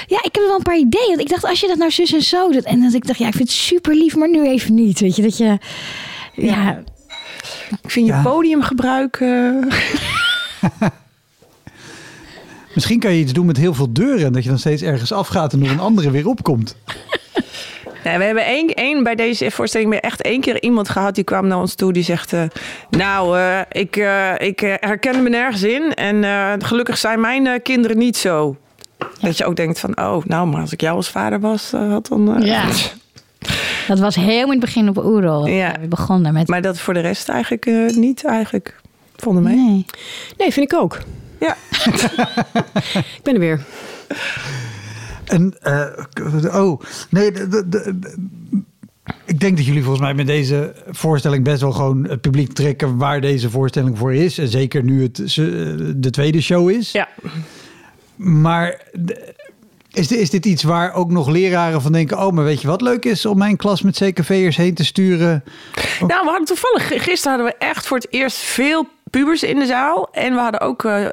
ja 0.09 0.17
ik 0.23 0.35
heb 0.35 0.43
wel 0.47 0.55
een 0.55 0.61
paar 0.63 0.77
ideeën 0.77 1.07
want 1.07 1.19
ik 1.19 1.29
dacht 1.29 1.45
als 1.45 1.59
je 1.59 1.67
dat 1.67 1.77
nou 1.77 1.91
zus 1.91 2.13
en 2.13 2.21
zo 2.21 2.51
doet 2.51 2.63
en 2.63 2.81
dat 2.81 2.93
ik 2.93 3.07
dacht 3.07 3.19
ja 3.19 3.27
ik 3.27 3.33
vind 3.35 3.47
het 3.49 3.57
super 3.57 3.95
lief 3.95 4.15
maar 4.15 4.29
nu 4.29 4.47
even 4.47 4.73
niet 4.73 4.99
weet 4.99 5.15
je 5.15 5.21
dat 5.21 5.37
je 5.37 5.57
ja, 6.33 6.83
Ik 7.83 7.91
vind 7.91 8.07
je 8.07 8.11
Ja. 8.13 8.21
podiumgebruik... 8.21 9.15
eh, 9.19 9.53
Misschien 12.73 12.99
kan 12.99 13.13
je 13.13 13.19
iets 13.21 13.33
doen 13.33 13.45
met 13.45 13.57
heel 13.57 13.73
veel 13.73 13.93
deuren. 13.93 14.25
En 14.25 14.33
dat 14.33 14.43
je 14.43 14.49
dan 14.49 14.59
steeds 14.59 14.81
ergens 14.81 15.11
afgaat 15.11 15.53
en 15.53 15.59
door 15.59 15.69
een 15.69 15.79
andere 15.79 16.11
weer 16.11 16.27
opkomt. 16.27 16.75
Ja, 18.03 18.17
we 18.17 18.23
hebben 18.23 18.45
één, 18.45 18.67
één 18.73 19.03
bij 19.03 19.15
deze 19.15 19.51
voorstelling 19.51 19.89
weer 19.89 19.99
echt 19.99 20.21
één 20.21 20.41
keer 20.41 20.61
iemand 20.61 20.89
gehad 20.89 21.15
die 21.15 21.23
kwam 21.23 21.47
naar 21.47 21.59
ons 21.59 21.75
toe 21.75 21.93
die 21.93 22.03
zegt: 22.03 22.33
eh, 22.33 22.43
Nou, 22.89 23.37
eh, 23.39 23.59
ik, 23.71 23.95
eh, 23.95 24.33
ik 24.37 24.59
herken 24.59 25.23
me 25.23 25.29
nergens 25.29 25.63
in 25.63 25.93
en 25.93 26.23
eh, 26.23 26.53
gelukkig 26.57 26.97
zijn 26.97 27.19
mijn 27.19 27.47
eh, 27.47 27.53
kinderen 27.63 27.97
niet 27.97 28.17
zo. 28.17 28.57
Dat 29.21 29.37
je 29.37 29.45
ook 29.45 29.55
denkt 29.55 29.79
van, 29.79 29.97
oh, 29.99 30.25
nou, 30.25 30.47
maar 30.47 30.61
als 30.61 30.71
ik 30.73 30.81
jou 30.81 30.95
als 30.95 31.09
vader 31.09 31.39
was, 31.39 31.73
eh, 31.73 31.89
had 31.91 32.07
dan... 32.07 32.35
eh, 32.35 32.45
Ja. 32.47 32.65
dat 33.87 33.99
was 33.99 34.15
heel 34.15 34.43
in 34.43 34.49
het 34.51 34.59
begin 34.59 34.89
op 34.89 34.97
Oerol 34.97 35.47
Ja. 35.47 35.75
we 35.81 35.87
begonnen 35.87 36.33
met 36.33 36.47
Maar 36.47 36.61
dat 36.61 36.79
voor 36.79 36.93
de 36.93 36.99
rest 36.99 37.29
eigenlijk 37.29 37.65
eh, 37.65 37.89
niet, 37.95 38.25
eigenlijk. 38.25 38.75
Vonden 39.15 39.43
mij. 39.43 39.55
nee. 39.55 39.85
Nee, 40.37 40.51
vind 40.53 40.71
ik 40.73 40.79
ook. 40.79 40.99
Ja. 41.39 41.55
Ik 43.17 43.19
ben 43.23 43.33
er 43.33 43.39
weer. 43.39 43.63
En, 45.25 45.53
eh, 45.61 46.55
oh, 46.61 46.81
nee, 47.09 47.31
de, 47.31 47.47
de- 47.47 47.69
de- 47.69 47.99
ik 49.25 49.39
denk 49.39 49.57
dat 49.57 49.65
jullie 49.65 49.81
volgens 49.83 50.03
mij 50.03 50.13
met 50.13 50.27
deze 50.27 50.73
voorstelling 50.89 51.43
best 51.43 51.61
wel 51.61 51.71
gewoon 51.71 52.07
het 52.07 52.21
publiek 52.21 52.53
trekken 52.53 52.97
waar 52.97 53.21
deze 53.21 53.49
voorstelling 53.49 53.97
voor 53.97 54.13
is. 54.13 54.37
En 54.37 54.47
zeker 54.47 54.83
nu 54.83 55.01
het 55.03 55.15
de 55.95 56.09
tweede 56.09 56.41
show 56.41 56.69
is. 56.69 56.91
ja. 56.91 57.07
Maar 58.21 58.81
is, 59.91 60.07
dit- 60.07 60.17
is 60.19 60.29
dit 60.29 60.45
iets 60.45 60.63
waar 60.63 60.93
ook 60.93 61.11
nog 61.11 61.27
leraren 61.29 61.81
van 61.81 61.91
denken... 61.91 62.17
oh, 62.25 62.31
maar 62.33 62.43
weet 62.43 62.61
je 62.61 62.67
wat 62.67 62.81
leuk 62.81 63.05
is 63.05 63.25
om 63.25 63.37
mijn 63.37 63.57
klas 63.57 63.81
met 63.81 63.97
CKV'ers 64.03 64.57
heen 64.57 64.73
te 64.73 64.85
sturen? 64.85 65.43
Nou, 65.99 66.07
we 66.23 66.29
hadden 66.29 66.45
toevallig, 66.45 66.87
gisteren 67.03 67.37
hadden 67.37 67.45
we 67.59 67.65
echt 67.65 67.87
voor 67.87 67.97
het 67.97 68.07
eerst 68.09 68.37
veel 68.37 68.87
pubers 69.09 69.43
in 69.43 69.59
de 69.59 69.65
zaal. 69.65 70.09
En 70.11 70.33
we 70.33 70.39
hadden 70.39 70.61
ook 70.61 70.83
eh, 70.83 71.05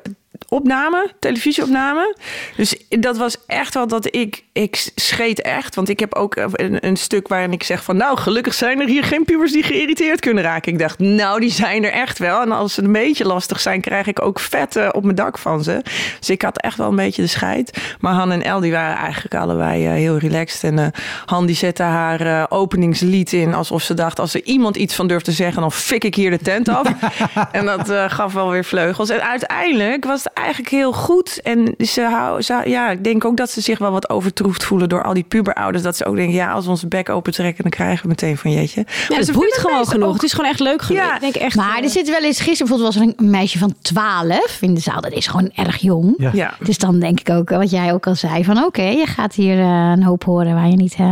opname, 0.48 1.10
televisieopname. 1.20 2.16
Dus 2.56 2.76
dat 2.88 3.16
was 3.16 3.36
echt 3.46 3.74
wel 3.74 3.86
dat 3.86 4.14
ik, 4.14 4.44
ik 4.52 4.90
scheet 4.94 5.42
echt. 5.42 5.74
Want 5.74 5.88
ik 5.88 6.00
heb 6.00 6.14
ook 6.14 6.36
een, 6.36 6.86
een 6.86 6.96
stuk 6.96 7.28
waarin 7.28 7.52
ik 7.52 7.62
zeg 7.62 7.84
van... 7.84 7.96
nou, 7.96 8.18
gelukkig 8.18 8.54
zijn 8.54 8.80
er 8.80 8.88
hier 8.88 9.04
geen 9.04 9.24
pubers 9.24 9.52
die 9.52 9.62
geïrriteerd 9.62 10.20
kunnen 10.20 10.42
raken. 10.42 10.72
Ik 10.72 10.78
dacht, 10.78 10.98
nou, 10.98 11.40
die 11.40 11.50
zijn 11.50 11.84
er 11.84 11.92
echt 11.92 12.18
wel. 12.18 12.40
En 12.40 12.52
als 12.52 12.74
ze 12.74 12.82
een 12.82 12.92
beetje 12.92 13.26
lastig 13.26 13.60
zijn, 13.60 13.80
krijg 13.80 14.06
ik 14.06 14.22
ook 14.22 14.40
vet 14.40 14.76
eh, 14.76 14.88
op 14.92 15.02
mijn 15.02 15.16
dak 15.16 15.38
van 15.38 15.62
ze. 15.62 15.82
Dus 16.18 16.30
ik 16.30 16.42
had 16.42 16.60
echt 16.60 16.76
wel 16.76 16.88
een 16.88 16.96
beetje 16.96 17.22
de 17.22 17.28
scheid. 17.28 17.94
Maar 18.00 18.12
Han 18.12 18.32
en 18.32 18.42
El, 18.42 18.60
die 18.60 18.72
waren 18.72 18.96
eigenlijk 18.96 19.34
allebei 19.34 19.86
eh, 19.86 19.92
heel 19.92 20.16
relaxed. 20.16 20.64
En 20.64 20.78
eh, 20.78 20.86
Han 21.26 21.46
die 21.46 21.56
zette 21.56 21.82
haar 21.82 22.20
eh, 22.20 22.44
openingslied 22.48 23.32
in... 23.32 23.54
alsof 23.54 23.82
ze 23.82 23.94
dacht, 23.94 24.18
als 24.18 24.34
er 24.34 24.44
iemand 24.44 24.76
iets 24.76 24.94
van 24.94 25.06
durft 25.06 25.24
te 25.24 25.32
zeggen... 25.32 25.60
dan 25.60 25.72
fik 25.72 26.04
ik 26.04 26.14
hier 26.14 26.30
de 26.30 26.38
tent 26.38 26.68
af. 26.68 26.92
en 27.52 27.64
dat 27.64 27.92
gaf 28.12 28.32
wel 28.32 28.50
weer 28.50 28.64
vleugels. 28.64 29.08
En 29.08 29.22
uiteindelijk 29.22 30.04
was 30.04 30.25
eigenlijk 30.34 30.68
heel 30.68 30.92
goed. 30.92 31.40
En 31.42 31.74
ze 31.78 32.02
hou, 32.02 32.42
ze, 32.42 32.62
ja, 32.64 32.90
ik 32.90 33.04
denk 33.04 33.24
ook 33.24 33.36
dat 33.36 33.50
ze 33.50 33.60
zich 33.60 33.78
wel 33.78 33.90
wat 33.90 34.10
overtroefd 34.10 34.64
voelen... 34.64 34.88
door 34.88 35.02
al 35.02 35.14
die 35.14 35.22
puberouders. 35.22 35.82
Dat 35.82 35.96
ze 35.96 36.04
ook 36.04 36.16
denken, 36.16 36.34
ja, 36.34 36.52
als 36.52 36.64
we 36.64 36.70
onze 36.70 36.88
bek 36.88 37.08
open 37.08 37.32
trekken... 37.32 37.62
dan 37.62 37.70
krijgen 37.72 38.02
we 38.02 38.08
meteen 38.08 38.36
van 38.36 38.50
jeetje. 38.52 38.84
Ja, 38.86 38.94
Maar 39.08 39.18
het 39.18 39.32
boeit 39.32 39.56
gewoon 39.58 39.86
genoeg. 39.86 40.08
ook- 40.08 40.14
Het 40.14 40.22
is 40.22 40.32
gewoon 40.32 40.50
echt 40.50 40.60
leuk 40.60 40.82
genoeg. 40.82 41.02
Ja. 41.02 41.14
Ik 41.14 41.20
denk 41.20 41.34
echt, 41.34 41.56
Maar 41.56 41.76
eh, 41.78 41.84
er 41.84 41.90
zit 41.90 42.10
wel 42.10 42.22
eens, 42.22 42.40
gisteren 42.40 42.66
bijvoorbeeld 42.68 42.94
was 42.94 43.02
er 43.02 43.14
een 43.24 43.30
meisje 43.30 43.58
van 43.58 43.74
12 43.82 44.58
in 44.60 44.74
de 44.74 44.80
zaal. 44.80 45.00
Dat 45.00 45.12
is 45.12 45.26
gewoon 45.26 45.50
erg 45.54 45.76
jong. 45.76 46.14
Ja. 46.18 46.30
Ja. 46.32 46.54
Dus 46.60 46.78
dan 46.78 46.98
denk 47.00 47.20
ik 47.20 47.30
ook, 47.30 47.50
wat 47.50 47.70
jij 47.70 47.92
ook 47.92 48.06
al 48.06 48.14
zei, 48.14 48.44
van 48.44 48.64
oké, 48.64 48.82
je 48.82 49.06
gaat 49.06 49.34
hier 49.34 49.58
eh, 49.58 49.92
een 49.94 50.02
hoop 50.02 50.24
horen 50.24 50.54
waar 50.54 50.68
je 50.68 50.76
niet, 50.76 50.94
eh, 50.94 51.06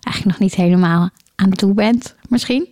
eigenlijk 0.00 0.24
nog 0.24 0.38
niet 0.38 0.54
helemaal 0.54 1.08
aan 1.36 1.50
toe 1.50 1.74
bent, 1.74 2.14
misschien. 2.28 2.68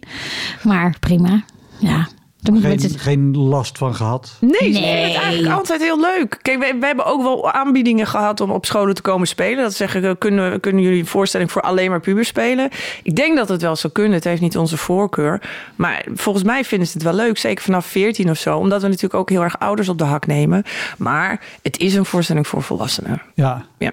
Maar 0.62 0.96
prima. 1.00 1.42
Ja, 1.78 2.08
moet 2.50 2.60
Geen, 2.62 2.70
het. 2.80 3.00
geen 3.00 3.36
last 3.36 3.78
van 3.78 3.94
gehad? 3.94 4.36
Nee, 4.40 4.50
ze 4.52 4.58
Nee. 4.58 4.72
vinden 4.72 5.02
het 5.12 5.22
eigenlijk 5.22 5.54
altijd 5.58 5.80
heel 5.82 6.00
leuk. 6.00 6.38
Kijk, 6.42 6.58
we, 6.58 6.76
we 6.80 6.86
hebben 6.86 7.04
ook 7.04 7.22
wel 7.22 7.50
aanbiedingen 7.52 8.06
gehad 8.06 8.40
om 8.40 8.50
op 8.50 8.66
scholen 8.66 8.94
te 8.94 9.02
komen 9.02 9.26
spelen. 9.26 9.62
Dat 9.62 9.74
zeggen, 9.74 10.02
we, 10.02 10.16
kunnen, 10.18 10.60
kunnen 10.60 10.82
jullie 10.82 10.98
een 11.00 11.06
voorstelling 11.06 11.52
voor 11.52 11.62
alleen 11.62 11.90
maar 11.90 12.00
pubers 12.00 12.28
spelen? 12.28 12.70
Ik 13.02 13.16
denk 13.16 13.36
dat 13.36 13.48
het 13.48 13.62
wel 13.62 13.76
zou 13.76 13.92
kunnen. 13.92 14.12
Het 14.12 14.24
heeft 14.24 14.40
niet 14.40 14.56
onze 14.56 14.76
voorkeur. 14.76 15.40
Maar 15.76 16.06
volgens 16.14 16.44
mij 16.44 16.64
vinden 16.64 16.86
ze 16.88 16.92
het 16.94 17.02
wel 17.02 17.14
leuk. 17.14 17.38
Zeker 17.38 17.64
vanaf 17.64 17.86
14 17.86 18.30
of 18.30 18.38
zo. 18.38 18.58
Omdat 18.58 18.82
we 18.82 18.86
natuurlijk 18.86 19.14
ook 19.14 19.30
heel 19.30 19.42
erg 19.42 19.58
ouders 19.58 19.88
op 19.88 19.98
de 19.98 20.04
hak 20.04 20.26
nemen. 20.26 20.62
Maar 20.98 21.40
het 21.62 21.78
is 21.78 21.94
een 21.94 22.04
voorstelling 22.04 22.46
voor 22.46 22.62
volwassenen. 22.62 23.22
Ja, 23.34 23.64
Ja. 23.78 23.92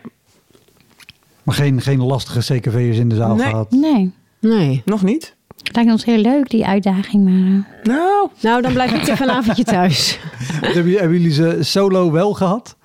maar 1.43 1.55
geen, 1.55 1.81
geen 1.81 2.03
lastige 2.03 2.53
CKV'ers 2.53 2.97
in 2.97 3.09
de 3.09 3.15
zaal 3.15 3.35
Nee. 3.35 3.47
gehad? 3.49 3.71
Nee, 3.71 4.11
Nee. 4.39 4.81
Nog 4.85 5.01
niet? 5.03 5.35
Het 5.63 5.75
lijkt 5.75 5.91
ons 5.91 6.05
heel 6.05 6.17
leuk, 6.17 6.49
die 6.49 6.65
uitdaging. 6.65 7.23
Maar 7.23 7.33
eh, 7.83 7.95
Nou, 7.95 8.29
Nou, 8.39 8.61
dan 8.61 8.73
blijf 8.73 8.91
ik 8.93 9.07
even 9.07 9.29
een 9.29 9.35
avondje 9.35 9.63
thuis. 9.75 10.19
hebben, 10.61 10.91
hebben 10.93 11.17
jullie 11.17 11.33
ze 11.33 11.57
solo 11.59 12.11
wel 12.11 12.33
gehad? 12.33 12.77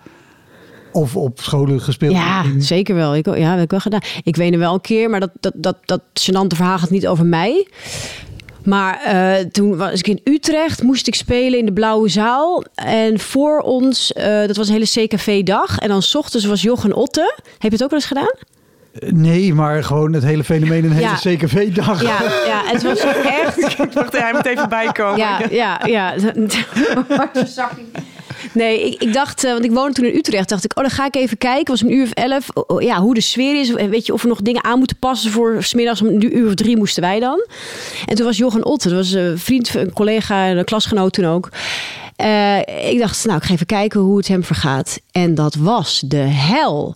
Of 0.93 1.17
op 1.17 1.41
scholen 1.41 1.81
gespeeld? 1.81 2.13
Ja, 2.15 2.45
zeker 2.59 2.95
wel. 2.95 3.17
Ik, 3.17 3.27
ja, 3.27 3.33
dat 3.33 3.55
heb 3.55 3.63
ik 3.63 3.71
wel 3.71 3.81
gedaan. 3.81 4.01
Ik 4.23 4.37
weet 4.37 4.53
er 4.53 4.59
wel 4.59 4.75
een 4.75 4.81
keer, 4.81 5.11
maar 5.11 5.21
dat, 5.21 5.31
dat, 5.41 5.53
dat, 5.57 5.77
dat 5.85 6.01
gênante 6.21 6.57
verhaal 6.57 6.79
gaat 6.79 6.91
niet 6.91 7.07
over 7.07 7.27
mij. 7.27 7.69
Maar 8.65 9.01
eh, 9.03 9.45
toen 9.47 9.77
was 9.77 9.99
ik 9.99 10.07
in 10.09 10.21
Utrecht, 10.25 10.83
moest 10.83 11.07
ik 11.07 11.15
spelen 11.15 11.59
in 11.59 11.67
de 11.67 11.73
Blauwe 11.73 12.09
Zaal. 12.09 12.65
En 12.75 13.21
voor 13.21 13.59
ons, 13.61 14.13
eh, 14.13 14.47
dat 14.47 14.57
was 14.57 14.69
een 14.69 14.73
hele 14.75 15.07
CKV-dag. 15.07 15.79
En 15.79 15.89
dan 15.89 16.03
's 16.03 16.15
ochtends 16.15 16.47
was 16.47 16.63
Jochen 16.63 16.93
Otte. 16.93 17.35
Heb 17.45 17.61
je 17.61 17.69
het 17.69 17.83
ook 17.83 17.91
wel 17.91 17.99
eens 17.99 18.09
gedaan? 18.09 18.35
Nee, 18.99 19.55
maar 19.55 19.85
gewoon 19.85 20.13
het 20.13 20.25
hele 20.25 20.45
fenomeen 20.45 20.85
een 20.85 20.93
hele 20.93 21.17
Ja. 21.23 21.37
CKV-dag. 21.37 22.03
Ja, 22.03 22.23
ja 22.47 22.63
het 22.65 22.83
was 22.83 22.99
echt 23.45 23.79
ik 23.79 23.93
dacht, 23.93 24.19
hij 24.19 24.33
moet 24.33 24.47
even 24.47 24.69
bijkomen. 24.69 25.19
Ja, 25.19 25.41
ja, 25.51 25.81
ja. 25.87 26.15
Nee, 28.53 28.87
ik, 28.87 29.03
ik 29.03 29.13
dacht, 29.13 29.45
eh, 29.45 29.53
want 29.53 29.65
ik 29.65 29.71
woonde 29.71 29.93
toen 29.93 30.05
in 30.05 30.17
Utrecht, 30.17 30.49
dacht 30.49 30.65
ik, 30.65 30.77
oh, 30.77 30.83
dan 30.85 30.93
ga 30.93 31.07
ik 31.07 31.17
even 31.17 31.39
kijken. 31.39 31.59
Het 31.59 31.69
was 31.69 31.81
een 31.81 31.93
uur 31.93 32.03
of 32.03 32.11
elf, 32.11 32.49
oh, 32.55 32.65
oh, 32.67 32.83
ja, 32.83 33.01
hoe 33.01 33.15
de 33.15 33.21
sfeer 33.21 33.61
is. 33.61 33.75
En 33.75 33.91
Weet 33.91 34.07
je, 34.07 34.13
of 34.13 34.23
we 34.23 34.29
nog 34.29 34.43
dingen 34.43 34.65
aan 34.65 34.79
moeten 34.79 34.97
passen 34.97 35.31
voor 35.31 35.63
smiddags 35.63 36.03
om 36.03 36.09
een 36.09 36.37
uur 36.37 36.47
of 36.47 36.55
drie 36.55 36.77
moesten 36.77 37.03
wij 37.03 37.21
dan. 37.21 37.47
En 38.07 38.17
toen 38.17 38.27
was 38.27 38.37
Jochen 38.37 38.65
Otte, 38.65 38.89
dat 38.89 38.97
was 38.99 39.13
een 39.13 39.39
vriend, 39.39 39.75
een 39.75 39.93
collega, 39.93 40.51
een 40.51 40.65
klasgenoot 40.65 41.13
toen 41.13 41.27
ook. 41.27 41.49
Eh, 42.17 42.59
ik 42.91 42.99
dacht, 42.99 43.25
nou, 43.25 43.39
ik 43.39 43.45
ga 43.45 43.53
even 43.53 43.67
kijken 43.67 44.01
hoe 44.01 44.17
het 44.17 44.29
hem 44.29 44.45
vergaat. 44.45 44.99
En 45.13 45.35
dat 45.35 45.55
was 45.55 46.03
de 46.07 46.17
hel. 46.17 46.95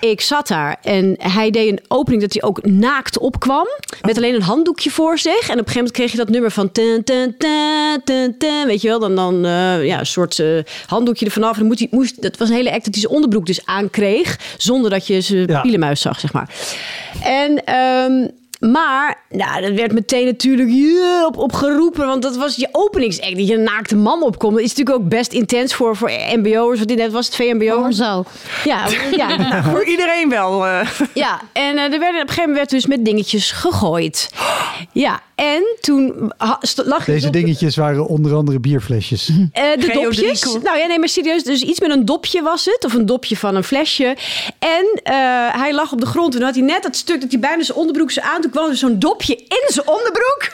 Ik 0.00 0.20
zat 0.20 0.48
daar 0.48 0.76
en 0.82 1.14
hij 1.18 1.50
deed 1.50 1.70
een 1.70 1.80
opening 1.88 2.22
dat 2.22 2.32
hij 2.32 2.42
ook 2.42 2.64
naakt 2.66 3.18
opkwam. 3.18 3.66
Met 4.02 4.16
alleen 4.16 4.34
een 4.34 4.42
handdoekje 4.42 4.90
voor 4.90 5.18
zich. 5.18 5.32
En 5.32 5.40
op 5.40 5.48
een 5.48 5.56
gegeven 5.56 5.74
moment 5.74 5.92
kreeg 5.92 6.10
je 6.10 6.16
dat 6.16 6.28
nummer 6.28 6.50
van... 6.50 6.72
Ten, 6.72 7.04
ten, 7.04 7.36
ten, 8.04 8.38
ten, 8.38 8.66
weet 8.66 8.80
je 8.80 8.88
wel, 8.88 8.98
dan, 8.98 9.14
dan 9.14 9.44
eh, 9.44 9.84
ja, 9.86 9.98
een 9.98 10.06
soort 10.06 10.38
eh, 10.38 10.46
handdoekje 10.86 11.24
er 11.26 11.30
vanaf. 11.32 11.52
En 11.52 11.58
dan 11.58 11.66
moet 11.66 11.78
hij, 11.78 11.88
moest, 11.90 12.22
dat 12.22 12.36
was 12.36 12.48
een 12.48 12.54
hele 12.54 12.72
act 12.72 12.84
dat 12.84 12.94
hij 12.94 13.02
zijn 13.02 13.14
onderbroek 13.14 13.46
dus 13.46 13.66
aankreeg. 13.66 14.38
Zonder 14.58 14.90
dat 14.90 15.06
je 15.06 15.20
zijn 15.20 15.46
Ja. 15.46 15.60
pielenmuis 15.60 16.00
zag, 16.00 16.20
zeg 16.20 16.32
maar. 16.32 16.50
En... 17.22 17.64
ehm, 17.64 18.26
maar, 18.72 19.22
nou, 19.30 19.60
dat 19.60 19.72
werd 19.72 19.92
meteen 19.92 20.24
natuurlijk 20.24 20.68
yeah, 20.70 21.24
op, 21.26 21.36
op 21.36 21.52
geroepen. 21.52 22.06
Want 22.06 22.22
dat 22.22 22.36
was 22.36 22.56
je 22.56 22.68
openingsact. 22.72 23.36
Dat 23.36 23.48
je 23.48 23.54
een 23.54 23.62
naakte 23.62 23.96
man 23.96 24.22
opkomt. 24.22 24.54
Dat 24.54 24.62
is 24.62 24.68
natuurlijk 24.74 24.96
ook 25.04 25.08
best 25.08 25.32
intens 25.32 25.74
voor, 25.74 25.96
voor 25.96 26.10
mbo'ers. 26.34 26.78
Want 26.78 26.88
dit 26.98 27.10
was 27.10 27.26
het 27.26 27.72
ons 27.74 28.02
ook. 28.02 28.26
Ja, 28.64 28.86
ja, 29.16 29.62
Voor 29.62 29.84
iedereen 29.84 30.28
wel. 30.28 30.66
eh. 30.66 30.88
ja. 31.14 31.40
En 31.52 31.76
eh, 31.76 31.82
er 31.92 31.98
werden 31.98 32.08
op 32.08 32.28
een 32.28 32.28
gegeven 32.28 32.40
moment 32.40 32.56
werd 32.56 32.70
dus 32.70 32.86
met 32.86 33.04
dingetjes 33.04 33.50
gegooid. 33.52 34.30
Ja, 34.92 35.20
en 35.34 35.62
toen 35.80 36.32
lag 36.84 36.98
ik 37.00 37.06
Deze 37.06 37.26
op- 37.26 37.32
dingetjes 37.32 37.76
waren 37.76 38.06
onder 38.06 38.34
andere 38.34 38.60
bierflesjes. 38.60 39.28
eh, 39.52 39.62
de 39.78 39.90
dopjes. 39.92 40.42
Nou 40.62 40.78
ja, 40.78 40.86
nee, 40.86 40.98
maar 40.98 41.08
serieus. 41.08 41.42
Dus 41.42 41.62
iets 41.62 41.80
met 41.80 41.90
een 41.90 42.04
dopje 42.04 42.42
was 42.42 42.64
het. 42.64 42.84
Of 42.84 42.94
een 42.94 43.06
dopje 43.06 43.36
van 43.36 43.54
een 43.54 43.64
flesje. 43.64 44.16
En 44.58 45.00
eh, 45.02 45.14
hij 45.60 45.74
lag 45.74 45.92
op 45.92 46.00
de 46.00 46.06
grond. 46.06 46.32
Toen 46.32 46.42
had 46.42 46.54
hij 46.54 46.64
net 46.64 46.82
dat 46.82 46.96
stuk 46.96 47.20
dat 47.20 47.30
hij 47.30 47.40
bijna 47.40 47.62
zijn 47.62 47.78
onderbroek 47.78 48.10
zo 48.10 48.20
aan. 48.20 48.40
Toen 48.40 48.50
er 48.62 48.76
zo'n 48.76 48.98
dopje 48.98 49.36
in 49.36 49.64
zijn 49.66 49.88
onderbroek. 49.88 50.48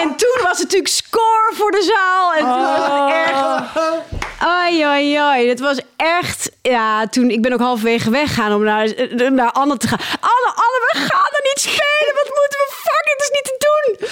En 0.00 0.16
toen 0.16 0.38
was 0.42 0.58
het 0.58 0.62
natuurlijk 0.62 0.88
score 0.88 1.52
voor 1.54 1.70
de 1.70 1.92
zaal. 1.94 2.32
En 2.34 2.40
toen 2.40 2.62
was 2.62 2.86
het 2.86 3.14
echt... 3.14 3.32
Oi, 4.46 4.86
oi, 4.86 5.20
oi. 5.20 5.48
Het 5.48 5.60
was 5.60 5.80
echt... 5.96 6.50
Ja, 6.62 7.06
toen... 7.06 7.30
Ik 7.30 7.42
ben 7.42 7.52
ook 7.52 7.60
halverwege 7.60 8.10
weggegaan 8.10 8.52
om 8.52 8.62
naar, 8.62 8.94
naar 9.32 9.52
Anne 9.52 9.76
te 9.76 9.88
gaan. 9.88 9.98
Anne, 10.20 10.48
Anne, 10.48 10.90
we 10.92 10.98
gaan 10.98 11.30
er 11.32 11.42
niet 11.42 11.60
spelen. 11.60 12.14
Wat 12.14 12.24
moeten 12.24 12.58
we... 12.58 12.72
Fuck, 12.74 13.04
dit 13.04 13.20
is 13.20 13.30
niet 13.30 13.44
te 13.44 13.56
doen. 13.58 14.08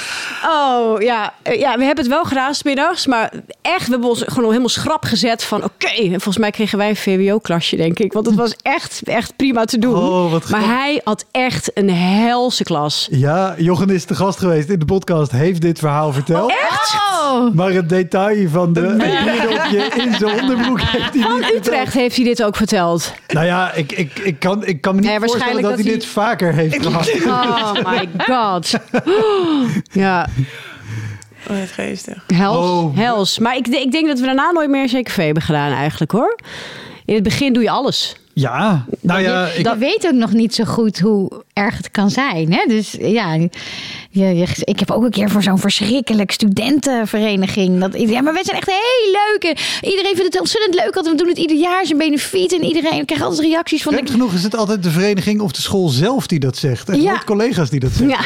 Oh, 0.50 1.00
ja. 1.00 1.32
Ja, 1.42 1.76
we 1.76 1.84
hebben 1.84 2.04
het 2.04 2.14
wel 2.14 2.24
gedaan 2.24 2.54
middags. 2.64 3.06
Maar 3.06 3.32
echt, 3.62 3.84
we 3.84 3.90
hebben 3.90 4.08
ons 4.08 4.22
gewoon 4.26 4.48
helemaal 4.48 4.68
schrap 4.68 5.04
gezet 5.04 5.44
van... 5.44 5.64
Oké, 5.64 5.86
en 5.86 6.08
volgens 6.08 6.38
mij 6.38 6.50
kregen 6.50 6.78
wij 6.78 6.88
een 6.88 6.96
VWO-klasje, 6.96 7.76
denk 7.76 7.98
ik. 7.98 8.12
Want 8.12 8.26
het 8.26 8.34
was 8.34 8.54
echt, 8.62 9.00
echt 9.04 9.36
prima 9.36 9.64
te 9.64 9.78
doen. 9.78 9.96
Oh, 9.96 10.30
wat 10.30 10.48
maar 10.48 10.66
hij 10.66 11.00
had 11.04 11.24
echt 11.30 11.70
een 11.74 11.90
helse 11.90 12.64
klas. 12.64 13.08
Ja, 13.10 13.54
Jochen 13.58 13.90
is 13.90 14.04
te 14.04 14.14
gast 14.14 14.38
geweest 14.38 14.68
in 14.72 14.78
de 14.78 14.84
podcast, 14.84 15.30
heeft 15.30 15.60
dit 15.60 15.78
verhaal 15.78 16.12
verteld. 16.12 16.50
Echt? 16.50 16.94
Oh, 17.22 17.54
Maar 17.54 17.70
het 17.70 17.88
detail 17.88 18.48
van 18.48 18.72
de 18.72 18.80
bierdopje 18.80 20.02
in 20.02 20.14
zijn 20.14 20.40
onderbroek 20.40 20.80
heeft 20.90 21.14
hij 21.14 21.22
Van 21.22 21.34
niet 21.34 21.44
verteld. 21.44 21.66
Utrecht 21.66 21.94
heeft 21.94 22.16
hij 22.16 22.24
dit 22.24 22.42
ook 22.42 22.56
verteld. 22.56 23.12
Nou 23.28 23.46
ja, 23.46 23.72
ik, 23.72 23.92
ik, 23.92 24.18
ik, 24.18 24.38
kan, 24.40 24.66
ik 24.66 24.80
kan 24.80 24.94
me 24.94 25.00
niet 25.00 25.10
Nee, 25.10 25.18
voorstellen 25.18 25.52
dat, 25.54 25.62
dat 25.62 25.72
hij 25.74 25.82
hij- 25.82 25.92
dit 25.92 26.06
vaker 26.06 26.52
heeft 26.54 26.82
gehad. 26.86 27.10
Oh 27.26 27.72
my 27.90 28.08
god. 28.18 28.72
Ja, 29.92 30.26
Oh, 31.50 31.56
het 31.58 31.70
geestig. 31.72 32.24
hels. 32.34 32.56
Oh. 32.66 32.96
hels. 32.96 33.38
Maar 33.38 33.56
ik, 33.56 33.66
ik 33.66 33.92
denk 33.92 34.06
dat 34.06 34.18
we 34.20 34.26
daarna 34.26 34.50
nooit 34.50 34.70
meer 34.70 34.86
CKV 34.86 35.16
hebben 35.16 35.42
gedaan 35.42 35.72
eigenlijk 35.72 36.12
hoor. 36.12 36.38
In 37.04 37.14
het 37.14 37.22
begin 37.22 37.52
doe 37.52 37.62
je 37.62 37.70
alles. 37.70 38.16
Ja, 38.34 38.84
nou 39.00 39.20
ja, 39.20 39.46
ik, 39.46 39.66
je 39.68 39.76
weet 39.78 40.06
ook 40.06 40.12
nog 40.12 40.32
niet 40.32 40.54
zo 40.54 40.64
goed 40.64 40.98
hoe 41.00 41.42
erg 41.52 41.76
het 41.76 41.90
kan 41.90 42.10
zijn. 42.10 42.52
Hè? 42.52 42.64
Dus 42.68 42.96
ja, 43.00 43.32
je, 43.34 43.48
je- 44.10 44.46
ik 44.64 44.78
heb 44.78 44.90
ook 44.90 45.02
een 45.04 45.10
keer 45.10 45.30
voor 45.30 45.42
zo'n 45.42 45.58
verschrikkelijk 45.58 46.30
studentenvereniging. 46.30 47.80
Dat, 47.80 48.00
ja, 48.08 48.20
maar 48.22 48.32
wij 48.32 48.44
zijn 48.44 48.56
echt 48.56 48.66
heel 48.70 49.12
leuk. 49.12 49.56
En 49.56 49.88
iedereen 49.90 50.14
vindt 50.16 50.32
het 50.32 50.40
ontzettend 50.40 50.74
leuk. 50.74 50.94
Want 50.94 51.08
we 51.08 51.14
doen 51.14 51.28
het 51.28 51.38
ieder 51.38 51.56
jaar, 51.56 51.86
zijn 51.86 51.98
benefiet. 51.98 52.52
En 52.52 52.64
iedereen 52.64 53.04
krijgt 53.04 53.24
altijd 53.24 53.48
reacties 53.48 53.82
van... 53.82 53.94
gek 53.94 54.10
genoeg 54.10 54.32
is 54.32 54.42
het 54.42 54.56
altijd 54.56 54.82
de 54.82 54.90
vereniging 54.90 55.40
of 55.40 55.52
de 55.52 55.60
school 55.60 55.88
zelf 55.88 56.26
die 56.26 56.38
dat 56.38 56.56
zegt. 56.56 56.88
En 56.88 57.02
Ja. 57.02 57.22
collega's 57.24 57.70
die 57.70 57.80
dat 57.80 57.90
zeggen. 57.92 58.18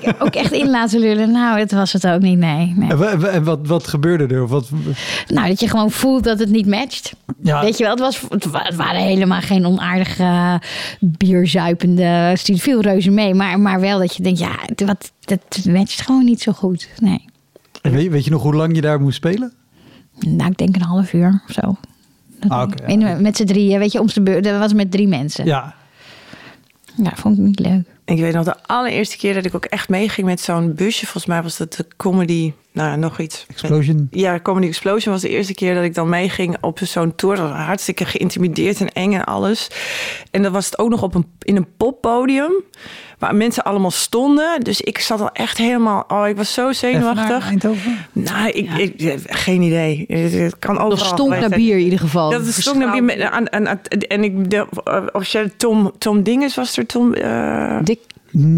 Ja. 0.00 0.14
ook 0.24 0.34
echt 0.34 0.52
in 0.52 0.70
laten 0.70 1.00
lullen. 1.00 1.30
Nou, 1.30 1.58
dat 1.58 1.70
was 1.70 1.92
het 1.92 2.06
ook 2.06 2.20
niet, 2.20 2.38
nee. 2.38 2.72
nee. 2.76 2.90
En, 2.90 2.98
wa- 2.98 3.16
wa- 3.18 3.28
en 3.28 3.44
wat, 3.44 3.58
wat 3.62 3.86
gebeurde 3.86 4.34
er? 4.34 4.46
Wat, 4.46 4.68
Nou, 5.26 5.48
dat 5.48 5.60
je 5.60 5.68
gewoon 5.68 5.90
voelt 5.90 6.24
dat 6.24 6.38
het 6.38 6.48
niet 6.50 6.66
matcht. 6.66 7.12
ja, 7.42 7.60
Weet 7.60 7.76
je 7.78 7.82
wel, 7.82 7.92
het, 7.92 8.00
was, 8.00 8.20
het 8.28 8.44
wa- 8.44 8.62
het 8.64 8.74
waren 8.76 9.00
helemaal 9.00 9.35
geen 9.42 9.66
onaardige, 9.66 10.22
eh, 10.22 10.54
bierzuipende 11.00 12.32
studenten. 12.36 12.70
Veel 12.70 12.80
reuze 12.80 13.10
mee, 13.10 13.34
maar, 13.34 13.60
maar 13.60 13.80
wel 13.80 13.98
dat 13.98 14.16
je 14.16 14.22
denkt, 14.22 14.38
ja, 14.38 14.58
wat, 14.86 15.12
dat 15.20 15.64
matcht 15.68 16.00
gewoon 16.00 16.24
niet 16.24 16.40
zo 16.40 16.52
goed. 16.52 16.88
Nee. 16.98 17.24
weet, 17.82 18.10
weet 18.10 18.24
je 18.24 18.30
nog 18.30 18.42
hoe 18.42 18.54
lang 18.54 18.74
je 18.74 18.80
daar 18.80 19.00
moest 19.00 19.16
spelen? 19.16 19.52
Nou, 20.18 20.50
ik 20.50 20.56
denk 20.58 20.74
een 20.74 20.82
half 20.82 21.12
uur 21.12 21.42
of 21.48 21.52
zo. 21.52 21.76
Ah, 22.48 22.70
ja. 22.86 23.14
Met 23.18 23.36
z'n 23.36 23.44
drieën, 23.44 23.78
weet 23.78 23.92
je, 23.92 24.00
om 24.00 24.06
de 24.06 24.22
beurt. 24.22 24.44
Dat 24.44 24.58
was 24.58 24.72
met 24.72 24.90
drie 24.90 25.08
mensen. 25.08 25.44
Ja, 25.44 25.74
Ja, 27.02 27.12
vond 27.14 27.38
ik 27.38 27.44
niet 27.44 27.58
leuk. 27.58 27.95
Ik 28.06 28.18
weet 28.20 28.32
nog 28.34 28.44
de 28.44 28.54
allereerste 28.66 29.16
keer 29.16 29.34
dat 29.34 29.44
ik 29.44 29.54
ook 29.54 29.64
echt 29.64 29.88
meeging 29.88 30.26
met 30.26 30.40
zo'n 30.40 30.74
busje. 30.74 31.02
Volgens 31.04 31.26
mij 31.26 31.42
was 31.42 31.56
dat 31.56 31.72
de 31.72 31.86
comedy, 31.96 32.52
nou 32.72 32.88
ja, 32.90 32.96
nog 32.96 33.18
iets. 33.20 33.44
Explosion. 33.48 34.08
Ja, 34.10 34.40
Comedy 34.40 34.66
Explosion 34.66 35.12
was 35.12 35.22
de 35.22 35.28
eerste 35.28 35.54
keer 35.54 35.74
dat 35.74 35.84
ik 35.84 35.94
dan 35.94 36.08
meeging 36.08 36.56
op 36.60 36.78
zo'n 36.82 37.14
tour. 37.14 37.36
Dat 37.36 37.48
was 37.50 37.58
hartstikke 37.58 38.04
geïntimideerd 38.04 38.80
en 38.80 38.92
eng 38.92 39.12
en 39.14 39.24
alles. 39.24 39.70
En 40.30 40.42
dat 40.42 40.52
was 40.52 40.64
het 40.66 40.78
ook 40.78 40.88
nog 40.88 41.02
op 41.02 41.14
een, 41.14 41.26
in 41.42 41.56
een 41.56 41.66
poppodium. 41.76 42.52
Waar 43.18 43.34
mensen 43.34 43.62
allemaal 43.64 43.90
stonden. 43.90 44.60
Dus 44.60 44.80
ik 44.80 44.98
zat 44.98 45.20
al 45.20 45.30
echt 45.32 45.58
helemaal... 45.58 46.04
Oh, 46.08 46.28
ik 46.28 46.36
was 46.36 46.52
zo 46.52 46.68
Even 46.68 46.90
naar 46.92 47.02
zenuwachtig. 47.14 47.48
Eindhoven. 47.48 47.98
Nou, 48.12 48.48
ik, 48.48 48.70
ik, 48.70 49.00
eh, 49.00 49.14
geen 49.26 49.62
idee. 49.62 50.04
Het, 50.08 50.32
het 50.32 50.58
kan 50.58 50.70
overal 50.78 50.88
Nog 50.88 51.06
stonk 51.06 51.30
naar 51.38 51.48
bier 51.48 51.76
in 51.76 51.82
ieder 51.84 51.98
geval. 51.98 52.30
Dat 52.30 52.46
is 52.46 52.60
stonk 52.60 52.76
naar 52.76 53.04
bier. 53.04 53.28
aan- 53.30 53.52
aan- 53.52 53.80
En 54.08 54.24
ik... 54.24 54.50
De, 54.50 54.66
officiële 55.12 55.56
Tom, 55.56 55.92
Tom 55.98 56.22
Dinges 56.22 56.54
was 56.54 56.76
er. 56.76 56.86
Tom... 56.86 57.14
eh, 57.14 57.78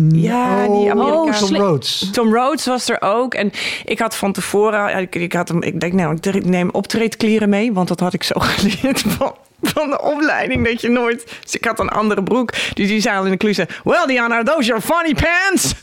Ja, 0.09 0.63
die 0.67 0.71
Oh, 0.77 0.91
Amerikaanse- 0.91 1.47
Tom 1.47 1.57
Rhodes. 1.57 2.11
Tom 2.13 2.35
Rhodes 2.35 2.67
was 2.67 2.89
er 2.89 2.97
ook. 3.01 3.35
En 3.35 3.51
ik 3.85 3.99
had 3.99 4.17
van 4.17 4.33
tevoren, 4.33 4.99
ik, 4.99 5.15
ik 5.15 5.33
had 5.33 5.49
hem, 5.49 5.63
ik 5.63 5.81
denk, 5.81 5.93
nou, 5.93 6.19
ik 6.21 6.45
neem 6.45 6.69
optreedkleren 6.73 7.49
mee, 7.49 7.73
want 7.73 7.89
dat 7.89 8.01
had 8.01 8.13
ik 8.13 8.23
zo 8.23 8.35
geleerd 8.57 9.01
van, 9.01 9.35
van 9.61 9.91
de 9.91 10.03
opleiding 10.03 10.65
dat 10.65 10.81
je 10.81 10.89
nooit. 10.89 11.37
Dus 11.43 11.55
ik 11.55 11.65
had 11.65 11.79
een 11.79 11.89
andere 11.89 12.23
broek. 12.23 12.53
Dus 12.75 12.89
die 12.89 13.01
zei 13.01 13.19
al 13.19 13.25
in 13.25 13.31
de 13.31 13.37
kluse: 13.37 13.69
Well, 13.85 14.07
Diana, 14.07 14.35
are 14.35 14.45
those 14.45 14.67
your 14.67 14.83
funny 14.83 15.15
pants? 15.15 15.75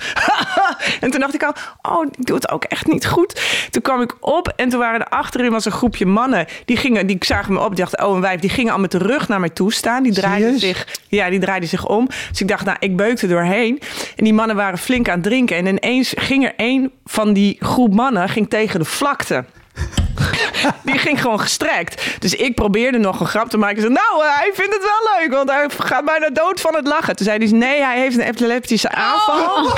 en 1.01 1.11
toen 1.11 1.19
dacht 1.19 1.34
ik 1.34 1.43
al: 1.43 1.53
Oh, 1.82 2.05
ik 2.05 2.26
doe 2.26 2.36
het 2.36 2.51
ook 2.51 2.63
echt 2.63 2.88
niet 2.88 3.05
goed. 3.05 3.41
Toen 3.71 3.82
kwam 3.82 4.01
ik 4.01 4.15
op 4.19 4.53
en 4.55 4.69
toen 4.69 4.80
waren 4.80 4.99
er 4.99 5.07
achterin 5.07 5.51
was 5.51 5.65
een 5.65 5.71
groepje 5.71 6.05
mannen. 6.05 6.45
Die 6.65 6.78
gingen, 6.78 7.07
die 7.07 7.17
zagen 7.19 7.53
me 7.53 7.59
op. 7.59 7.76
Die 7.76 7.86
dachten: 7.86 8.05
Oh, 8.05 8.15
een 8.15 8.21
wijf. 8.21 8.39
Die 8.39 8.49
gingen 8.49 8.73
al 8.73 8.80
met 8.80 8.91
de 8.91 8.97
rug 8.97 9.28
naar 9.28 9.39
mij 9.39 9.49
toe 9.49 9.73
staan. 9.73 10.03
Die 10.03 10.13
draaiden 10.13 10.59
zich 10.59 10.86
ja, 11.15 11.30
die 11.30 11.39
draaide 11.39 11.65
zich 11.65 11.86
om. 11.86 12.07
Dus 12.30 12.41
ik 12.41 12.47
dacht, 12.47 12.65
nou, 12.65 12.78
ik 12.80 12.95
beukte 12.95 13.28
doorheen. 13.28 13.82
En 14.15 14.23
die 14.23 14.34
mannen 14.34 14.55
waren 14.55 14.78
flink 14.78 15.09
aan 15.09 15.15
het 15.15 15.23
drinken. 15.23 15.57
En 15.57 15.65
ineens 15.65 16.13
ging 16.17 16.45
er 16.45 16.53
een 16.57 16.91
van 17.05 17.34
die 17.34 17.57
groep 17.59 17.93
mannen 17.93 18.30
ging 18.30 18.49
tegen 18.49 18.80
de 18.80 18.86
vlakte. 18.86 19.45
Die 20.84 20.97
ging 20.97 21.21
gewoon 21.21 21.39
gestrekt. 21.39 22.21
Dus 22.21 22.34
ik 22.36 22.55
probeerde 22.55 22.97
nog 22.97 23.19
een 23.19 23.28
grap 23.28 23.49
te 23.49 23.57
maken. 23.57 23.76
Ik 23.76 23.82
zei, 23.82 23.93
nou, 23.93 24.26
eh, 24.26 24.38
hij 24.38 24.51
vindt 24.53 24.73
het 24.73 24.84
wel 24.84 25.19
leuk, 25.19 25.34
want 25.34 25.49
hij 25.49 25.69
gaat 25.78 26.05
bijna 26.05 26.30
dood 26.30 26.61
van 26.61 26.76
het 26.76 26.88
lachen. 26.88 27.15
Toen 27.15 27.26
zei 27.26 27.38
hij, 27.38 27.57
nee, 27.57 27.82
hij 27.82 27.99
heeft 27.99 28.17
een 28.17 28.28
epileptische 28.28 28.89
aanval. 28.89 29.67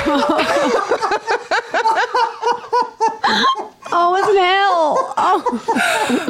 Oh, 3.90 4.10
wat 4.10 4.28
een 4.28 4.42
hel. 4.42 4.92
Oh. 5.16 5.46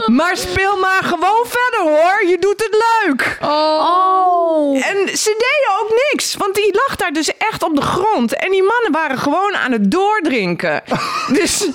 Maar 0.07 0.37
speel 0.37 0.77
maar 0.77 1.03
gewoon 1.03 1.45
verder, 1.47 1.81
hoor. 1.81 2.25
Je 2.27 2.39
doet 2.39 2.62
het 2.62 2.85
leuk. 3.05 3.39
oh. 3.43 4.08
En 4.83 5.16
ze 5.16 5.31
deden 5.31 5.81
ook 5.81 6.03
niks, 6.11 6.35
want 6.35 6.55
die 6.55 6.74
lag 6.74 6.97
daar 6.97 7.12
dus 7.12 7.37
echt 7.37 7.62
op 7.62 7.76
de 7.76 7.83
grond. 7.83 8.37
En 8.37 8.51
die 8.51 8.62
mannen 8.62 8.93
waren 8.93 9.18
gewoon 9.18 9.57
aan 9.57 9.72
het 9.72 9.91
doordrinken. 9.91 10.83
Dus, 11.29 11.68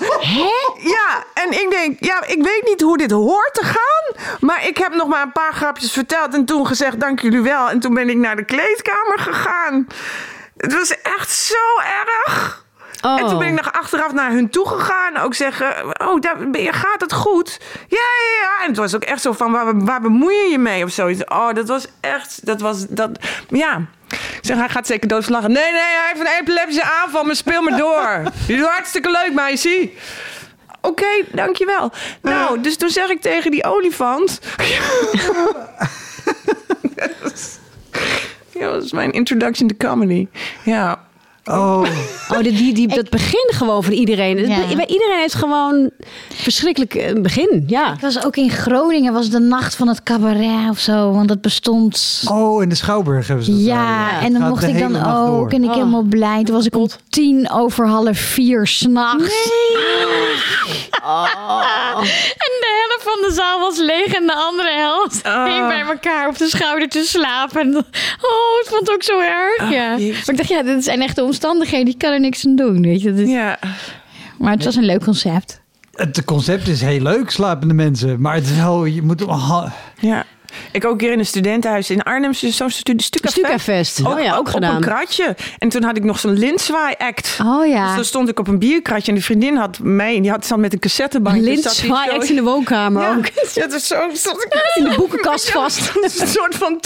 ja, 0.78 1.24
en 1.34 1.52
ik 1.52 1.68
denk, 1.70 2.04
ja, 2.04 2.24
ik 2.26 2.44
weet 2.44 2.62
niet 2.66 2.82
hoe 2.82 2.98
dit 2.98 3.12
hoort 3.12 3.54
te 3.54 3.64
gaan. 3.64 4.38
Maar 4.40 4.68
ik 4.68 4.78
heb 4.78 4.94
nog 4.94 5.08
maar 5.08 5.22
een 5.22 5.32
paar 5.32 5.54
grapjes 5.54 5.92
verteld 5.92 6.34
en 6.34 6.46
toen 6.46 6.68
gezegd, 6.68 7.00
dank 7.00 7.20
jullie 7.20 7.42
wel. 7.42 7.70
En 7.70 7.80
toen 7.80 7.94
ben 7.94 8.10
ik 8.10 8.18
naar 8.18 8.36
de 8.36 8.46
kleedkamer 8.46 9.20
gegaan. 9.20 9.88
Het 10.58 10.74
was 10.74 11.02
echt 11.02 11.32
zo 11.32 11.80
erg. 12.06 12.63
Oh. 13.06 13.20
En 13.20 13.28
toen 13.28 13.38
ben 13.38 13.48
ik 13.48 13.64
nog 13.64 13.72
achteraf 13.72 14.14
naar 14.14 14.32
hun 14.32 14.50
toe 14.50 14.68
gegaan. 14.68 15.18
Ook 15.18 15.34
zeggen, 15.34 16.00
oh, 16.08 16.22
daar, 16.22 16.38
gaat 16.74 17.02
het 17.02 17.14
goed? 17.14 17.60
Ja, 17.88 17.98
ja, 17.98 18.42
ja. 18.42 18.64
En 18.64 18.68
het 18.68 18.78
was 18.78 18.96
ook 18.96 19.04
echt 19.04 19.22
zo 19.22 19.32
van, 19.32 19.52
waar, 19.52 19.86
waar 19.86 20.02
bemoei 20.02 20.36
je 20.36 20.50
je 20.50 20.58
mee 20.58 20.84
of 20.84 20.92
zoiets? 20.92 21.26
Oh, 21.26 21.54
dat 21.54 21.68
was 21.68 21.88
echt, 22.00 22.46
dat 22.46 22.62
was, 22.62 22.86
dat, 22.88 23.10
ja. 23.50 23.82
Ik 24.10 24.40
zeg, 24.42 24.58
hij 24.58 24.70
gaat 24.70 24.88
zeker 24.88 25.08
doodslagen. 25.08 25.52
Nee, 25.52 25.72
nee, 25.72 25.82
hij 25.82 26.12
heeft 26.14 26.20
een 26.20 26.40
epileptische 26.40 26.84
aanval, 26.84 27.24
maar 27.24 27.36
speel 27.36 27.62
maar 27.62 27.78
door. 27.78 28.22
Je 28.48 28.56
doet 28.58 28.68
hartstikke 28.68 29.12
leuk, 29.12 29.34
meisje. 29.34 29.90
Oké, 30.82 31.24
dankjewel. 31.32 31.92
Nou, 32.22 32.62
dus 32.62 32.78
toen 32.78 32.90
zeg 32.90 33.10
ik 33.10 33.22
tegen 33.22 33.52
die 33.52 33.66
olifant... 33.66 34.40
Ja, 38.60 38.72
dat 38.72 38.84
is 38.84 38.92
mijn 38.92 39.12
introduction 39.12 39.68
to 39.68 39.76
comedy. 39.78 40.28
Ja. 40.64 41.12
Oh, 41.46 41.84
Oh, 42.30 42.40
die, 42.42 42.52
die, 42.52 42.74
die, 42.74 42.88
dat 42.88 43.10
begin 43.10 43.52
gewoon 43.56 43.84
van 43.84 43.94
iedereen. 43.94 44.38
Het 44.38 44.48
Ja. 44.48 44.76
bij 44.76 44.86
Iedereen 44.86 45.20
heeft 45.20 45.34
gewoon 45.34 45.90
verschrikkelijk 46.34 46.96
eh, 46.96 47.22
begin. 47.22 47.64
Ja. 47.68 47.94
Ik 47.94 48.00
was 48.00 48.26
ook 48.26 48.36
in 48.36 48.50
Groningen, 48.50 49.14
was 49.14 49.30
de 49.30 49.40
nacht 49.40 49.76
van 49.76 49.88
het 49.88 50.04
cabaret 50.04 50.70
of 50.70 50.80
zo, 50.80 51.12
want 51.12 51.28
dat 51.28 51.42
bestond. 51.42 52.22
oh, 52.32 52.62
in 52.64 52.70
de 52.70 52.76
Schouwburg 52.76 53.28
hebben 53.28 53.46
ze 53.46 53.52
dat 53.52 53.60
Ja, 53.62 54.10
daar, 54.12 54.22
en 54.22 54.34
dan 54.34 54.42
mocht 54.50 54.64
ik 54.64 54.80
dan 54.80 54.96
ook. 54.96 55.26
door. 55.28 55.50
En 55.50 55.64
ik 55.64 55.70
Oh. 55.70 55.76
helemaal 55.76 56.02
blij. 56.04 56.44
Toen 56.44 56.56
was 56.56 56.66
ik 56.66 56.76
om 56.76 56.88
tien 57.10 57.52
over 57.52 57.88
half 57.88 58.18
vier 58.18 58.68
s'nachts. 58.68 59.50
En 62.44 62.54
de 62.60 62.86
helft 62.88 63.04
van 63.04 63.28
de 63.28 63.34
zaal 63.34 63.60
was 63.60 63.78
leeg 63.78 64.06
en 64.14 64.28
de 64.28 64.34
andere 64.36 64.70
helft 64.72 65.22
Oh. 65.26 65.46
hing 65.46 65.68
bij 65.68 65.80
elkaar 65.82 66.28
op 66.28 66.38
de 66.38 66.48
schouder 66.48 66.90
te 66.90 67.04
slapen. 67.06 67.62
En, 67.62 67.76
oh, 67.78 68.60
ik 68.64 68.66
vond 68.70 68.80
het 68.80 68.92
ook 68.92 69.04
zo 69.04 69.20
erg. 69.20 69.70
ja. 69.72 69.98
jezus. 69.98 70.26
Maar 70.26 70.36
ik 70.36 70.38
dacht, 70.38 70.50
ja, 70.50 70.64
dit 70.64 70.84
zijn 70.84 71.02
echte 71.02 71.24
omstandigheden. 71.34 71.88
Ik 71.94 71.98
kan 71.98 72.12
er 72.14 72.20
niks 72.20 72.46
aan 72.46 72.56
doen. 72.56 72.82
Weet 72.82 73.02
je. 73.02 73.10
Dat 73.10 73.20
is- 73.20 73.30
Ja. 73.30 73.60
Maar 74.40 74.52
het 74.52 74.64
was 74.64 74.76
een 74.76 74.86
leuk 74.86 75.04
concept. 75.04 75.62
Het 75.94 76.26
concept 76.26 76.68
is 76.68 76.82
heel 76.82 77.02
leuk, 77.02 77.30
slapende 77.30 77.74
mensen. 77.74 78.22
Maar 78.22 78.36
het 78.36 78.44
is 78.44 78.56
wel, 78.56 78.86
je 78.86 79.02
moet... 79.02 79.22
ha- 79.26 79.74
Ja. 80.00 80.26
Ik 80.72 80.86
ook 80.86 80.92
een 80.92 80.98
keer 80.98 81.12
in 81.12 81.20
een 81.20 81.26
studentenhuis 81.26 81.90
in 81.90 82.02
Arnhem. 82.04 82.34
Zo'n 82.34 82.70
stu 82.70 82.94
Stukafest. 82.98 83.38
Stukafest. 83.38 84.06
Oh 84.06 84.20
ja, 84.22 84.34
ook 84.34 84.40
op 84.40 84.48
gedaan. 84.48 84.76
een 84.76 84.82
kratje. 84.82 85.36
En 85.60 85.70
toen 85.70 85.84
had 85.84 85.98
ik 85.98 86.04
nog 86.04 86.20
zo'n 86.20 86.38
lintzwaai-act. 86.38 87.38
Oh 87.46 87.68
ja. 87.68 87.86
Dus 87.86 87.96
dan 87.96 88.06
stond 88.06 88.30
ik 88.30 88.40
op 88.40 88.48
een 88.48 88.60
bierkratje 88.60 89.12
en 89.12 89.18
de 89.18 89.24
vriendin 89.24 89.56
had 89.56 89.80
mij... 89.82 90.16
en 90.16 90.22
die 90.22 90.32
had 90.32 90.46
zat 90.46 90.58
met 90.58 90.74
een 90.74 90.80
cassettebandje. 90.80 91.42
Lint 91.44 91.62
zat 91.64 91.76
die 91.76 91.86
zwaai 91.86 92.10
zo- 92.10 92.16
echt 92.16 92.30
in 92.30 92.36
de 92.36 92.42
woonkamer 92.44 93.02
Ja, 93.02 93.16
ook. 93.16 93.26
ja, 93.56 93.68
dus 93.68 93.88
zo 93.88 94.10
stond 94.14 94.44
ik 94.44 94.54
In 94.76 94.84
de 94.84 94.96
boekenkast 94.96 95.52
vast. 95.52 95.92
een 96.04 96.28
soort 96.28 96.56
van 96.56 96.80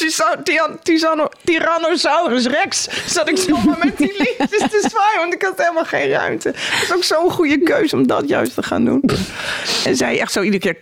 Tyrannosaurus 1.43 2.45
Rex. 2.45 2.87
Zat 3.07 3.29
ik 3.29 3.37
zomaar 3.37 3.77
met 3.83 3.97
die 3.97 4.15
liedjes 4.39 4.59
te 4.59 4.85
zwaaien, 4.89 5.19
want 5.19 5.33
ik 5.33 5.41
had 5.41 5.53
helemaal 5.57 5.85
geen 5.85 6.09
ruimte. 6.09 6.47
Het 6.55 6.83
is 6.83 6.93
ook 6.95 7.03
zo'n 7.03 7.31
goede 7.31 7.59
keuze 7.59 7.95
om 7.95 8.07
dat 8.07 8.27
juist 8.27 8.53
te 8.53 8.63
gaan 8.63 8.85
doen. 8.85 9.03
En 9.85 9.95
zij 9.95 10.19
echt 10.19 10.31
zo 10.31 10.41
iedere 10.41 10.61
keer 10.61 10.77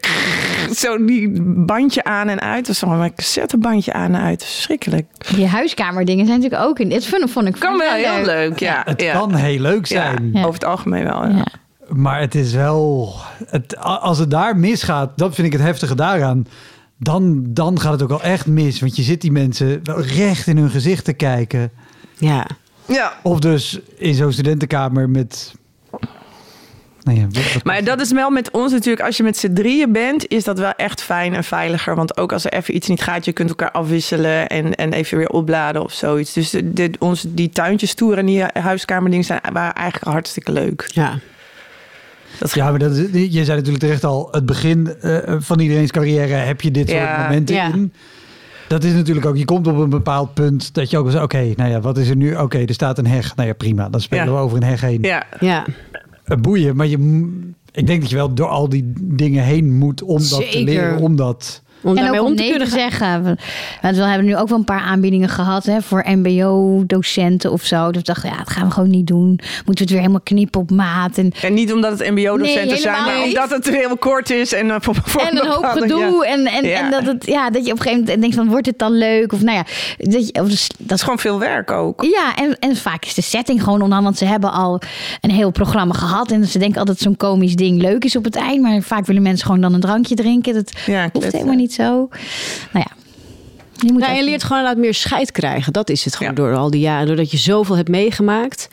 zo 0.84 1.06
die 1.06 1.42
bandje 1.42 2.04
aan 2.04 2.28
en 2.28 2.42
uit. 2.42 2.66
Dus 2.66 2.80
zo'n 2.80 3.14
cassettebandje 3.16 3.94
aan 3.94 4.16
en 4.16 4.22
uit. 4.22 4.44
Verschrikkelijk. 4.44 5.06
Die 5.36 5.48
huiskamerdingen 5.48 6.26
zijn 6.26 6.40
natuurlijk 6.40 6.70
ook 6.70 6.80
in. 6.80 6.90
Dit 6.90 7.08
vond, 7.08 7.32
vond 7.32 7.48
ik 7.48 7.56
Kan 7.60 7.78
wel 7.78 7.94
heel 7.94 8.26
leuk, 8.26 8.60
ja. 8.60 8.82
Het 8.86 9.02
ja. 9.02 9.14
kan 9.14 9.36
heel 9.36 9.60
leuk 9.60 9.86
Ja, 9.86 10.02
zijn. 10.02 10.30
Ja. 10.34 10.40
over 10.40 10.54
het 10.54 10.66
algemeen 10.66 11.04
wel. 11.04 11.28
Ja. 11.28 11.36
Ja. 11.36 11.46
Maar 11.88 12.20
het 12.20 12.36
is 12.36 12.54
wel... 12.54 13.14
Het, 13.46 13.78
als 13.78 14.18
het 14.18 14.32
daar 14.32 14.58
misgaat, 14.58 15.12
dat 15.16 15.36
vind 15.36 15.48
ik 15.48 15.54
het 15.54 15.62
heftige 15.62 15.96
daaraan. 15.96 16.48
Dan, 16.98 17.44
dan 17.48 17.80
gaat 17.80 17.92
het 17.92 18.02
ook 18.02 18.10
wel 18.10 18.22
echt 18.22 18.46
mis. 18.46 18.80
Want 18.80 18.96
je 18.96 19.02
zit 19.02 19.22
die 19.22 19.32
mensen 19.32 19.80
wel 19.84 20.02
recht 20.02 20.48
in 20.48 20.58
hun 20.58 20.70
gezicht 20.70 21.06
te 21.06 21.14
kijken. 21.14 21.72
Ja. 22.18 22.48
ja. 22.86 23.14
Of 23.24 23.40
dus 23.40 23.80
in 23.96 24.14
zo'n 24.14 24.32
studentenkamer 24.32 25.10
met... 25.10 25.54
Nou 27.06 27.18
ja, 27.20 27.28
Maar 27.64 27.84
dat 27.84 28.02
is 28.02 28.12
wel 28.12 28.30
met 28.30 28.52
ons 28.52 28.72
natuurlijk, 28.72 29.06
als 29.06 29.18
je 29.18 29.24
met 29.24 29.38
z'n 29.38 29.54
drieën 29.54 29.92
bent, 29.92 30.28
is 30.28 30.44
dat 30.44 30.60
wel 30.60 30.72
echt 30.72 31.02
fijn 31.02 31.34
en 31.34 31.44
veiliger. 31.44 31.96
Want 31.96 32.18
ook 32.18 32.32
als 32.34 32.46
er 32.46 32.54
even 32.54 32.76
iets 32.76 32.88
niet 32.88 33.02
gaat, 33.02 33.26
je 33.26 33.32
kunt 33.32 33.50
elkaar 33.50 33.72
afwisselen 33.72 34.48
en, 34.48 34.76
en 34.76 34.94
even 34.94 35.18
weer 35.18 35.30
opladen 35.30 35.84
of 35.84 35.94
zoiets. 35.94 36.34
Dus 36.34 36.50
de, 36.50 36.74
de- 36.74 36.92
onze, 37.00 37.34
die 37.34 37.50
tuintjestoer 37.50 38.18
en 38.18 38.26
die 38.26 38.44
huiskamerdingen 38.54 39.26
zijn, 39.26 39.40
waren 39.54 39.74
eigenlijk 39.74 40.12
hartstikke 40.12 40.52
leuk. 40.52 40.90
Ja. 40.94 41.20
Ja, 42.54 42.70
maar 42.70 42.80
dat 42.80 42.92
is, 42.92 43.08
je 43.34 43.44
zei 43.46 43.58
natuurlijk 43.58 43.84
terecht 43.84 44.04
al, 44.04 44.28
het 44.32 44.46
begin 44.46 44.96
eh, 45.02 45.18
van 45.40 45.60
iedereen's 45.60 45.92
carrière 45.92 46.34
heb 46.34 46.62
je 46.62 46.72
dit 46.72 46.90
soort 46.90 47.18
momenten 47.18 47.56
ja. 47.56 47.68
in. 47.74 47.94
Dat 48.68 48.84
is 48.84 48.94
natuurlijk 48.94 49.26
ook, 49.26 49.38
je 49.38 49.46
komt 49.46 49.68
op 49.68 49.78
een 49.78 49.90
bepaald 49.90 50.34
punt 50.34 50.74
dat 50.74 50.90
je 50.90 50.98
ook 50.98 51.04
wel 51.04 51.12
zegt, 51.12 51.24
oké, 51.24 51.54
nou 51.56 51.70
ja, 51.70 51.80
wat 51.82 51.98
is 51.98 52.10
er 52.10 52.16
nu? 52.16 52.36
Oké, 52.36 52.58
er 52.58 52.74
staat 52.74 52.98
een 52.98 53.08
heg. 53.08 53.36
Nou 53.36 53.48
ja, 53.48 53.54
prima, 53.54 53.90
dan 53.90 54.02
spelen 54.02 54.26
Ja. 54.26 54.32
we 54.32 54.38
over 54.38 54.58
een 54.58 54.64
heg 54.64 54.82
heen. 54.82 55.02
Ja, 55.02 55.24
Ja. 55.40 55.66
Eh, 56.26 56.38
boeien, 56.38 56.76
maar 56.76 56.88
je, 56.88 56.98
ik 57.72 57.88
denk 57.88 58.02
dat 58.02 58.10
je 58.10 58.16
wel 58.16 58.34
door 58.34 58.48
al 58.48 58.70
die 58.70 58.94
dingen 59.02 59.44
heen 59.44 59.78
moet 59.78 60.04
om 60.04 60.18
dat 60.18 60.52
te 60.52 60.64
leren, 60.64 61.00
om 61.00 61.16
dat... 61.16 61.64
Om 61.86 61.98
En 61.98 62.04
daarmee 62.04 62.20
ook 62.20 62.26
om 62.26 62.32
om 62.32 62.38
te 62.38 62.44
nee 62.44 62.52
te 62.52 62.58
kunnen 62.58 62.80
zeggen. 62.80 63.24
We- 63.24 63.36
Want 63.82 63.96
we 63.96 64.04
hebben 64.04 64.26
nu 64.28 64.36
ook 64.38 64.48
wel 64.50 64.58
een 64.58 64.64
paar 64.64 64.80
aanbiedingen 64.82 65.30
gehad 65.30 65.66
hè, 65.66 65.82
voor 65.82 66.04
mbo-docenten 66.08 67.52
of 67.52 67.64
zo. 67.64 67.88
Dus 67.92 67.98
we 68.02 68.08
dachten, 68.08 68.30
ja, 68.30 68.38
dat 68.38 68.50
gaan 68.50 68.68
we 68.68 68.74
gewoon 68.74 68.90
niet 68.90 69.08
doen. 69.08 69.28
Moeten 69.28 69.64
we 69.66 69.82
het 69.82 69.90
weer 69.90 70.00
helemaal 70.00 70.22
knippen 70.24 70.62
op 70.62 70.72
maat. 70.72 71.18
En, 71.18 71.32
en 71.42 71.54
niet 71.54 71.74
omdat 71.74 72.00
het 72.00 72.10
mbo-docenten 72.12 72.68
Nee, 72.68 72.78
zijn, 72.78 73.04
maar 73.04 73.24
omdat 73.24 73.50
het 73.50 73.70
heel 73.70 73.98
kort 73.98 74.30
is. 74.30 74.54
En, 74.54 74.72
eh, 74.72 74.76
voor, 74.80 74.96
voor 75.04 75.22
en 75.22 75.38
een 75.38 75.48
hoop 75.52 75.66
gedoe. 75.66 76.00
ja. 76.26 76.32
En, 76.34 76.46
en, 76.46 76.66
Ja. 76.68 76.80
en 76.84 76.92
dat, 76.92 77.06
het, 77.06 77.26
ja, 77.26 77.50
dat 77.50 77.66
je 77.66 77.72
op 77.72 77.78
een 77.78 77.84
gegeven 77.84 78.04
moment 78.06 78.22
denkt 78.22 78.36
van, 78.36 78.48
wordt 78.48 78.66
het 78.66 78.80
dan 78.80 78.92
leuk? 78.98 79.34
Of 79.34 79.42
nou 79.42 79.58
ja, 79.58 79.64
dat, 79.98 80.28
je, 80.28 80.42
of 80.42 80.48
dus- 80.50 80.68
dat 80.68 80.88
Dat 80.88 80.98
is 80.98 81.04
gewoon 81.04 81.20
veel 81.20 81.40
werk 81.40 81.72
ook. 81.72 82.04
Ja, 82.04 82.36
en, 82.36 82.60
en 82.60 82.76
vaak 82.76 83.06
is 83.06 83.14
de 83.14 83.22
setting 83.22 83.64
gewoon 83.64 83.82
onhandig. 83.82 84.04
Want 84.04 84.18
ze 84.18 84.26
hebben 84.26 84.52
al 84.52 84.82
een 85.22 85.32
heel 85.32 85.52
programma 85.52 85.94
gehad. 85.94 86.32
En 86.32 86.46
ze 86.46 86.60
denken 86.60 86.80
altijd 86.80 87.00
zo'n 87.00 87.18
komisch 87.18 87.56
ding 87.56 87.82
leuk 87.82 88.04
is 88.06 88.16
op 88.16 88.24
het 88.24 88.36
eind. 88.36 88.62
Maar 88.62 88.82
vaak 88.82 89.06
willen 89.06 89.22
mensen 89.22 89.46
gewoon 89.46 89.62
dan 89.62 89.74
een 89.74 89.80
drankje 89.80 90.16
drinken. 90.16 90.54
Dat 90.54 90.72
Ja, 90.86 91.10
hoeft 91.14 91.32
helemaal 91.32 91.56
niet 91.56 91.74
zo. 91.76 91.84
Nou 92.74 92.86
ja. 92.88 92.88
Je, 93.80 93.92
moet 93.92 94.02
Nou, 94.02 94.16
je 94.16 94.24
leert 94.24 94.44
gewoon 94.44 94.58
inderdaad 94.58 94.84
meer 94.84 94.94
scheid 94.94 95.32
krijgen. 95.32 95.74
Dat 95.74 95.90
is 95.90 96.06
het 96.06 96.16
gewoon 96.16 96.32
Ja. 96.36 96.38
door 96.38 96.56
al 96.56 96.70
die 96.70 96.80
jaren. 96.82 97.08
Doordat 97.08 97.32
je 97.32 97.38
zoveel 97.38 97.76
hebt 97.76 97.90
meegemaakt. 97.90 98.68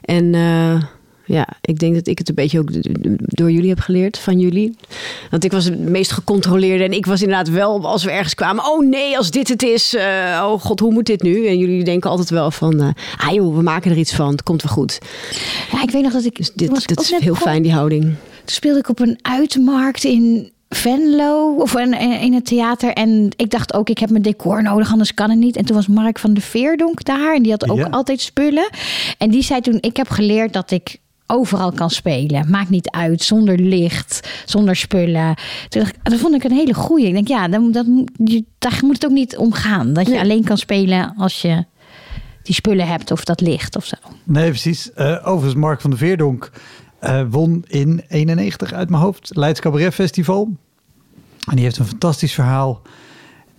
En 0.00 0.34
eh, 0.34 0.82
ja, 1.24 1.46
ik 1.60 1.78
denk 1.78 1.94
dat 1.94 2.06
ik 2.06 2.18
het 2.18 2.28
een 2.28 2.34
beetje 2.34 2.58
ook 2.58 2.68
door 3.16 3.50
jullie 3.50 3.68
heb 3.68 3.80
geleerd. 3.80 4.18
Van 4.18 4.38
jullie. 4.38 4.76
Want 5.30 5.44
ik 5.44 5.52
was 5.52 5.64
het 5.64 5.78
meest 5.78 6.12
gecontroleerde. 6.12 6.84
En 6.84 6.92
ik 6.92 7.06
was 7.06 7.22
inderdaad 7.22 7.48
wel, 7.48 7.86
als 7.86 8.04
we 8.04 8.10
ergens 8.10 8.34
kwamen. 8.34 8.64
Oh 8.64 8.86
nee, 8.88 9.16
als 9.16 9.30
dit 9.30 9.48
het 9.48 9.62
is. 9.62 9.94
eh, 9.94 10.02
oh 10.44 10.60
god, 10.60 10.80
hoe 10.80 10.92
moet 10.92 11.06
dit 11.06 11.22
nu? 11.22 11.46
En 11.46 11.58
jullie 11.58 11.84
denken 11.84 12.10
altijd 12.10 12.30
wel 12.30 12.50
van... 12.50 12.80
eh, 12.80 12.88
ah 13.26 13.34
joh, 13.34 13.56
we 13.56 13.62
maken 13.62 13.90
er 13.90 13.96
iets 13.96 14.14
van. 14.14 14.30
Het 14.30 14.42
komt 14.42 14.62
wel 14.62 14.72
goed. 14.72 14.98
Ja, 15.72 15.82
ik 15.82 15.90
weet 15.90 16.02
nog 16.02 16.12
dat 16.12 16.24
ik. 16.24 16.36
Dus 16.36 16.52
dit, 16.54 16.70
ook 16.70 16.98
is 17.00 17.14
heel 17.18 17.34
fijn, 17.34 17.62
die 17.62 17.72
houding. 17.72 18.02
Toen 18.02 18.14
speelde 18.44 18.78
ik 18.78 18.88
op 18.88 19.00
een 19.00 19.18
uitmarkt 19.22 20.04
in 20.04 20.50
Venlo 20.74 21.54
of 21.54 21.74
in, 21.76 21.94
in 22.20 22.32
het 22.34 22.44
theater. 22.46 22.92
En 22.92 23.28
ik 23.36 23.50
dacht 23.50 23.74
ook, 23.74 23.88
ik 23.88 23.98
heb 23.98 24.10
mijn 24.10 24.22
decor 24.22 24.62
nodig, 24.62 24.90
anders 24.92 25.14
kan 25.14 25.30
het 25.30 25.38
niet. 25.38 25.56
En 25.56 25.64
toen 25.64 25.76
was 25.76 25.86
Mark 25.86 26.18
van 26.18 26.34
de 26.34 26.40
Veerdonk 26.40 27.04
daar. 27.04 27.34
En 27.34 27.42
die 27.42 27.50
had 27.52 27.70
ook 27.70 27.78
Ja. 27.78 27.86
altijd 27.90 28.20
spullen. 28.20 28.68
En 29.18 29.30
die 29.30 29.42
zei 29.42 29.60
toen, 29.60 29.78
ik 29.80 29.96
heb 29.96 30.08
geleerd 30.08 30.52
dat 30.52 30.70
ik 30.70 30.96
overal 31.26 31.72
kan 31.72 31.90
spelen. 31.90 32.50
Maakt 32.50 32.70
niet 32.70 32.90
uit, 32.90 33.22
zonder 33.22 33.58
licht, 33.58 34.28
zonder 34.44 34.76
spullen. 34.76 35.34
Toen 35.68 35.80
dacht 35.82 35.94
ik, 35.94 36.00
dat 36.02 36.18
vond 36.18 36.34
ik 36.34 36.44
een 36.44 36.52
hele 36.56 36.74
goeie. 36.74 37.06
Ik 37.06 37.12
denk, 37.12 37.28
ja, 37.28 37.48
dan, 37.48 37.72
dat, 37.72 37.86
moet- 37.86 38.10
je, 38.24 38.44
daar 38.58 38.78
moet 38.82 38.94
het 38.94 39.04
ook 39.04 39.10
niet 39.10 39.36
om 39.36 39.52
gaan. 39.52 39.92
Dat 39.92 40.06
je 40.06 40.12
Nee. 40.12 40.20
alleen 40.20 40.44
kan 40.44 40.58
spelen 40.58 41.14
als 41.16 41.42
je 41.42 41.64
die 42.42 42.54
spullen 42.54 42.86
hebt 42.86 43.10
of 43.10 43.24
dat 43.24 43.40
licht 43.40 43.76
of 43.76 43.84
zo. 43.84 43.96
Nee, 44.24 44.48
precies. 44.48 44.92
Eh, 44.92 45.18
overigens, 45.24 45.54
Mark 45.60 45.80
van 45.80 45.90
der 45.90 45.98
Veerdonk 45.98 46.50
eh, 47.00 47.22
won 47.30 47.64
in 47.68 48.04
91 48.08 48.72
uit 48.72 48.90
mijn 48.90 49.02
hoofd 49.02 49.30
Leids 49.36 49.60
Cabaret 49.60 49.94
Festival. 49.94 50.48
En 51.46 51.56
die 51.56 51.64
heeft 51.64 51.78
een 51.78 51.86
fantastisch 51.86 52.34
verhaal. 52.34 52.82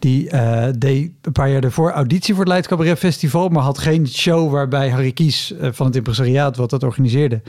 Die 0.01 0.29
eh, 0.29 0.67
deed 0.77 1.11
een 1.21 1.31
paar 1.31 1.49
jaar 1.51 1.61
daarvoor 1.61 1.91
auditie 1.91 2.33
voor 2.33 2.43
het 2.43 2.51
Leids 2.51 2.67
Cabaret 2.67 2.97
Festival, 2.97 3.49
maar 3.49 3.63
had 3.63 3.77
geen 3.77 4.07
show 4.07 4.51
waarbij 4.51 4.89
Harry 4.89 5.11
Kies 5.11 5.53
eh, 5.53 5.69
van 5.71 5.85
het 5.85 5.95
impresariaat, 5.95 6.57
wat 6.57 6.69
dat 6.69 6.83
organiseerde, 6.83 7.41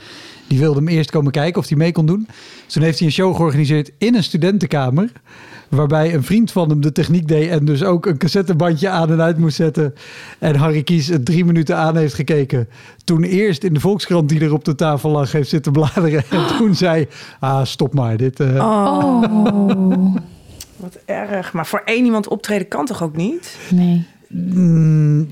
die 0.47 0.59
wilde 0.59 0.77
hem 0.79 0.87
eerst 0.87 1.11
komen 1.11 1.31
kijken 1.31 1.61
of 1.61 1.67
hij 1.67 1.77
mee 1.77 1.91
kon 1.91 2.05
doen. 2.05 2.27
Dus 2.65 2.73
toen 2.73 2.83
heeft 2.83 2.97
hij 2.97 3.07
een 3.07 3.13
show 3.13 3.35
georganiseerd 3.35 3.91
in 3.97 4.15
een 4.15 4.23
studentenkamer, 4.23 5.11
waarbij 5.69 6.13
een 6.13 6.23
vriend 6.23 6.51
van 6.51 6.69
hem 6.69 6.81
de 6.81 6.91
techniek 6.91 7.27
deed 7.27 7.49
en 7.49 7.65
dus 7.65 7.83
ook 7.83 8.05
een 8.05 8.17
cassettebandje 8.17 8.89
aan 8.89 9.11
en 9.11 9.21
uit 9.21 9.37
moest 9.37 9.55
zetten. 9.55 9.93
En 10.39 10.55
Harry 10.55 10.83
Kies 10.83 11.07
het 11.07 11.25
drie 11.25 11.45
minuten 11.45 11.77
aan 11.77 11.97
heeft 11.97 12.13
gekeken. 12.13 12.69
Toen 13.03 13.23
eerst 13.23 13.63
in 13.63 13.73
de 13.73 13.79
Volkskrant 13.79 14.29
die 14.29 14.39
er 14.41 14.53
op 14.53 14.65
de 14.65 14.75
tafel 14.75 15.09
lag 15.09 15.31
heeft 15.31 15.49
zitten 15.49 15.71
bladeren. 15.71 16.23
En 16.29 16.47
toen 16.57 16.75
zei, 16.75 17.07
ah 17.39 17.65
stop 17.65 17.93
maar, 17.93 18.17
dit... 18.17 18.39
eh, 18.39 18.55
Oh, 18.55 20.15
Wat 20.83 20.97
erg. 21.05 21.53
Maar 21.53 21.65
voor 21.67 21.81
één 21.85 22.05
iemand 22.05 22.27
optreden 22.27 22.67
kan 22.67 22.85
toch 22.85 23.03
ook 23.03 23.15
niet? 23.15 23.57
nee. 23.69 24.05
Mm, 24.27 25.27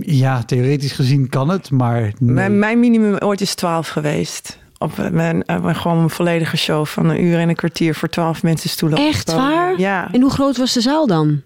ja, 0.00 0.42
theoretisch 0.42 0.92
gezien 0.92 1.28
kan 1.28 1.48
het, 1.48 1.70
maar 1.70 2.00
nee. 2.00 2.12
Mijn, 2.18 2.58
mijn 2.58 2.80
minimum 2.80 3.16
ooit 3.18 3.40
is 3.40 3.54
12 3.54 3.88
geweest. 3.88 4.58
Op 4.78 4.98
eh, 4.98 5.08
mijn, 5.10 5.44
eh, 5.44 5.60
mijn- 5.62 5.76
gewoon 5.76 5.98
een 5.98 6.10
volledige 6.10 6.56
show 6.56 6.86
van 6.86 7.08
een 7.08 7.24
uur 7.24 7.38
en 7.38 7.48
een 7.48 7.54
kwartier 7.54 7.94
voor 7.94 8.08
12 8.08 8.42
mensen 8.42 8.70
stoelen. 8.70 8.98
Echt 8.98 9.32
waar? 9.32 9.78
Ja. 9.80 10.08
En 10.12 10.20
hoe 10.20 10.30
groot 10.30 10.56
was 10.56 10.72
de 10.72 10.80
zaal 10.80 11.06
dan? 11.06 11.42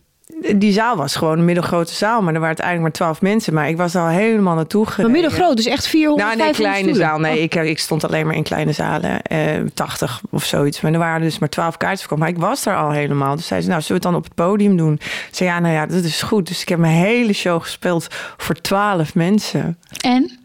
Die 0.57 0.73
zaal 0.73 0.97
was 0.97 1.17
gewoon 1.17 1.39
een 1.39 1.45
middelgrote 1.45 1.95
zaal, 1.95 2.23
maar 2.23 2.35
er 2.35 2.41
waren 2.41 2.47
uiteindelijk 2.47 2.83
maar 2.83 2.93
12 3.09 3.21
mensen. 3.23 3.55
Maar 3.55 3.69
ik 3.69 3.77
was 3.77 3.97
al 3.97 4.07
helemaal 4.07 4.55
naartoe 4.55 4.83
Maar 4.85 4.93
gereden. 4.93 5.13
middelgroot, 5.13 5.57
dus 5.57 5.67
echt 5.67 5.87
400, 5.87 6.27
Nou, 6.27 6.37
nee, 6.39 6.55
500 6.55 6.81
kleine 6.83 6.99
zaal. 7.09 7.19
Nee, 7.19 7.37
Oh. 7.37 7.43
ik, 7.43 7.55
ik 7.55 7.79
stond 7.79 8.05
alleen 8.05 8.27
maar 8.27 8.35
in 8.35 8.43
kleine 8.43 8.73
zalen. 8.73 9.23
eh 9.23 9.61
80 9.75 10.21
of 10.31 10.45
zoiets. 10.45 10.81
Maar 10.81 10.93
er 10.93 10.99
waren 10.99 11.21
dus 11.21 11.39
maar 11.39 11.49
12 11.49 11.77
kaartjes 11.77 12.01
verkocht. 12.01 12.21
Maar 12.21 12.31
ik 12.31 12.39
was 12.39 12.67
er 12.67 12.77
al 12.77 12.91
helemaal. 12.91 13.37
Dus 13.37 13.47
zei 13.47 13.61
ze, 13.61 13.69
nou, 13.69 13.81
zullen 13.83 14.03
we 14.03 14.09
het 14.09 14.15
dan 14.15 14.23
op 14.23 14.25
het 14.25 14.35
podium 14.47 14.77
doen? 14.77 14.93
Ik 14.93 15.29
zei, 15.31 15.49
ja, 15.51 15.59
nou 15.59 15.75
ja, 15.75 15.87
dat 15.87 16.05
is 16.05 16.23
goed. 16.23 16.47
Dus 16.49 16.61
ik 16.63 16.69
heb 16.69 16.79
mijn 16.79 16.95
hele 16.97 17.33
show 17.33 17.63
gespeeld 17.63 18.07
voor 18.37 18.55
12 18.55 19.15
mensen. 19.15 19.79
En? 20.01 20.39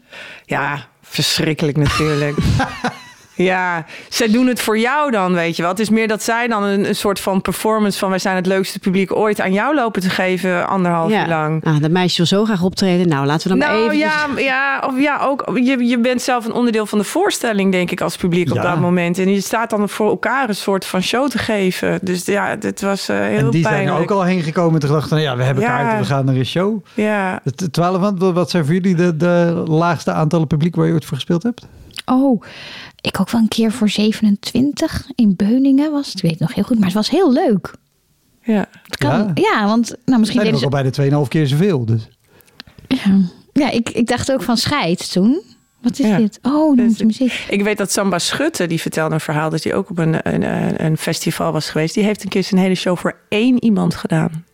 Ja, 0.44 0.86
verschrikkelijk 1.02 1.76
natuurlijk. 1.76 2.36
Ja, 3.34 3.84
zij 4.08 4.30
doen 4.30 4.46
het 4.46 4.60
voor 4.60 4.78
jou 4.78 5.10
dan, 5.10 5.32
weet 5.32 5.56
je 5.56 5.62
wel. 5.62 5.70
Het 5.70 5.80
is 5.80 5.90
meer 5.90 6.08
dat 6.08 6.22
zij 6.22 6.48
dan 6.48 6.62
een, 6.62 6.88
een 6.88 6.96
soort 6.96 7.20
van 7.20 7.40
performance 7.40 7.98
van... 7.98 8.10
wij 8.10 8.18
zijn 8.18 8.36
het 8.36 8.46
leukste 8.46 8.78
publiek 8.78 9.16
ooit 9.16 9.40
aan 9.40 9.52
jou 9.52 9.74
lopen 9.74 10.02
te 10.02 10.10
geven... 10.10 10.68
anderhalf 10.68 11.10
ja. 11.10 11.22
uur 11.22 11.28
lang. 11.28 11.64
Ah, 11.64 11.80
dat 11.80 11.90
meisje 11.90 12.16
wil 12.16 12.26
zo 12.26 12.44
graag 12.44 12.62
optreden. 12.62 13.08
Nou, 13.08 13.26
laten 13.26 13.42
we 13.42 13.58
dan 13.58 13.58
maar 13.58 13.76
Nou 13.76 13.84
even... 13.84 13.98
ja, 13.98 14.26
ja, 14.36 14.82
of 14.86 15.00
ja, 15.00 15.18
ook. 15.22 15.50
Je, 15.54 15.84
je 15.84 15.98
bent 15.98 16.22
zelf 16.22 16.44
een 16.44 16.52
onderdeel 16.52 16.86
van 16.86 16.98
de 16.98 17.04
voorstelling, 17.04 17.72
denk 17.72 17.90
ik, 17.90 18.00
als 18.00 18.16
publiek 18.16 18.50
op 18.50 18.62
dat 18.62 18.80
moment. 18.80 19.18
En 19.18 19.30
je 19.30 19.40
staat 19.40 19.70
dan 19.70 19.88
voor 19.88 20.08
elkaar 20.08 20.48
een 20.48 20.54
soort 20.54 20.84
van 20.84 21.02
show 21.02 21.28
te 21.28 21.38
geven. 21.38 21.98
Dus 22.02 22.24
ja, 22.24 22.56
dit 22.56 22.80
was 22.80 23.08
eh, 23.08 23.16
heel 23.16 23.38
en 23.38 23.50
die 23.50 23.62
zijn 23.62 23.74
er 23.74 23.80
pijnlijk. 23.80 24.10
ook 24.10 24.18
al 24.18 24.24
heen 24.24 24.42
gekomen 24.42 24.80
en 24.80 24.86
gedacht 24.86 25.08
van 25.08 25.20
ja, 25.20 25.36
we 25.36 25.42
hebben 25.42 25.62
Ja. 25.62 25.68
kaarten, 25.68 25.98
we 25.98 26.04
gaan 26.04 26.24
naar 26.24 26.34
een 26.34 26.46
show. 26.46 26.84
Ja, 26.94 27.42
12, 27.70 27.98
wat, 27.98 28.32
wat 28.32 28.50
zijn 28.50 28.64
voor 28.64 28.74
jullie 28.74 28.94
de, 28.94 29.16
de 29.16 29.62
laagste 29.66 30.12
aantallen 30.12 30.46
publiek 30.46 30.76
waar 30.76 30.86
je 30.86 30.92
ooit 30.92 31.04
voor 31.04 31.16
gespeeld 31.16 31.42
hebt? 31.42 31.66
Oh, 32.04 32.42
ik 33.00 33.20
ook 33.20 33.30
wel 33.30 33.40
een 33.40 33.48
keer 33.48 33.72
voor 33.72 33.88
27 33.88 35.06
in 35.14 35.36
Beuningen 35.36 35.90
was 35.92 36.06
het. 36.06 36.14
Ik 36.16 36.22
weet 36.22 36.30
het 36.30 36.40
nog 36.40 36.54
heel 36.54 36.64
goed, 36.64 36.76
maar 36.76 36.86
het 36.86 36.94
was 36.96 37.10
heel 37.10 37.32
leuk. 37.32 37.74
ja. 38.42 38.66
Het 38.82 38.96
kan, 38.96 39.10
Ja. 39.10 39.30
ja. 39.34 39.66
want 39.66 39.94
nou, 40.04 40.18
misschien 40.18 40.40
deden 40.40 40.56
ook 40.56 40.64
al 40.74 40.84
ze... 40.84 40.92
bijna 41.00 41.22
2,5 41.24 41.28
keer 41.28 41.46
zoveel. 41.46 41.84
Dus. 41.84 42.08
Ja, 42.88 43.18
ja 43.52 43.70
ik, 43.70 43.88
ik 43.90 44.06
dacht 44.06 44.32
ook 44.32 44.42
van 44.42 44.56
scheid 44.56 45.12
toen. 45.12 45.40
Wat 45.80 45.98
is 45.98 46.06
Ja. 46.06 46.16
dit? 46.16 46.38
Oh, 46.42 46.76
noemt 46.76 46.98
de 46.98 47.04
muziek. 47.04 47.44
Ik 47.48 47.62
weet 47.62 47.78
dat 47.78 47.92
Samba 47.92 48.18
Schutte, 48.18 48.66
die 48.66 48.80
vertelde 48.80 49.14
een 49.14 49.20
verhaal... 49.20 49.50
dat 49.50 49.62
hij 49.64 49.74
ook 49.74 49.90
op 49.90 49.98
een, 49.98 50.32
een, 50.34 50.42
een- 50.42 50.84
een 50.84 50.96
festival 50.96 51.52
was 51.52 51.70
geweest. 51.70 51.94
Die 51.94 52.04
heeft 52.04 52.22
een 52.22 52.28
keer 52.28 52.44
zijn 52.44 52.60
hele 52.60 52.74
show 52.74 52.96
voor 52.96 53.18
één 53.28 53.64
iemand 53.64 53.94
gedaan 53.94 54.44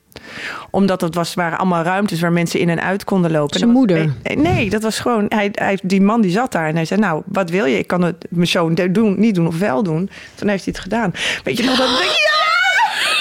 omdat 0.71 1.01
het 1.01 1.15
was, 1.15 1.35
waren 1.35 1.59
allemaal 1.59 1.83
ruimtes 1.83 2.21
waar 2.21 2.33
mensen 2.33 2.61
in 2.61 2.69
en 2.69 2.83
uit 2.83 3.05
konden 3.05 3.31
lopen. 3.31 3.53
En 3.53 3.59
Zijn 3.59 3.73
dat 3.73 3.81
was- 3.89 3.97
moeder? 3.97 4.15
eh, 4.23 4.37
Nee, 4.37 4.71
dat 4.71 4.83
was 4.83 4.99
gewoon... 4.99 5.27
Hij, 5.29 5.49
hij, 5.53 5.79
die 5.83 6.01
man 6.01 6.21
die 6.21 6.31
zat 6.31 6.53
daar 6.53 6.69
en 6.69 6.75
hij 6.75 6.85
zei... 6.85 7.01
Nou, 7.01 7.23
wat 7.27 7.51
wil 7.51 7.65
je? 7.65 7.79
Ik 7.79 7.87
kan 7.87 8.03
het 8.03 8.27
mijn 8.31 8.47
show 8.47 8.93
doen, 8.93 9.21
niet 9.21 9.35
doen 9.35 9.47
of 9.47 9.59
wel 9.59 9.83
doen. 9.83 10.11
Toen 10.35 10.49
heeft 10.49 10.65
hij 10.65 10.73
het 10.77 10.83
gedaan. 10.83 11.13
Weet 11.45 11.57
je 11.57 11.65
nog 11.65 11.77
dat... 11.77 11.89
Ja! 11.89 12.58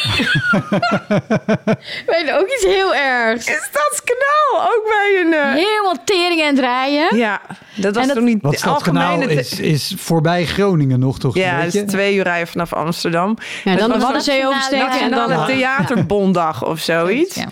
Weet 2.05 2.31
ook 2.31 2.47
iets 2.47 2.65
heel 2.65 2.95
ergs. 2.95 3.47
Is 3.47 3.69
dat 3.71 4.01
kanaal? 4.03 4.67
Ook 4.69 4.83
bij 4.87 5.21
een... 5.25 5.33
eh, 5.33 5.53
Helemaal 5.63 5.95
tering 6.05 6.41
en 6.41 6.55
draaien. 6.55 7.15
Ja, 7.17 7.41
dat 7.75 7.93
was 7.93 8.01
En 8.01 8.07
dat- 8.07 8.17
toen 8.17 8.25
niet 8.25 8.39
Stadskanaal 8.49 9.11
algemene... 9.11 9.33
is, 9.39 9.59
is 9.59 9.93
voorbij 9.97 10.45
Groningen 10.45 10.99
nog 10.99 11.19
toch? 11.19 11.35
ja, 11.35 11.59
het 11.59 11.75
is 11.75 11.83
twee 11.91 12.15
uur 12.15 12.23
rijden 12.23 12.47
vanaf 12.47 12.73
Amsterdam. 12.73 13.37
Ja, 13.63 13.75
dan 13.75 13.91
de 13.91 13.99
Waddenzee 13.99 14.47
oversteken 14.47 14.99
en 14.99 15.09
dan... 15.09 15.29
Nationale 15.29 15.53
Theaterbonddag 15.53 16.65
of 16.65 16.79
zoiets. 16.79 17.35
Ja. 17.35 17.45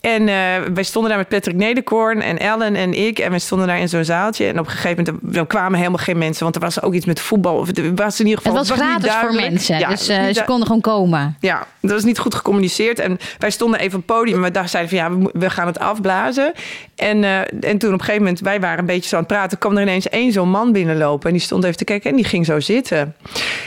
En 0.00 0.28
eh, 0.28 0.34
wij 0.74 0.82
stonden 0.82 1.10
daar 1.10 1.18
met 1.18 1.28
Patrick 1.28 1.56
Nederkoorn 1.56 2.22
en 2.22 2.38
Ellen 2.38 2.74
en 2.74 2.94
ik. 2.94 3.18
En 3.18 3.32
we 3.32 3.38
stonden 3.38 3.66
daar 3.66 3.78
in 3.78 3.88
zo'n 3.88 4.04
zaaltje. 4.04 4.46
En 4.46 4.58
op 4.58 4.66
een 4.66 4.70
gegeven 4.72 5.04
moment 5.04 5.36
er 5.36 5.46
kwamen 5.46 5.78
helemaal 5.78 5.98
geen 5.98 6.18
mensen. 6.18 6.42
Want 6.42 6.54
er 6.54 6.60
was 6.60 6.82
ook 6.82 6.94
iets 6.94 7.06
met 7.06 7.20
voetbal. 7.20 7.56
Of 7.56 7.66
het 7.66 7.80
was 7.94 8.20
in 8.20 8.26
ieder 8.26 8.42
geval 8.42 8.58
Het 8.58 8.68
was 8.68 8.78
niet 8.78 8.86
gratis 8.86 9.12
voor 9.12 9.34
mensen, 9.34 9.78
Ja, 9.78 9.88
dus 9.88 10.06
het 10.06 10.16
was 10.16 10.26
eh, 10.26 10.34
ze 10.34 10.44
konden 10.44 10.66
gewoon 10.66 10.80
komen. 10.82 11.36
ja, 11.40 11.66
dat 11.80 11.90
was 11.90 12.04
niet 12.04 12.18
goed 12.18 12.34
gecommuniceerd. 12.34 12.98
En 12.98 13.18
wij 13.38 13.50
stonden 13.50 13.80
even 13.80 13.98
op 13.98 14.06
het 14.06 14.16
podium. 14.16 14.36
En 14.36 14.42
we 14.42 14.50
dachten, 14.50 14.70
zeiden 14.70 14.98
van 14.98 14.98
ja, 14.98 15.18
we, 15.18 15.38
we 15.38 15.50
gaan 15.50 15.66
het 15.66 15.78
afblazen. 15.78 16.52
En, 16.96 17.24
eh, 17.24 17.38
en 17.38 17.78
toen 17.78 17.92
op 17.92 17.98
een 17.98 18.04
gegeven 18.04 18.22
moment, 18.22 18.40
wij 18.40 18.60
waren 18.60 18.78
een 18.78 18.86
beetje 18.86 19.08
zo 19.08 19.16
aan 19.16 19.22
het 19.22 19.32
praten. 19.32 19.58
kwam 19.58 19.76
er 19.76 19.82
ineens 19.82 20.08
één 20.08 20.32
zo'n 20.32 20.50
man 20.50 20.72
binnenlopen. 20.72 21.26
En 21.26 21.32
die 21.36 21.44
stond 21.44 21.64
even 21.64 21.76
te 21.76 21.84
kijken 21.84 22.10
en 22.10 22.16
die 22.16 22.24
ging 22.24 22.46
zo 22.46 22.60
zitten. 22.60 23.14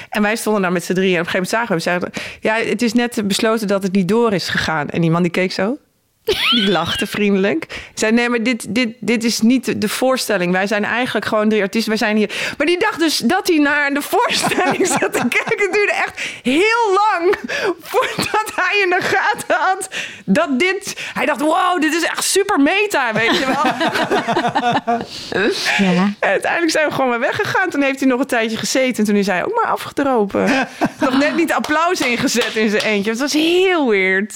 En 0.09 0.21
wij 0.21 0.36
stonden 0.36 0.61
daar 0.61 0.71
met 0.71 0.84
z'n 0.84 0.93
drieën. 0.93 1.15
En 1.15 1.21
op 1.21 1.25
een 1.25 1.32
gegeven 1.32 1.57
moment 1.59 1.82
zagen 1.82 1.91
we 1.91 2.05
hem. 2.05 2.11
Zeiden, 2.11 2.65
ja, 2.65 2.69
het 2.71 2.82
is 2.82 2.93
net 2.93 3.27
besloten 3.27 3.67
dat 3.67 3.84
het 3.84 3.91
niet 3.91 4.07
door 4.07 4.34
is 4.34 4.49
gegaan. 4.49 4.89
En 4.89 5.01
die 5.01 5.11
man 5.11 5.21
die 5.21 5.32
keek 5.32 5.51
zo. 5.51 5.77
Die 6.24 6.69
lachte 6.69 7.07
vriendelijk. 7.07 7.89
Zei: 7.93 8.11
Nee, 8.11 8.30
maar 8.30 8.43
dit, 8.43 8.76
dit, 8.76 8.95
dit 8.99 9.24
is 9.24 9.41
niet 9.41 9.82
de 9.82 9.89
voorstelling. 9.89 10.51
Wij 10.51 10.67
zijn 10.67 10.84
eigenlijk 10.84 11.26
gewoon 11.26 11.49
drie 11.49 11.61
artiesten. 11.61 11.89
Wij 11.89 11.99
zijn 12.07 12.17
hier. 12.17 12.53
Maar 12.57 12.67
die 12.67 12.80
dacht 12.80 12.99
dus 12.99 13.17
dat 13.17 13.47
hij 13.47 13.57
naar 13.57 13.93
de 13.93 14.01
voorstelling 14.01 14.88
zat 14.99 15.13
te 15.13 15.28
kijken. 15.30 15.65
Het 15.65 15.74
duurde 15.74 15.93
echt 15.93 16.22
heel 16.43 16.93
lang 16.93 17.36
voordat 17.82 18.51
hij 18.55 18.80
in 18.84 18.89
de 18.89 19.01
gaten 19.01 19.55
had 19.55 19.89
dat 20.26 20.59
dit. 20.59 21.09
Hij 21.13 21.26
dacht: 21.26 21.41
Wow, 21.41 21.82
dit 21.82 21.93
is 21.93 22.03
echt 22.03 22.24
super 22.24 22.59
meta, 22.59 23.13
weet 23.13 23.38
je 23.38 23.45
wel. 23.45 23.72
Ja. 25.78 26.13
En 26.19 26.30
uiteindelijk 26.30 26.72
zijn 26.72 26.88
we 26.88 26.93
gewoon 26.93 27.09
maar 27.09 27.19
weggegaan. 27.19 27.69
Toen 27.69 27.82
heeft 27.82 27.99
hij 27.99 28.09
nog 28.09 28.19
een 28.19 28.26
tijdje 28.26 28.57
gezeten. 28.57 28.97
En 28.97 29.03
toen 29.03 29.15
is 29.15 29.28
hij 29.28 29.45
ook 29.45 29.55
maar 29.55 29.72
afgedropen. 29.72 30.67
nog 30.99 31.17
net 31.17 31.36
niet 31.36 31.53
applaus 31.53 32.01
ingezet 32.01 32.55
in 32.55 32.69
zijn 32.69 32.84
eentje. 32.84 33.11
Het 33.11 33.19
was 33.19 33.34
heel 33.34 33.89
weird. 33.89 34.34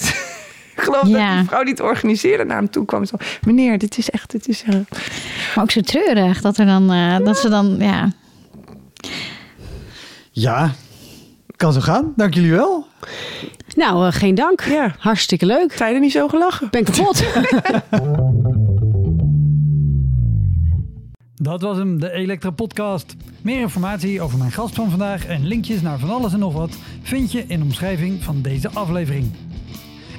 Ik 0.76 0.82
geloof 0.82 1.00
dat 1.00 1.36
die 1.36 1.44
vrouw 1.46 1.62
die 1.62 1.72
het 1.72 1.80
organiseerde 1.80 2.44
naar 2.44 2.56
hem 2.56 2.70
toe 2.70 2.84
kwam. 2.84 3.04
Zo, 3.04 3.16
Meneer, 3.42 3.78
dit 3.78 3.98
is 3.98 4.10
echt... 4.10 4.30
Dit 4.30 4.48
is, 4.48 4.62
eh, 4.62 4.74
Maar 5.54 5.64
ook 5.64 5.70
zo 5.70 5.80
treurig 5.80 6.40
dat, 6.40 6.58
er 6.58 6.66
dan, 6.66 6.92
eh, 6.92 7.18
dat 7.18 7.38
ze 7.38 7.48
dan, 7.48 7.76
ja. 7.78 8.12
Ja, 10.30 10.70
kan 11.56 11.72
zo 11.72 11.80
gaan. 11.80 12.12
Dank 12.16 12.34
jullie 12.34 12.50
wel. 12.50 12.86
Nou, 13.74 14.06
eh, 14.06 14.12
geen 14.12 14.34
dank. 14.34 14.60
Ja. 14.60 14.94
Hartstikke 14.98 15.46
leuk. 15.46 15.72
Tijden 15.72 16.00
niet 16.00 16.12
zo 16.12 16.28
gelachen. 16.28 16.68
Ben 16.70 16.84
kapot. 16.84 17.24
Dat 21.42 21.60
was 21.60 21.76
hem, 21.76 22.00
de 22.00 22.10
Elektra 22.10 22.50
Podcast. 22.50 23.16
Meer 23.42 23.60
informatie 23.60 24.20
over 24.20 24.38
mijn 24.38 24.52
gast 24.52 24.74
van 24.74 24.90
vandaag 24.90 25.26
en 25.26 25.46
linkjes 25.46 25.82
naar 25.82 25.98
van 25.98 26.10
alles 26.10 26.32
en 26.32 26.38
nog 26.38 26.52
wat 26.52 26.76
vind 27.02 27.32
je 27.32 27.44
in 27.46 27.58
de 27.58 27.64
omschrijving 27.64 28.24
van 28.24 28.42
deze 28.42 28.70
aflevering. 28.70 29.32